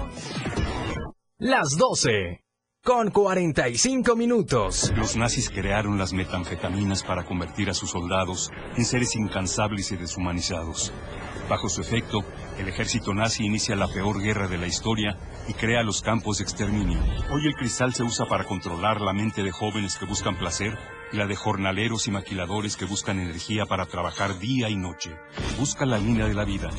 Las 1.39 1.77
12. 1.77 2.43
Con 2.83 3.13
45 3.13 4.17
minutos. 4.17 4.93
Los 4.97 5.15
nazis 5.15 5.49
crearon 5.49 5.97
las 5.97 6.13
metanfetaminas 6.13 7.05
para 7.05 7.25
convertir 7.25 7.71
a 7.71 7.75
sus 7.75 7.91
soldados 7.91 8.51
en 8.77 8.85
seres 8.85 9.15
incansables 9.15 9.93
y 9.93 9.97
deshumanizados. 9.97 10.93
Bajo 11.49 11.69
su 11.69 11.83
efecto, 11.83 12.25
el 12.59 12.67
ejército 12.69 13.15
nazi 13.15 13.45
inicia 13.45 13.77
la 13.77 13.87
peor 13.87 14.21
guerra 14.21 14.49
de 14.49 14.59
la 14.59 14.67
historia 14.67 15.17
y 15.47 15.53
crea 15.53 15.85
los 15.85 16.03
campos 16.03 16.39
de 16.39 16.45
exterminio. 16.45 16.99
Hoy 17.31 17.47
el 17.47 17.55
cristal 17.55 17.95
se 17.95 18.03
usa 18.03 18.27
para 18.27 18.43
controlar 18.43 19.01
la 19.01 19.13
mente 19.13 19.45
de 19.45 19.53
jóvenes 19.53 19.99
que 19.99 20.05
buscan 20.05 20.37
placer 20.37 20.77
y 21.13 21.17
la 21.17 21.27
de 21.27 21.37
jornaleros 21.37 22.07
y 22.07 22.11
maquiladores 22.11 22.77
que 22.77 22.85
buscan 22.85 23.19
energía 23.19 23.67
para 23.67 23.87
trabajar 23.87 24.39
día 24.39 24.69
y 24.69 24.77
noche. 24.77 25.11
Busca 25.59 25.87
la 25.87 25.99
línea 25.99 26.27
de 26.27 26.35
la 26.35 26.45
vida. 26.45 26.71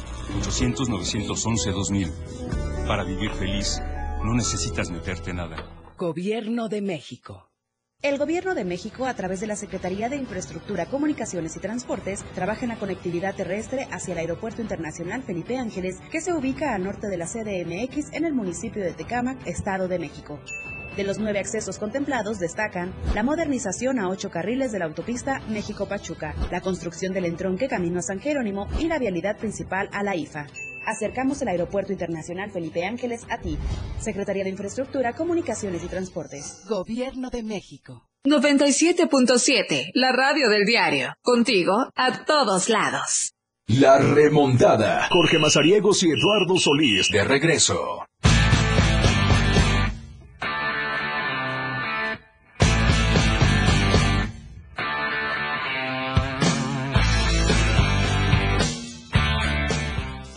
800-911-2000. 0.41 2.87
Para 2.87 3.03
vivir 3.03 3.31
feliz, 3.31 3.81
no 4.23 4.33
necesitas 4.33 4.89
meterte 4.89 5.33
nada. 5.33 5.57
Gobierno 5.97 6.69
de 6.69 6.81
México. 6.81 7.49
El 8.01 8.17
Gobierno 8.17 8.55
de 8.55 8.63
México, 8.63 9.05
a 9.05 9.13
través 9.13 9.41
de 9.41 9.47
la 9.47 9.57
Secretaría 9.57 10.07
de 10.07 10.15
Infraestructura, 10.15 10.85
Comunicaciones 10.85 11.57
y 11.57 11.59
Transportes, 11.59 12.23
trabaja 12.33 12.63
en 12.63 12.69
la 12.69 12.79
conectividad 12.79 13.35
terrestre 13.35 13.89
hacia 13.91 14.13
el 14.13 14.19
Aeropuerto 14.19 14.61
Internacional 14.61 15.21
Felipe 15.21 15.57
Ángeles, 15.57 15.97
que 16.09 16.21
se 16.21 16.31
ubica 16.31 16.73
al 16.73 16.85
norte 16.85 17.09
de 17.09 17.17
la 17.17 17.25
CDMX 17.25 18.13
en 18.13 18.23
el 18.23 18.33
municipio 18.33 18.81
de 18.81 18.93
Tecámac, 18.93 19.45
Estado 19.45 19.89
de 19.89 19.99
México. 19.99 20.39
De 20.95 21.03
los 21.03 21.19
nueve 21.19 21.39
accesos 21.39 21.77
contemplados 21.77 22.39
destacan 22.39 22.93
la 23.13 23.23
modernización 23.23 23.99
a 23.99 24.09
ocho 24.09 24.29
carriles 24.29 24.71
de 24.71 24.79
la 24.79 24.85
autopista 24.85 25.39
México-Pachuca, 25.49 26.35
la 26.51 26.61
construcción 26.61 27.13
del 27.13 27.25
entronque 27.25 27.67
camino 27.67 27.99
a 27.99 28.01
San 28.03 28.19
Jerónimo 28.19 28.67
y 28.79 28.87
la 28.87 28.99
vialidad 28.99 29.37
principal 29.37 29.89
a 29.93 30.03
la 30.03 30.15
IFA. 30.15 30.47
Acercamos 30.85 31.41
el 31.41 31.49
Aeropuerto 31.49 31.91
Internacional 31.91 32.51
Felipe 32.51 32.85
Ángeles 32.85 33.21
a 33.29 33.37
ti. 33.37 33.57
Secretaría 33.99 34.43
de 34.43 34.49
Infraestructura, 34.49 35.13
Comunicaciones 35.13 35.83
y 35.83 35.87
Transportes. 35.87 36.63
Gobierno 36.67 37.29
de 37.29 37.43
México. 37.43 38.09
97.7, 38.25 39.91
la 39.93 40.11
radio 40.11 40.49
del 40.49 40.65
diario. 40.65 41.13
Contigo 41.21 41.89
a 41.95 42.25
todos 42.25 42.69
lados. 42.69 43.33
La 43.67 43.99
remontada. 43.99 45.07
Jorge 45.11 45.37
Mazariegos 45.37 46.03
y 46.03 46.07
Eduardo 46.07 46.57
Solís 46.57 47.09
de 47.11 47.23
regreso. 47.23 48.05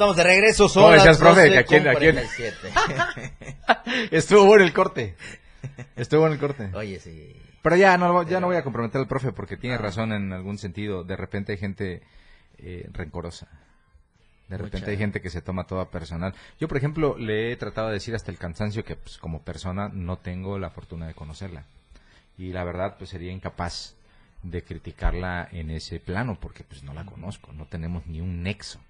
Estamos 0.03 0.17
de 0.17 0.25
regreso, 0.25 0.69
son 0.69 0.83
¿Cómo 0.83 0.97
las 0.97 1.05
decías, 1.05 1.19
profe? 1.19 1.43
12 1.47 1.59
¿A 1.59 1.63
quién- 1.65 1.83
con 1.85 1.93
a 1.93 1.95
quién? 1.95 2.15
47. 2.17 2.57
Estuvo 4.11 4.45
bueno 4.47 4.65
el 4.65 4.73
corte. 4.73 5.15
Estuvo 5.97 6.23
bueno 6.23 6.35
el 6.35 6.41
corte. 6.41 6.71
Oye, 6.75 6.99
sí. 6.99 7.37
Pero 7.63 7.77
ya 7.77 7.97
no, 7.97 8.25
ya 8.25 8.41
no 8.41 8.49
voy 8.49 8.57
a 8.57 8.65
comprometer 8.65 9.01
al 9.01 9.07
profe 9.07 9.31
porque 9.31 9.57
tiene 9.57 9.79
razón 9.79 10.13
en 10.13 10.33
algún 10.33 10.59
sentido. 10.59 11.05
De 11.05 11.15
repente 11.15 11.53
hay 11.53 11.59
gente 11.59 12.03
eh, 12.59 12.89
rencorosa. 12.93 13.47
De 14.49 14.57
repente 14.59 14.79
Mucha. 14.81 14.91
hay 14.91 14.97
gente 14.97 15.21
que 15.21 15.31
se 15.31 15.41
toma 15.41 15.69
todo 15.69 15.81
a 15.81 15.89
personal. 15.93 16.35
Yo, 16.59 16.67
por 16.67 16.79
ejemplo, 16.79 17.17
le 17.17 17.53
he 17.53 17.57
tratado 17.57 17.87
de 17.87 17.95
decir 17.95 18.17
hasta 18.17 18.33
el 18.33 18.39
cansancio 18.39 18.85
que 18.85 18.97
pues, 18.97 19.19
como 19.19 19.43
persona 19.43 19.89
no 19.89 20.19
tengo 20.19 20.59
la 20.59 20.71
fortuna 20.71 21.07
de 21.07 21.15
conocerla. 21.15 21.63
Y 22.37 22.53
la 22.53 22.65
verdad, 22.65 22.97
pues 22.99 23.11
sería 23.11 23.31
incapaz 23.31 23.95
de 24.43 24.65
criticarla 24.65 25.49
en 25.53 25.71
ese 25.71 26.01
plano 26.01 26.37
porque 26.41 26.65
pues 26.65 26.83
no 26.83 26.93
la 26.93 27.07
conozco, 27.07 27.53
no 27.53 27.67
tenemos 27.67 28.05
ni 28.09 28.21
un 28.21 28.43
nexo. 28.43 28.81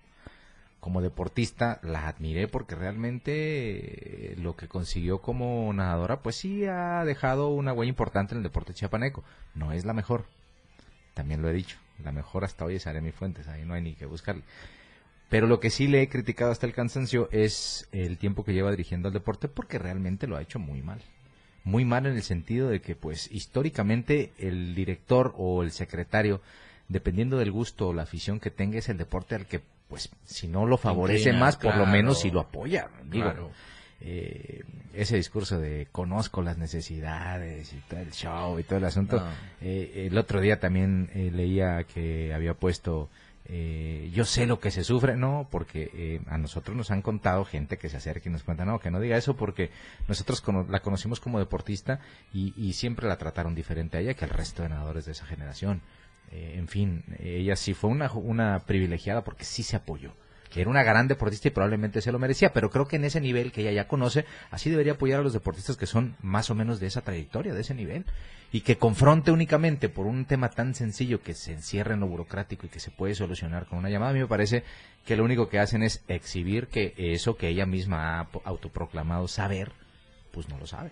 Como 0.83 1.01
deportista 1.01 1.79
la 1.85 2.09
admiré 2.09 2.49
porque 2.49 2.75
realmente 2.75 4.33
eh, 4.33 4.37
lo 4.37 4.57
que 4.57 4.67
consiguió 4.67 5.23
como 5.23 5.73
nadadora 5.73 6.23
pues 6.23 6.35
sí 6.35 6.67
ha 6.67 7.05
dejado 7.05 7.51
una 7.51 7.73
huella 7.73 7.91
importante 7.91 8.35
en 8.35 8.39
el 8.39 8.43
deporte 8.43 8.75
chiapaneco. 8.75 9.23
No 9.55 9.71
es 9.71 9.85
la 9.85 9.93
mejor, 9.93 10.25
también 11.15 11.41
lo 11.41 11.49
he 11.49 11.53
dicho, 11.53 11.79
la 12.03 12.11
mejor 12.11 12.43
hasta 12.43 12.65
hoy 12.65 12.75
es 12.75 12.89
Aremi 12.89 13.13
Fuentes, 13.13 13.47
ahí 13.47 13.65
no 13.65 13.75
hay 13.75 13.83
ni 13.83 13.95
que 13.95 14.07
buscarle. 14.07 14.43
Pero 15.29 15.47
lo 15.47 15.61
que 15.61 15.71
sí 15.71 15.87
le 15.87 16.03
he 16.03 16.09
criticado 16.09 16.51
hasta 16.51 16.67
el 16.67 16.75
cansancio 16.75 17.29
es 17.31 17.89
el 17.93 18.19
tiempo 18.19 18.43
que 18.43 18.53
lleva 18.53 18.73
dirigiendo 18.73 19.07
el 19.07 19.15
deporte 19.15 19.47
porque 19.47 19.79
realmente 19.79 20.27
lo 20.27 20.37
ha 20.37 20.43
hecho 20.43 20.59
muy 20.59 20.83
mal. 20.83 21.01
Muy 21.63 21.85
mal 21.85 22.07
en 22.07 22.17
el 22.17 22.25
sentido 22.25 22.69
de 22.71 22.81
que 22.81 22.97
pues 22.97 23.31
históricamente 23.31 24.33
el 24.37 24.75
director 24.75 25.33
o 25.37 25.63
el 25.63 25.71
secretario, 25.71 26.41
dependiendo 26.89 27.39
del 27.39 27.53
gusto 27.53 27.87
o 27.87 27.95
la 27.95 28.03
afición 28.03 28.41
que 28.41 28.51
tenga, 28.51 28.79
es 28.79 28.89
el 28.89 28.99
deporte 28.99 29.37
al 29.37 29.47
que 29.47 29.63
pues 29.89 30.09
si 30.25 30.49
no 30.49 30.67
lo 30.67 30.77
favorece 30.79 31.31
Inclina, 31.31 31.39
más, 31.41 31.57
por 31.57 31.77
lo 31.77 31.87
menos 31.87 32.21
si 32.21 32.31
lo 32.31 32.41
apoya. 32.41 32.89
Digo, 33.05 33.25
Claro. 33.25 33.51
eh, 34.01 34.63
ese 34.95 35.17
discurso 35.17 35.59
de 35.59 35.87
conozco 35.93 36.43
las 36.43 36.59
necesidades 36.59 37.73
y 37.73 37.77
todo 37.89 38.01
el 38.01 38.11
show 38.13 38.59
y 38.59 38.63
todo 38.65 38.79
el 38.79 38.85
asunto. 38.85 39.19
Ah. 39.21 39.33
Eh, 39.61 40.09
el 40.11 40.17
otro 40.19 40.41
día 40.41 40.59
también 40.61 41.11
eh, 41.15 41.31
leía 41.33 41.85
que 41.85 42.33
había 42.35 42.55
puesto 42.55 43.09
eh, 43.47 44.09
yo 44.15 44.25
sé 44.25 44.47
lo 44.47 44.61
que 44.61 44.71
se 44.71 44.85
sufre, 44.85 45.17
no, 45.17 45.49
porque 45.51 45.91
eh, 45.95 46.21
a 46.29 46.39
nosotros 46.39 46.77
nos 46.77 46.91
han 46.93 47.03
contado 47.03 47.45
gente 47.45 47.77
que 47.77 47.89
se 47.89 47.97
acerca 47.97 48.29
y 48.29 48.33
nos 48.33 48.45
cuenta, 48.45 48.65
no, 48.65 48.79
que 48.79 48.91
no 48.91 49.01
diga 49.01 49.17
eso 49.17 49.35
porque 49.37 49.71
nosotros 50.09 50.41
cono- 50.41 50.65
la 50.71 50.81
conocimos 50.81 51.19
como 51.19 51.41
deportista 51.41 51.99
y, 52.33 52.55
y 52.57 52.75
siempre 52.75 53.09
la 53.09 53.19
trataron 53.19 53.55
diferente 53.57 53.97
a 53.97 54.01
ella 54.01 54.15
que 54.15 54.25
al 54.25 54.31
resto 54.31 54.63
de 54.63 54.69
nadadores 54.69 55.07
de 55.07 55.13
esa 55.13 55.27
generación. 55.27 55.83
Eh, 56.31 56.55
en 56.57 56.69
fin, 56.69 57.05
ella 57.19 57.57
sí 57.57 57.75
fue 57.75 57.91
una, 57.91 58.11
una 58.13 58.61
privilegiada 58.61 59.23
porque 59.25 59.45
sí 59.45 59.63
se 59.63 59.77
apoyó. 59.77 60.13
Que 60.51 60.61
era 60.61 60.71
una 60.71 60.83
gran 60.83 61.09
deportista 61.09 61.49
y 61.49 61.51
probablemente 61.51 62.03
se 62.03 62.13
lo 62.13 62.19
merecía, 62.19 62.53
pero 62.53 62.71
creo 62.71 62.87
que 62.87 62.97
en 62.97 63.05
ese 63.05 63.23
nivel 63.23 63.53
que 63.53 63.63
ella 63.63 63.73
ya 63.73 63.89
conoce, 63.89 64.27
así 64.51 64.69
debería 64.69 64.93
apoyar 64.93 65.21
a 65.21 65.23
los 65.23 65.33
deportistas 65.33 65.79
que 65.79 65.87
son 65.87 66.15
más 66.21 66.51
o 66.51 66.55
menos 66.55 66.79
de 66.79 66.89
esa 66.89 67.01
trayectoria, 67.01 67.55
de 67.55 67.63
ese 67.63 67.75
nivel, 67.75 68.05
y 68.53 68.61
que 68.61 68.77
confronte 68.77 69.31
únicamente 69.31 69.89
por 69.89 70.05
un 70.05 70.27
tema 70.27 70.51
tan 70.51 70.75
sencillo 70.75 71.23
que 71.23 71.33
se 71.33 71.55
encierra 71.55 71.95
en 71.95 72.01
lo 72.01 72.07
burocrático 72.07 72.67
y 72.67 72.69
que 72.69 72.81
se 72.81 72.91
puede 72.91 73.15
solucionar 73.15 73.65
con 73.65 73.79
una 73.79 73.89
llamada. 73.89 74.11
A 74.11 74.15
mí 74.15 74.21
me 74.21 74.27
parece 74.27 74.63
que 75.07 75.17
lo 75.17 75.25
único 75.25 75.49
que 75.49 75.59
hacen 75.59 75.83
es 75.83 76.05
exhibir 76.07 76.67
que 76.67 76.93
eso 76.99 77.37
que 77.37 77.49
ella 77.49 77.65
misma 77.65 78.21
ha 78.21 78.29
autoproclamado 78.45 79.29
saber, 79.29 79.73
pues 80.33 80.51
no 80.51 80.59
lo 80.59 80.67
sabe 80.67 80.91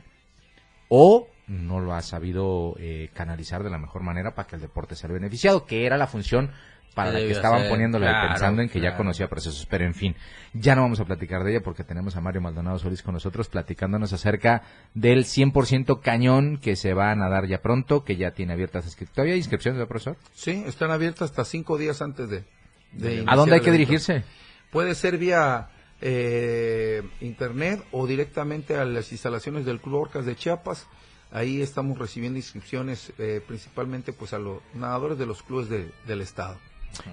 o 0.91 1.29
no 1.47 1.81
lo 1.81 1.95
ha 1.95 2.03
sabido 2.03 2.77
eh, 2.79 3.09
canalizar 3.15 3.65
de 3.65 3.71
la 3.71 3.79
mejor 3.79 4.03
manera 4.03 4.35
para 4.35 4.47
que 4.47 4.57
el 4.57 4.63
deporte 4.63 4.95
sea 4.95 5.11
beneficiado, 5.11 5.65
que 5.65 5.87
era 5.87 5.97
la 5.97 6.07
función 6.07 6.51
para 6.95 7.13
la 7.13 7.21
que 7.21 7.31
estaban 7.31 7.63
ser, 7.63 7.71
poniéndole 7.71 8.07
ahí, 8.07 8.13
claro, 8.13 8.29
pensando 8.31 8.63
en 8.63 8.69
que 8.69 8.81
ya 8.81 8.97
conocía 8.97 9.29
procesos. 9.29 9.67
Pero 9.67 9.85
en 9.85 9.95
fin, 9.95 10.17
ya 10.53 10.75
no 10.75 10.83
vamos 10.83 11.01
a 11.01 11.05
platicar 11.05 11.45
de 11.45 11.53
ella 11.53 11.61
porque 11.63 11.85
tenemos 11.85 12.17
a 12.17 12.21
Mario 12.21 12.41
Maldonado 12.41 12.79
Solís 12.79 13.03
con 13.03 13.15
nosotros 13.15 13.49
platicándonos 13.49 14.13
acerca 14.13 14.63
del 14.95 15.25
100% 15.25 16.01
cañón 16.01 16.59
que 16.59 16.77
se 16.77 16.95
va 16.95 17.11
a 17.11 17.17
nadar 17.17 17.47
ya 17.47 17.63
pronto, 17.63 18.05
que 18.05 18.17
ya 18.17 18.33
tiene 18.33 18.53
abiertas 18.53 18.85
inscripciones. 18.85 19.15
¿Todavía 19.15 19.35
hay 19.35 19.41
inscripciones, 19.41 19.79
¿verdad, 19.79 19.89
profesor? 19.89 20.17
Sí, 20.33 20.65
están 20.67 20.91
abiertas 20.91 21.31
hasta 21.31 21.45
cinco 21.45 21.79
días 21.79 22.03
antes 22.03 22.29
de, 22.29 22.45
de 22.93 23.25
¿A 23.27 23.37
dónde 23.37 23.57
hay 23.57 23.61
que 23.61 23.73
dirigirse? 23.73 24.25
Puede 24.71 24.95
ser 24.95 25.19
vía 25.19 25.69
eh, 26.01 27.03
internet 27.21 27.83
o 27.93 28.07
directamente 28.07 28.77
a 28.77 28.85
las 28.85 29.13
instalaciones 29.13 29.65
del 29.65 29.81
Club 29.81 30.03
Orcas 30.03 30.27
de 30.27 30.37
Chiapas. 30.37 30.87
Ahí 31.33 31.63
estamos 31.63 31.99
recibiendo 31.99 32.39
inscripciones 32.39 33.13
eh, 33.19 33.41
principalmente 33.47 34.13
pues 34.13 34.33
a 34.33 34.39
los 34.39 34.61
nadadores 34.75 35.17
de 35.19 35.27
los 35.27 35.43
clubes 35.43 35.69
de- 35.69 35.91
del 36.07 36.21
estado. 36.23 36.59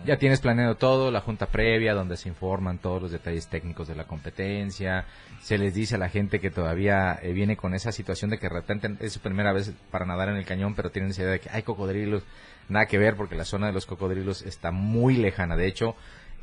Ya 0.07 0.17
tienes 0.17 0.41
planeado 0.41 0.73
todo, 0.73 1.11
la 1.11 1.21
junta 1.21 1.45
previa 1.45 1.93
donde 1.93 2.17
se 2.17 2.27
informan 2.29 2.79
todos 2.79 2.99
los 2.99 3.11
detalles 3.11 3.47
técnicos 3.47 3.87
de 3.87 3.93
la 3.93 4.07
competencia, 4.07 5.05
se 5.39 5.59
les 5.59 5.75
dice 5.75 5.93
a 5.95 5.97
la 5.99 6.09
gente 6.09 6.39
que 6.39 6.49
todavía 6.49 7.19
eh, 7.21 7.31
viene 7.31 7.57
con 7.57 7.75
esa 7.75 7.91
situación 7.91 8.31
de 8.31 8.39
que 8.39 8.49
repente 8.49 8.89
es 9.01 9.13
su 9.13 9.19
primera 9.19 9.53
vez 9.53 9.71
para 9.91 10.07
nadar 10.07 10.29
en 10.29 10.37
el 10.37 10.45
cañón, 10.47 10.73
pero 10.73 10.89
tienen 10.89 11.11
esa 11.11 11.21
idea 11.21 11.33
de 11.33 11.39
que 11.41 11.51
hay 11.51 11.61
cocodrilos, 11.61 12.23
nada 12.69 12.87
que 12.87 12.97
ver 12.97 13.15
porque 13.15 13.35
la 13.35 13.45
zona 13.45 13.67
de 13.67 13.73
los 13.73 13.85
cocodrilos 13.85 14.41
está 14.41 14.71
muy 14.71 15.15
lejana, 15.15 15.55
de 15.55 15.67
hecho 15.67 15.95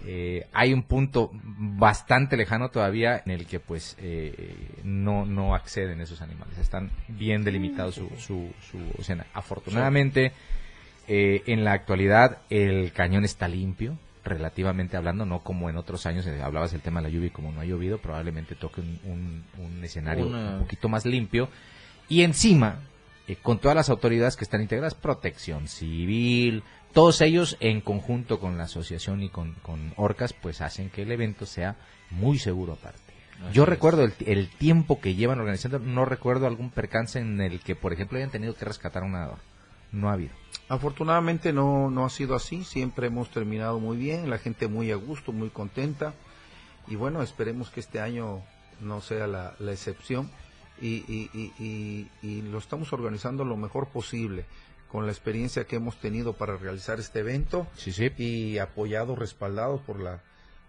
eh, 0.06 0.46
hay 0.52 0.72
un 0.72 0.82
punto 0.82 1.30
bastante 1.32 2.36
lejano 2.36 2.68
todavía 2.70 3.22
en 3.24 3.32
el 3.32 3.46
que 3.46 3.60
pues 3.60 3.96
eh, 4.00 4.54
no, 4.84 5.24
no 5.26 5.54
acceden 5.54 6.00
esos 6.00 6.20
animales, 6.22 6.58
están 6.58 6.90
bien 7.08 7.44
delimitados 7.44 7.94
su, 7.96 8.08
su, 8.18 8.52
su 8.70 8.78
escena. 9.00 9.26
Afortunadamente... 9.34 10.32
Eh, 11.06 11.42
en 11.48 11.64
la 11.64 11.72
actualidad 11.72 12.38
el 12.48 12.90
cañón 12.94 13.26
está 13.26 13.46
limpio, 13.46 13.98
relativamente 14.24 14.96
hablando, 14.96 15.26
no 15.26 15.40
como 15.40 15.68
en 15.68 15.76
otros 15.76 16.06
años, 16.06 16.26
eh, 16.26 16.40
hablabas 16.42 16.72
del 16.72 16.80
tema 16.80 17.00
de 17.02 17.08
la 17.08 17.12
lluvia 17.14 17.26
y 17.26 17.30
como 17.30 17.52
no 17.52 17.60
ha 17.60 17.66
llovido, 17.66 17.98
probablemente 17.98 18.54
toque 18.54 18.80
un, 18.80 18.98
un- 19.04 19.44
un 19.62 19.84
escenario 19.84 20.26
Una- 20.26 20.54
un 20.54 20.60
poquito 20.60 20.88
más 20.88 21.04
limpio. 21.04 21.50
Y 22.08 22.22
encima, 22.22 22.78
eh, 23.28 23.36
con 23.36 23.58
todas 23.58 23.74
las 23.76 23.90
autoridades 23.90 24.34
que 24.36 24.44
están 24.44 24.62
integradas, 24.62 24.94
protección 24.94 25.68
civil, 25.68 26.62
todos 26.94 27.20
ellos 27.20 27.56
en 27.60 27.80
conjunto 27.80 28.40
con 28.40 28.56
la 28.56 28.64
asociación 28.64 29.22
y 29.22 29.28
con, 29.28 29.52
con 29.62 29.92
Orcas, 29.96 30.32
pues 30.32 30.60
hacen 30.62 30.88
que 30.88 31.02
el 31.02 31.12
evento 31.12 31.44
sea 31.44 31.76
muy 32.10 32.38
seguro 32.38 32.74
aparte. 32.74 33.00
Yo 33.52 33.66
recuerdo 33.66 34.04
el, 34.04 34.14
el 34.26 34.48
tiempo 34.48 35.00
que 35.00 35.16
llevan 35.16 35.40
organizando, 35.40 35.80
no 35.80 36.04
recuerdo 36.04 36.46
algún 36.46 36.70
percance 36.70 37.18
en 37.18 37.40
el 37.40 37.60
que, 37.60 37.74
por 37.74 37.92
ejemplo, 37.92 38.16
hayan 38.16 38.30
tenido 38.30 38.54
que 38.54 38.64
rescatar 38.64 39.02
a 39.02 39.06
un 39.06 39.12
nadador. 39.12 39.38
No 39.90 40.08
ha 40.08 40.12
habido. 40.12 40.32
Afortunadamente 40.68 41.52
no, 41.52 41.90
no 41.90 42.06
ha 42.06 42.10
sido 42.10 42.34
así, 42.36 42.64
siempre 42.64 43.08
hemos 43.08 43.28
terminado 43.30 43.80
muy 43.80 43.96
bien, 43.96 44.30
la 44.30 44.38
gente 44.38 44.68
muy 44.68 44.90
a 44.92 44.96
gusto, 44.96 45.32
muy 45.32 45.50
contenta 45.50 46.14
y 46.86 46.96
bueno, 46.96 47.22
esperemos 47.22 47.70
que 47.70 47.80
este 47.80 48.00
año 48.00 48.42
no 48.80 49.00
sea 49.00 49.26
la, 49.26 49.54
la 49.58 49.72
excepción 49.72 50.30
y, 50.80 51.04
y- 51.06 51.52
y- 51.58 52.08
y- 52.22 52.42
lo 52.42 52.58
estamos 52.58 52.92
organizando 52.92 53.44
lo 53.44 53.56
mejor 53.56 53.88
posible 53.88 54.44
con 54.90 55.06
la 55.06 55.12
experiencia 55.12 55.64
que 55.64 55.76
hemos 55.76 55.96
tenido 55.96 56.34
para 56.34 56.56
realizar 56.56 57.00
este 57.00 57.20
evento 57.20 57.66
Sí, 57.76 57.92
sí. 57.92 58.10
y 58.16 58.58
apoyados, 58.58 59.18
respaldados 59.18 59.80
por, 59.80 59.98
la, 60.00 60.22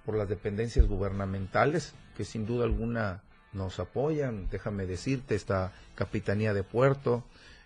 por 0.05 0.15
las 0.15 0.27
dependencias 0.29 0.87
gubernamentales 0.87 1.93
que 2.17 2.25
sin 2.25 2.45
duda 2.45 2.65
alguna 2.65 3.21
nos 3.53 3.79
apoyan. 3.79 4.47
Déjame 4.49 4.85
decirte, 4.85 5.35
esta 5.35 5.71
Capitanía 5.95 6.53
de 6.53 6.63
Puerto, 6.63 7.23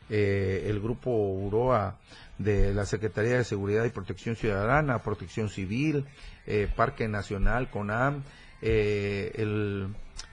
eh, 0.09 0.65
el 0.67 0.79
grupo 0.79 1.11
UROA 1.11 1.97
de 2.37 2.73
la 2.73 2.85
Secretaría 2.85 3.37
de 3.37 3.43
Seguridad 3.43 3.85
y 3.85 3.89
Protección 3.89 4.35
Ciudadana, 4.35 5.01
Protección 5.01 5.49
Civil, 5.49 6.05
eh, 6.47 6.67
Parque 6.75 7.07
Nacional, 7.07 7.69
CONAM, 7.69 8.23
eh, 8.61 9.31
el, 9.35 9.87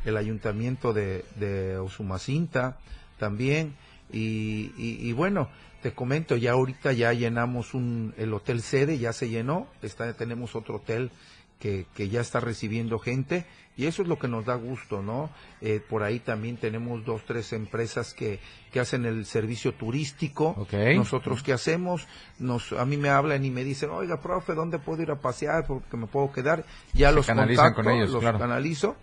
el 0.05 0.16
Ayuntamiento 0.16 0.93
de, 0.93 1.24
de 1.37 1.78
Usumacinta 1.80 2.78
también. 3.18 3.74
Y, 4.12 4.72
y- 4.76 4.99
y 5.01 5.12
bueno, 5.12 5.49
te 5.82 5.93
comento, 5.93 6.37
ya 6.37 6.53
ahorita 6.53 6.93
ya 6.93 7.12
llenamos 7.12 7.74
un, 7.74 8.14
el 8.16 8.32
hotel 8.34 8.62
sede, 8.62 8.99
ya 8.99 9.12
se 9.12 9.28
llenó, 9.28 9.66
está, 9.82 10.12
tenemos 10.14 10.55
otro 10.55 10.76
hotel 10.76 11.11
que, 11.59 11.87
que 11.95 12.09
ya 12.09 12.20
está 12.20 12.39
recibiendo 12.41 12.99
gente 12.99 13.47
y 13.78 13.87
eso 13.87 14.03
es 14.03 14.09
lo 14.09 14.18
que 14.18 14.28
nos 14.28 14.45
da 14.47 14.55
gusto, 14.55 15.03
¿no? 15.03 15.28
Eh, 15.61 15.80
por 15.87 16.03
ahí 16.03 16.18
también 16.18 16.57
tenemos 16.57 17.05
dos, 17.05 17.22
tres 17.26 17.53
empresas 17.53 18.14
que, 18.14 18.41
que 18.72 18.80
hacen 18.80 19.05
el 19.05 19.26
servicio 19.26 19.74
turístico. 19.74 20.55
Nosotros 20.97 21.43
qué 21.43 21.53
hacemos, 21.53 22.07
nos, 22.39 22.72
a 22.72 22.84
mí 22.87 22.97
me 22.97 23.09
hablan 23.11 23.45
y 23.45 23.51
me 23.51 23.64
dicen, 23.64 23.91
oiga, 23.91 24.20
profe, 24.22 24.55
¿dónde 24.55 24.78
puedo 24.78 25.03
ir 25.03 25.11
a 25.11 25.20
pasear? 25.20 25.66
Porque 25.66 25.97
me 25.97 26.07
puedo 26.07 26.32
quedar. 26.32 26.64
Ya 26.95 27.11
Se 27.11 27.14
los 27.16 27.26
canalizan 27.26 27.74
contacto, 27.74 27.82
con 27.82 27.93
ellos, 27.93 28.11
los 28.11 28.20
claro. 28.22 28.39
canalizo 28.39 28.97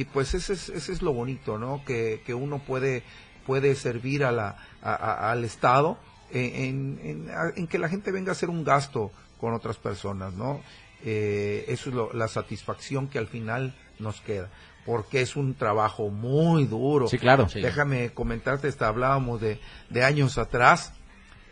y 0.00 0.04
pues 0.04 0.34
ese 0.34 0.52
es, 0.52 0.68
ese 0.68 0.92
es 0.92 1.02
lo 1.02 1.12
bonito, 1.12 1.58
¿no? 1.58 1.82
Que, 1.84 2.22
que 2.24 2.34
uno 2.34 2.58
puede, 2.60 3.02
puede 3.46 3.74
servir 3.74 4.24
a 4.24 4.32
la, 4.32 4.56
a- 4.82 4.94
a- 4.94 5.30
al 5.32 5.44
Estado 5.44 5.98
en, 6.30 6.98
en- 7.02 7.30
en- 7.56 7.66
que 7.66 7.78
la 7.78 7.88
gente 7.88 8.12
venga 8.12 8.30
a 8.30 8.32
hacer 8.32 8.50
un 8.50 8.64
gasto 8.64 9.10
con 9.40 9.54
otras 9.54 9.76
personas, 9.76 10.34
¿no? 10.34 10.60
eh, 11.04 11.64
eso 11.68 11.90
es 11.90 11.94
lo- 11.94 12.12
la 12.12 12.26
satisfacción 12.26 13.06
que 13.08 13.18
al 13.18 13.28
final 13.28 13.72
nos 14.00 14.20
queda, 14.20 14.50
porque 14.84 15.20
es 15.20 15.36
un 15.36 15.54
trabajo 15.54 16.08
muy 16.10 16.66
duro. 16.66 17.06
Sí, 17.06 17.18
claro. 17.18 17.48
Sí. 17.48 17.60
Déjame 17.60 18.10
comentarte, 18.10 18.66
hasta 18.66 18.88
hablábamos 18.88 19.40
de, 19.40 19.60
de 19.90 20.02
años 20.04 20.38
atrás, 20.38 20.92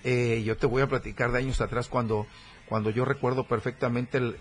eh, 0.03 0.43
yo 0.45 0.57
te 0.57 0.67
voy 0.67 0.83
a 0.83 0.89
platicar 0.89 1.31
de 1.31 1.39
años 1.39 1.61
atrás 1.61 1.87
cuando 1.89 2.27
cuando 2.69 2.91
yo 2.91 3.05
recuerdo 3.05 3.45
perfectamente 3.45 4.19
el- 4.19 4.37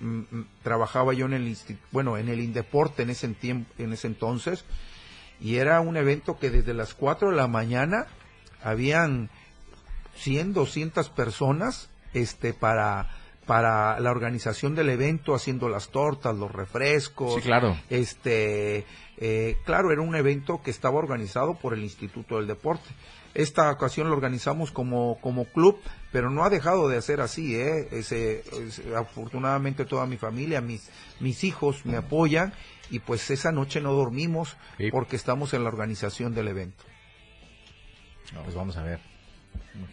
trabajaba 0.63 1.13
yo 1.13 1.25
en 1.25 1.33
el 1.33 1.57
bueno 1.91 2.17
en 2.17 2.29
el 2.29 2.39
Indeporte 2.41 3.03
en 3.03 3.09
ese 3.11 3.33
en 3.41 3.93
ese 3.93 4.07
entonces 4.07 4.65
y 5.39 5.57
era 5.57 5.79
un 5.81 5.97
evento 5.97 6.37
que 6.39 6.49
desde 6.49 6.73
las 6.73 6.93
4 6.93 7.29
de 7.29 7.35
la 7.35 7.47
mañana 7.47 8.07
habían 8.63 9.29
100, 10.15 10.53
200 10.53 11.09
personas 11.09 11.89
este 12.13 12.53
para 12.53 13.09
para 13.45 13.99
la 13.99 14.11
organización 14.11 14.73
del 14.75 14.89
evento 14.89 15.35
haciendo 15.35 15.69
las 15.69 15.89
tortas, 15.89 16.35
los 16.35 16.51
refrescos. 16.51 17.35
Sí, 17.35 17.41
claro. 17.41 17.77
Este, 17.89 18.85
eh, 19.17 19.57
claro, 19.65 19.91
era 19.91 20.01
un 20.01 20.15
evento 20.15 20.61
que 20.63 20.71
estaba 20.71 20.97
organizado 20.97 21.55
por 21.55 21.73
el 21.73 21.83
Instituto 21.83 22.37
del 22.37 22.47
Deporte. 22.47 22.89
Esta 23.33 23.69
ocasión 23.69 24.07
lo 24.09 24.13
organizamos 24.15 24.71
como, 24.71 25.19
como 25.19 25.43
club, 25.45 25.77
pero 26.11 26.29
no 26.29 26.45
ha 26.45 26.49
dejado 26.49 26.87
de 26.87 27.01
ser 27.01 27.19
así, 27.21 27.55
¿eh? 27.55 27.89
Ese, 27.91 28.43
es- 28.65 28.81
afortunadamente 28.95 29.83
toda 29.85 30.05
mi 30.05 30.15
familia, 30.17 30.61
mis, 30.61 30.89
mis 31.19 31.43
hijos 31.43 31.85
me 31.85 31.97
apoyan 31.97 32.53
y 32.89 32.99
pues 32.99 33.29
esa 33.31 33.51
noche 33.51 33.81
no 33.81 33.91
dormimos 33.93 34.55
porque 34.91 35.17
estamos 35.17 35.53
en 35.53 35.63
la 35.63 35.69
organización 35.69 36.33
del 36.33 36.47
evento. 36.47 36.83
Pues 38.43 38.55
vamos 38.55 38.77
a 38.77 38.83
ver. 38.83 38.99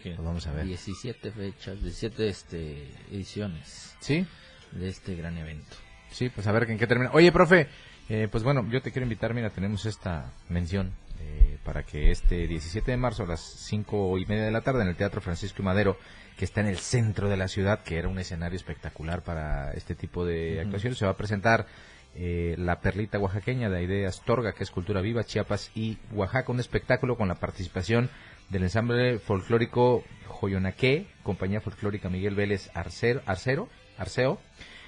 Pues 0.03 0.17
vamos 0.17 0.47
a 0.47 0.51
ver. 0.51 0.65
17 0.65 1.31
fechas, 1.31 1.81
17 1.81 2.27
este, 2.27 2.87
ediciones. 3.11 3.95
¿Sí? 3.99 4.25
De 4.71 4.89
este 4.89 5.15
gran 5.15 5.37
evento. 5.37 5.75
Sí, 6.11 6.29
pues 6.29 6.47
a 6.47 6.51
ver 6.51 6.69
en 6.69 6.77
qué 6.77 6.87
termina. 6.87 7.11
Oye, 7.13 7.31
profe, 7.31 7.67
eh, 8.09 8.27
pues 8.31 8.43
bueno, 8.43 8.67
yo 8.69 8.81
te 8.81 8.91
quiero 8.91 9.03
invitar, 9.03 9.33
mira, 9.33 9.49
tenemos 9.49 9.85
esta 9.85 10.31
mención 10.49 10.91
eh, 11.19 11.57
para 11.63 11.83
que 11.83 12.11
este 12.11 12.47
17 12.47 12.91
de 12.91 12.97
marzo 12.97 13.23
a 13.23 13.27
las 13.27 13.41
5 13.41 14.17
y 14.17 14.25
media 14.25 14.43
de 14.43 14.51
la 14.51 14.61
tarde 14.61 14.81
en 14.81 14.89
el 14.89 14.95
Teatro 14.95 15.21
Francisco 15.21 15.61
y 15.61 15.65
Madero, 15.65 15.97
que 16.37 16.45
está 16.45 16.61
en 16.61 16.67
el 16.67 16.77
centro 16.77 17.29
de 17.29 17.37
la 17.37 17.47
ciudad, 17.47 17.83
que 17.83 17.97
era 17.97 18.07
un 18.07 18.19
escenario 18.19 18.57
espectacular 18.57 19.23
para 19.23 19.71
este 19.71 19.95
tipo 19.95 20.25
de 20.25 20.61
actuaciones, 20.61 20.97
se 20.97 21.05
va 21.05 21.11
a 21.11 21.17
presentar 21.17 21.65
eh, 22.15 22.55
la 22.59 22.79
perlita 22.79 23.17
oaxaqueña 23.17 23.69
de 23.69 23.77
Aide 23.77 24.05
Astorga, 24.05 24.53
que 24.53 24.63
es 24.63 24.71
Cultura 24.71 25.01
Viva, 25.01 25.23
Chiapas 25.23 25.71
y 25.73 25.97
Oaxaca, 26.11 26.51
un 26.51 26.59
espectáculo 26.59 27.17
con 27.17 27.27
la 27.27 27.35
participación 27.35 28.09
del 28.49 28.63
ensamble 28.63 29.19
folclórico 29.19 30.03
Joyonaque, 30.27 31.07
compañía 31.23 31.61
folclórica 31.61 32.09
Miguel 32.09 32.35
Vélez 32.35 32.69
Arcero, 32.73 33.21
Arcero, 33.25 33.69
Arceo, 33.97 34.39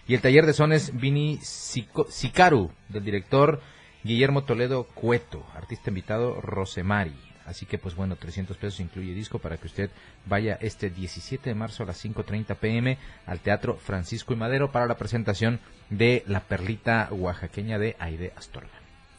y 0.07 0.13
el 0.13 0.21
taller 0.21 0.45
de 0.45 0.53
sones 0.53 0.91
Vini 0.99 1.37
Sico- 1.41 2.07
Sicaru, 2.09 2.71
del 2.89 3.03
director 3.03 3.61
Guillermo 4.03 4.43
Toledo 4.43 4.83
Cueto, 4.83 5.45
artista 5.55 5.89
invitado 5.89 6.39
Rosemari. 6.41 7.15
Así 7.45 7.67
que, 7.67 7.77
pues 7.77 7.93
bueno, 7.95 8.15
300 8.15 8.57
pesos 8.57 8.79
incluye 8.79 9.13
disco 9.13 9.37
para 9.37 9.57
que 9.57 9.67
usted 9.67 9.91
vaya 10.25 10.57
este 10.61 10.89
17 10.89 11.49
de 11.49 11.55
marzo 11.55 11.83
a 11.83 11.85
las 11.85 12.03
5.30 12.03 12.55
pm 12.55 12.97
al 13.27 13.39
Teatro 13.39 13.75
Francisco 13.77 14.33
y 14.33 14.35
Madero 14.35 14.71
para 14.71 14.87
la 14.87 14.97
presentación 14.97 15.59
de 15.91 16.23
La 16.27 16.39
Perlita 16.39 17.07
Oaxaqueña 17.11 17.77
de 17.77 17.95
Aide 17.99 18.33
Astorga. 18.35 18.69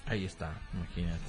Ahí 0.06 0.24
está, 0.24 0.54
imagínate. 0.74 1.20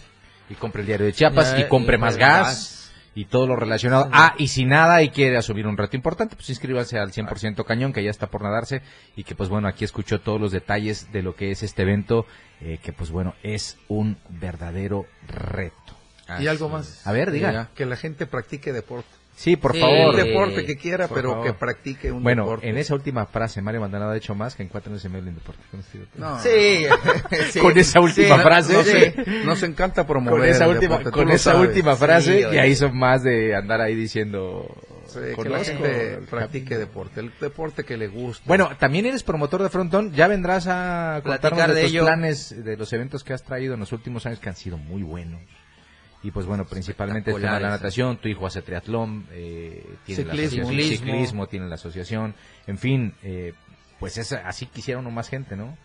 Y 0.49 0.55
compre 0.55 0.82
el 0.82 0.88
diario 0.88 1.05
de 1.05 1.14
Chiapas 1.14 1.51
Ya, 1.51 1.60
y 1.60 1.68
compre 1.68 1.99
más 1.99 2.14
más 2.14 2.18
gas, 2.18 2.47
gas. 2.47 2.93
Y 3.18 3.26
todo 3.26 3.47
lo 3.47 3.55
relacionado. 3.55 4.07
Ah, 4.13 4.36
y 4.38 4.49
si 4.49 4.63
nada 4.63 5.01
y 5.01 5.09
quiere 5.09 5.38
asumir 5.38 5.65
un 5.65 5.76
reto 5.76 5.95
importante, 5.95 6.36
pues 6.36 6.51
inscríbase 6.51 6.99
al 6.99 7.11
100% 7.11 7.65
Cañón, 7.65 7.91
que 7.91 8.03
ya 8.03 8.11
está 8.11 8.28
por 8.28 8.43
nadarse, 8.43 8.84
y 9.15 9.24
que 9.24 9.34
pues 9.34 9.49
bueno, 9.49 9.68
aquí 9.68 9.84
escuchó 9.84 10.22
todos 10.22 10.39
los 10.39 10.51
detalles 10.51 11.11
de 11.11 11.24
lo 11.24 11.36
que 11.36 11.49
es 11.49 11.63
este 11.63 11.82
evento, 11.82 12.28
eh, 12.61 12.78
que 12.80 12.93
pues 12.93 13.09
bueno, 13.09 13.34
es 13.41 13.80
un 13.88 14.18
verdadero 14.30 15.07
reto. 15.28 15.74
y 16.39 16.45
algo 16.45 16.70
más. 16.70 17.07
A 17.07 17.11
ver, 17.11 17.32
diga. 17.32 17.72
Que 17.74 17.88
la 17.88 17.95
gente 17.95 18.28
practique 18.28 18.72
deporte. 18.72 19.09
Sí, 19.39 19.55
por 19.55 19.73
Sí. 19.73 19.79
favor. 19.81 20.19
El 20.19 20.25
deporte 20.25 20.65
que 20.65 20.77
quiera, 20.77 21.07
Por 21.07 21.17
pero 21.17 21.29
favor. 21.29 21.45
que 21.45 21.53
practique 21.53 22.11
un 22.11 22.23
bueno, 22.23 22.41
deporte. 22.43 22.69
en 22.69 22.77
esa 22.79 22.95
última 22.95 23.27
frase, 23.27 23.61
Mario 23.61 23.81
Maldonado 23.81 24.09
ha 24.09 24.15
dicho 24.15 24.33
más 24.33 24.55
que 24.55 24.63
en 24.63 24.69
cuatro 24.69 24.91
años 24.91 25.05
y 25.05 25.09
medio 25.09 25.29
en 25.29 25.35
deporte. 25.35 25.61
No. 26.15 26.39
Sí, 26.39 26.88
sí. 27.51 27.59
Con 27.59 27.77
esa 27.77 27.99
última 27.99 28.35
Sí, 28.38 28.41
frase. 28.41 28.73
nos, 29.15 29.27
nos- 29.27 29.45
nos 29.45 29.63
encanta 29.63 30.07
promover 30.07 30.39
Con 30.39 30.49
esa 30.49 30.65
el 30.65 30.71
última, 30.71 30.97
deporte, 30.97 31.11
con 31.19 31.29
esa 31.29 31.51
sabes. 31.53 31.67
última 31.69 31.95
frase, 31.95 32.47
ya 32.51 32.65
hizo 32.65 32.89
más 32.91 33.21
de 33.21 33.55
andar 33.55 33.79
ahí 33.79 33.93
diciendo. 33.93 34.65
Que 35.13 35.29
la 35.29 35.35
"Conozco 35.35 35.63
gente 35.63 36.19
practique 36.29 36.77
deporte, 36.77 37.19
el 37.21 37.31
deporte 37.39 37.83
que 37.85 37.95
le 37.95 38.07
gusta. 38.07 38.43
Bueno, 38.45 38.71
también 38.79 39.05
eres 39.05 39.21
promotor 39.23 39.61
de 39.63 39.69
Frontón. 39.69 40.11
Ya 40.13 40.27
vendrás 40.27 40.65
a 40.67 41.21
contarnos 41.23 41.39
Platicar 41.59 41.69
de, 41.69 41.75
de 41.75 41.81
tus 41.83 41.91
ello. 41.91 42.03
planes, 42.05 42.63
de 42.65 42.75
los 42.75 42.91
eventos 42.91 43.23
que 43.23 43.33
has 43.33 43.41
traído 43.43 43.75
en 43.75 43.79
los 43.79 43.91
últimos 43.93 44.25
años 44.25 44.39
que 44.39 44.49
han 44.49 44.55
sido 44.55 44.77
muy 44.77 45.03
buenos. 45.03 45.39
Y 46.24 46.32
pues 46.32 46.45
bueno, 46.45 46.65
principalmente 46.65 47.32
el 47.32 47.38
tema 47.38 47.55
de 47.55 47.61
la 47.61 47.76
Espectaculares. 47.76 47.82
natación. 47.82 48.18
Tu 48.18 48.28
hijo 48.30 48.47
hace 48.47 48.61
triatlón, 48.61 49.28
eh, 49.32 49.86
tiene 50.05 50.26
la 50.26 50.34
Ciclismo. 50.34 50.61
asociación, 50.63 50.68
Ciclismo. 50.68 51.05
ciclismo, 51.11 51.47
tiene 51.47 51.68
la 51.68 51.76
asociación. 51.76 52.36
En 52.65 52.78
fin, 52.78 53.13
eh, 53.24 53.53
pues 53.99 54.18
es, 54.18 54.34
así 54.34 54.65
quisiera 54.65 54.99
uno 54.99 55.11
más 55.11 55.30
gente, 55.30 55.55
¿no? 55.55 55.78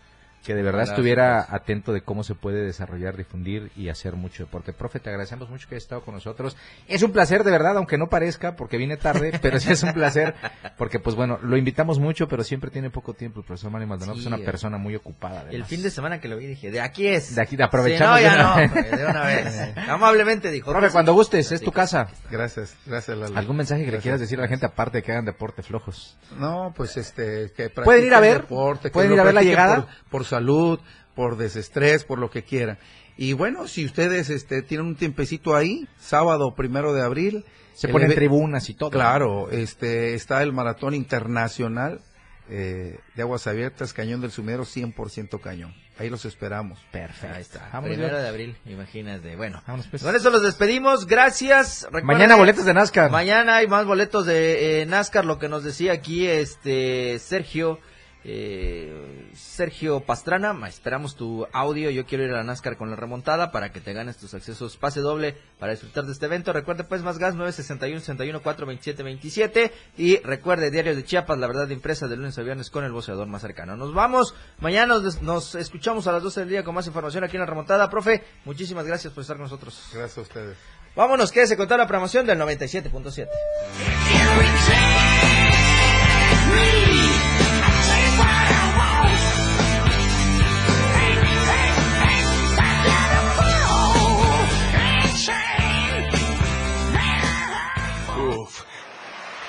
Que 0.43 0.55
de 0.55 0.61
verdad 0.61 0.83
estuviera 0.83 1.45
atento 1.49 1.93
de 1.93 2.01
cómo 2.01 2.23
se 2.23 2.35
puede 2.35 2.65
desarrollar, 2.65 3.15
difundir 3.15 3.71
y 3.77 3.89
hacer 3.89 4.13
mucho 4.15 4.43
deporte. 4.43 4.73
Profe, 4.73 4.99
te 4.99 5.09
agradecemos 5.09 5.49
mucho 5.49 5.69
que 5.69 5.75
hayas 5.75 5.83
estado 5.83 6.01
con 6.01 6.13
nosotros. 6.13 6.57
Es 6.87 7.01
un 7.01 7.11
placer, 7.13 7.43
de 7.43 7.51
verdad, 7.51 7.77
aunque 7.77 7.97
no 7.97 8.07
parezca, 8.09 8.55
porque 8.55 8.77
vine 8.77 8.97
tarde, 8.97 9.37
pero 9.41 9.59
sí 9.59 9.71
es 9.71 9.81
un 9.83 9.93
placer, 9.93 10.35
porque 10.77 10.99
pues 10.99 11.15
bueno, 11.15 11.39
lo 11.41 11.55
invitamos 11.57 11.99
mucho, 11.99 12.27
pero 12.27 12.43
siempre 12.43 12.71
tiene 12.71 12.89
poco 12.89 13.13
tiempo. 13.13 13.39
El 13.39 13.45
profesor 13.45 13.71
Mario 13.71 13.87
Maldonado 13.87 14.15
Sí, 14.15 14.21
es 14.21 14.27
una 14.27 14.37
eh. 14.37 14.43
persona 14.43 14.77
muy 14.77 14.95
ocupada. 14.95 15.45
El 15.49 15.63
fin 15.65 15.81
de 15.81 15.89
semana 15.89 16.19
que 16.19 16.27
lo 16.27 16.37
vi 16.37 16.45
dije, 16.47 16.71
de 16.71 16.81
aquí 16.81 17.07
es. 17.07 17.35
De 17.35 17.41
aquí, 17.41 17.55
de 17.55 17.63
aprovechamos 17.63 18.19
Sí, 18.19 18.25
no, 18.25 18.31
de 18.31 18.35
ya 18.35 18.35
una 18.35 18.67
no, 18.67 18.73
vez. 18.73 18.91
de 18.99 19.05
una 19.05 19.25
vez. 19.25 19.77
Amablemente 19.89 20.51
dijo. 20.51 20.71
Profe, 20.71 20.87
"Tú 20.87 20.93
cuando 20.93 21.11
sí". 21.13 21.15
gustes, 21.17 21.51
es 21.53 21.61
tu 21.61 21.71
casa. 21.71 22.07
Gracias, 22.29 22.75
gracias 22.85 23.17
Lalo. 23.17 23.37
¿Algún 23.37 23.55
mensaje 23.57 23.85
que 23.85 23.91
le 23.91 23.99
quieras 23.99 24.19
decir 24.19 24.39
a 24.39 24.41
la 24.41 24.47
gente 24.47 24.65
aparte 24.65 24.97
de 24.97 25.03
que 25.03 25.11
hagan 25.13 25.25
deporte 25.25 25.63
flojos? 25.63 26.17
No, 26.37 26.73
pues 26.75 26.97
este, 26.97 27.51
que 27.55 27.69
¿Pueden 27.69 28.05
ir 28.05 28.13
a 28.13 28.19
ver? 28.19 28.41
deporte, 28.41 28.89
que 28.89 28.93
¿Pueden 28.93 29.13
ir 29.13 29.19
a 29.19 29.23
ver 29.23 29.33
la 29.33 29.41
llegada? 29.43 29.75
Por, 29.85 30.09
por 30.09 30.25
salud, 30.37 30.79
por 31.15 31.37
desestrés, 31.37 32.03
por 32.03 32.19
lo 32.19 32.29
que 32.29 32.43
quieran. 32.43 32.77
Y 33.17 33.33
bueno, 33.33 33.67
si 33.67 33.85
ustedes 33.85 34.29
este, 34.29 34.63
tienen 34.63 34.87
un 34.87 34.95
tiempecito 34.95 35.55
ahí, 35.55 35.87
sábado 35.99 36.55
primero 36.55 36.93
de 36.93 37.01
abril. 37.03 37.45
Se 37.73 37.87
ponen 37.87 38.13
tribunas 38.13 38.69
y 38.69 38.73
todo. 38.73 38.89
Claro, 38.91 39.49
este, 39.51 40.13
está 40.15 40.41
el 40.43 40.53
Maratón 40.53 40.93
Internacional 40.93 42.01
eh, 42.49 42.99
de 43.15 43.21
Aguas 43.21 43.47
Abiertas, 43.47 43.93
Cañón 43.93 44.21
del 44.21 44.31
Sumero, 44.31 44.63
100% 44.63 45.39
cañón. 45.39 45.73
Ahí 45.99 46.09
los 46.09 46.25
esperamos. 46.25 46.79
Perfecto. 46.91 47.35
Ahí 47.35 47.41
está. 47.41 47.81
Primero 47.81 48.19
de 48.19 48.27
abril, 48.27 48.55
imagínate. 48.65 49.35
Bueno, 49.35 49.61
Vámonos, 49.67 49.87
pues. 49.87 50.01
con 50.01 50.15
eso 50.15 50.29
los 50.31 50.41
despedimos. 50.41 51.05
Gracias. 51.05 51.85
Recuerden- 51.91 52.05
Mañana 52.05 52.35
boletos 52.35 52.65
de 52.65 52.73
NASCAR. 52.73 53.11
Mañana 53.11 53.57
hay 53.57 53.67
más 53.67 53.85
boletos 53.85 54.25
de 54.25 54.81
eh, 54.81 54.85
NASCAR, 54.87 55.23
lo 55.25 55.37
que 55.37 55.49
nos 55.49 55.63
decía 55.63 55.93
aquí 55.93 56.25
este 56.27 57.19
Sergio. 57.19 57.79
Eh, 58.25 59.29
Sergio 59.33 60.01
Pastrana, 60.01 60.55
esperamos 60.67 61.15
tu 61.15 61.45
audio. 61.51 61.89
Yo 61.89 62.05
quiero 62.05 62.23
ir 62.23 62.31
a 62.31 62.37
la 62.37 62.43
NASCAR 62.43 62.77
con 62.77 62.89
la 62.89 62.95
remontada 62.95 63.51
para 63.51 63.71
que 63.71 63.81
te 63.81 63.93
ganes 63.93 64.17
tus 64.17 64.33
accesos 64.33 64.77
pase 64.77 65.01
doble 65.01 65.37
para 65.59 65.73
disfrutar 65.73 66.05
de 66.05 66.13
este 66.13 66.25
evento. 66.25 66.53
Recuerde, 66.53 66.83
pues, 66.83 67.03
más 67.03 67.17
gas 67.17 67.35
961 67.35 67.99
61 67.99 68.41
4 68.41 68.65
27 68.65 69.03
27. 69.03 69.71
Y 69.97 70.17
recuerde, 70.17 70.71
Diario 70.71 70.95
de 70.95 71.03
Chiapas, 71.03 71.37
la 71.37 71.47
verdad 71.47 71.69
impresa 71.69 72.07
de 72.07 72.15
lunes 72.15 72.37
a 72.37 72.43
viernes 72.43 72.69
con 72.69 72.85
el 72.85 72.91
voceador 72.91 73.27
más 73.27 73.41
cercano. 73.41 73.75
Nos 73.75 73.93
vamos. 73.93 74.33
Mañana 74.59 74.99
nos, 74.99 75.21
nos 75.21 75.55
escuchamos 75.55 76.07
a 76.07 76.13
las 76.13 76.23
12 76.23 76.41
del 76.41 76.49
día 76.49 76.63
con 76.63 76.75
más 76.75 76.87
información 76.87 77.23
aquí 77.23 77.35
en 77.35 77.41
la 77.41 77.47
remontada. 77.47 77.89
Profe, 77.89 78.23
muchísimas 78.45 78.85
gracias 78.85 79.13
por 79.13 79.21
estar 79.21 79.35
con 79.35 79.43
nosotros. 79.43 79.89
Gracias 79.93 80.17
a 80.17 80.21
ustedes. 80.21 80.57
Vámonos, 80.95 81.31
quédese 81.31 81.57
con 81.57 81.67
toda 81.67 81.79
la 81.79 81.87
programación 81.87 82.25
del 82.25 82.39
97.7. 82.39 83.27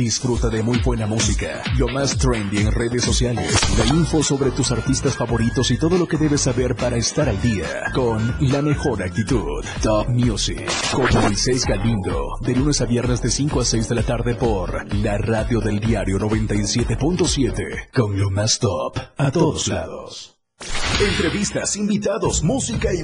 Disfruta 0.00 0.48
de 0.48 0.62
muy 0.62 0.78
buena 0.78 1.06
música, 1.06 1.62
lo 1.76 1.86
más 1.88 2.16
trendy 2.16 2.56
en 2.56 2.72
redes 2.72 3.04
sociales, 3.04 3.54
la 3.76 3.84
info 3.94 4.22
sobre 4.22 4.50
tus 4.50 4.72
artistas 4.72 5.14
favoritos 5.14 5.70
y 5.70 5.76
todo 5.76 5.98
lo 5.98 6.08
que 6.08 6.16
debes 6.16 6.40
saber 6.40 6.74
para 6.74 6.96
estar 6.96 7.28
al 7.28 7.38
día 7.42 7.84
con 7.92 8.34
la 8.50 8.62
mejor 8.62 9.02
actitud. 9.02 9.62
Top 9.82 10.08
Music 10.08 10.66
con 10.94 11.06
Moisés 11.20 11.66
Galindo, 11.66 12.38
de 12.40 12.56
lunes 12.56 12.80
a 12.80 12.86
viernes 12.86 13.20
de 13.20 13.30
5 13.30 13.60
a 13.60 13.64
6 13.66 13.88
de 13.90 13.94
la 13.94 14.02
tarde 14.02 14.34
por 14.36 14.94
la 14.94 15.18
radio 15.18 15.60
del 15.60 15.78
diario 15.80 16.18
97.7 16.18 17.90
con 17.92 18.18
lo 18.18 18.30
más 18.30 18.58
top 18.58 18.96
a 19.18 19.30
todos 19.30 19.68
lados. 19.68 20.40
Entrevistas, 21.00 21.76
invitados, 21.76 22.42
música 22.42 22.92
y 22.92 22.98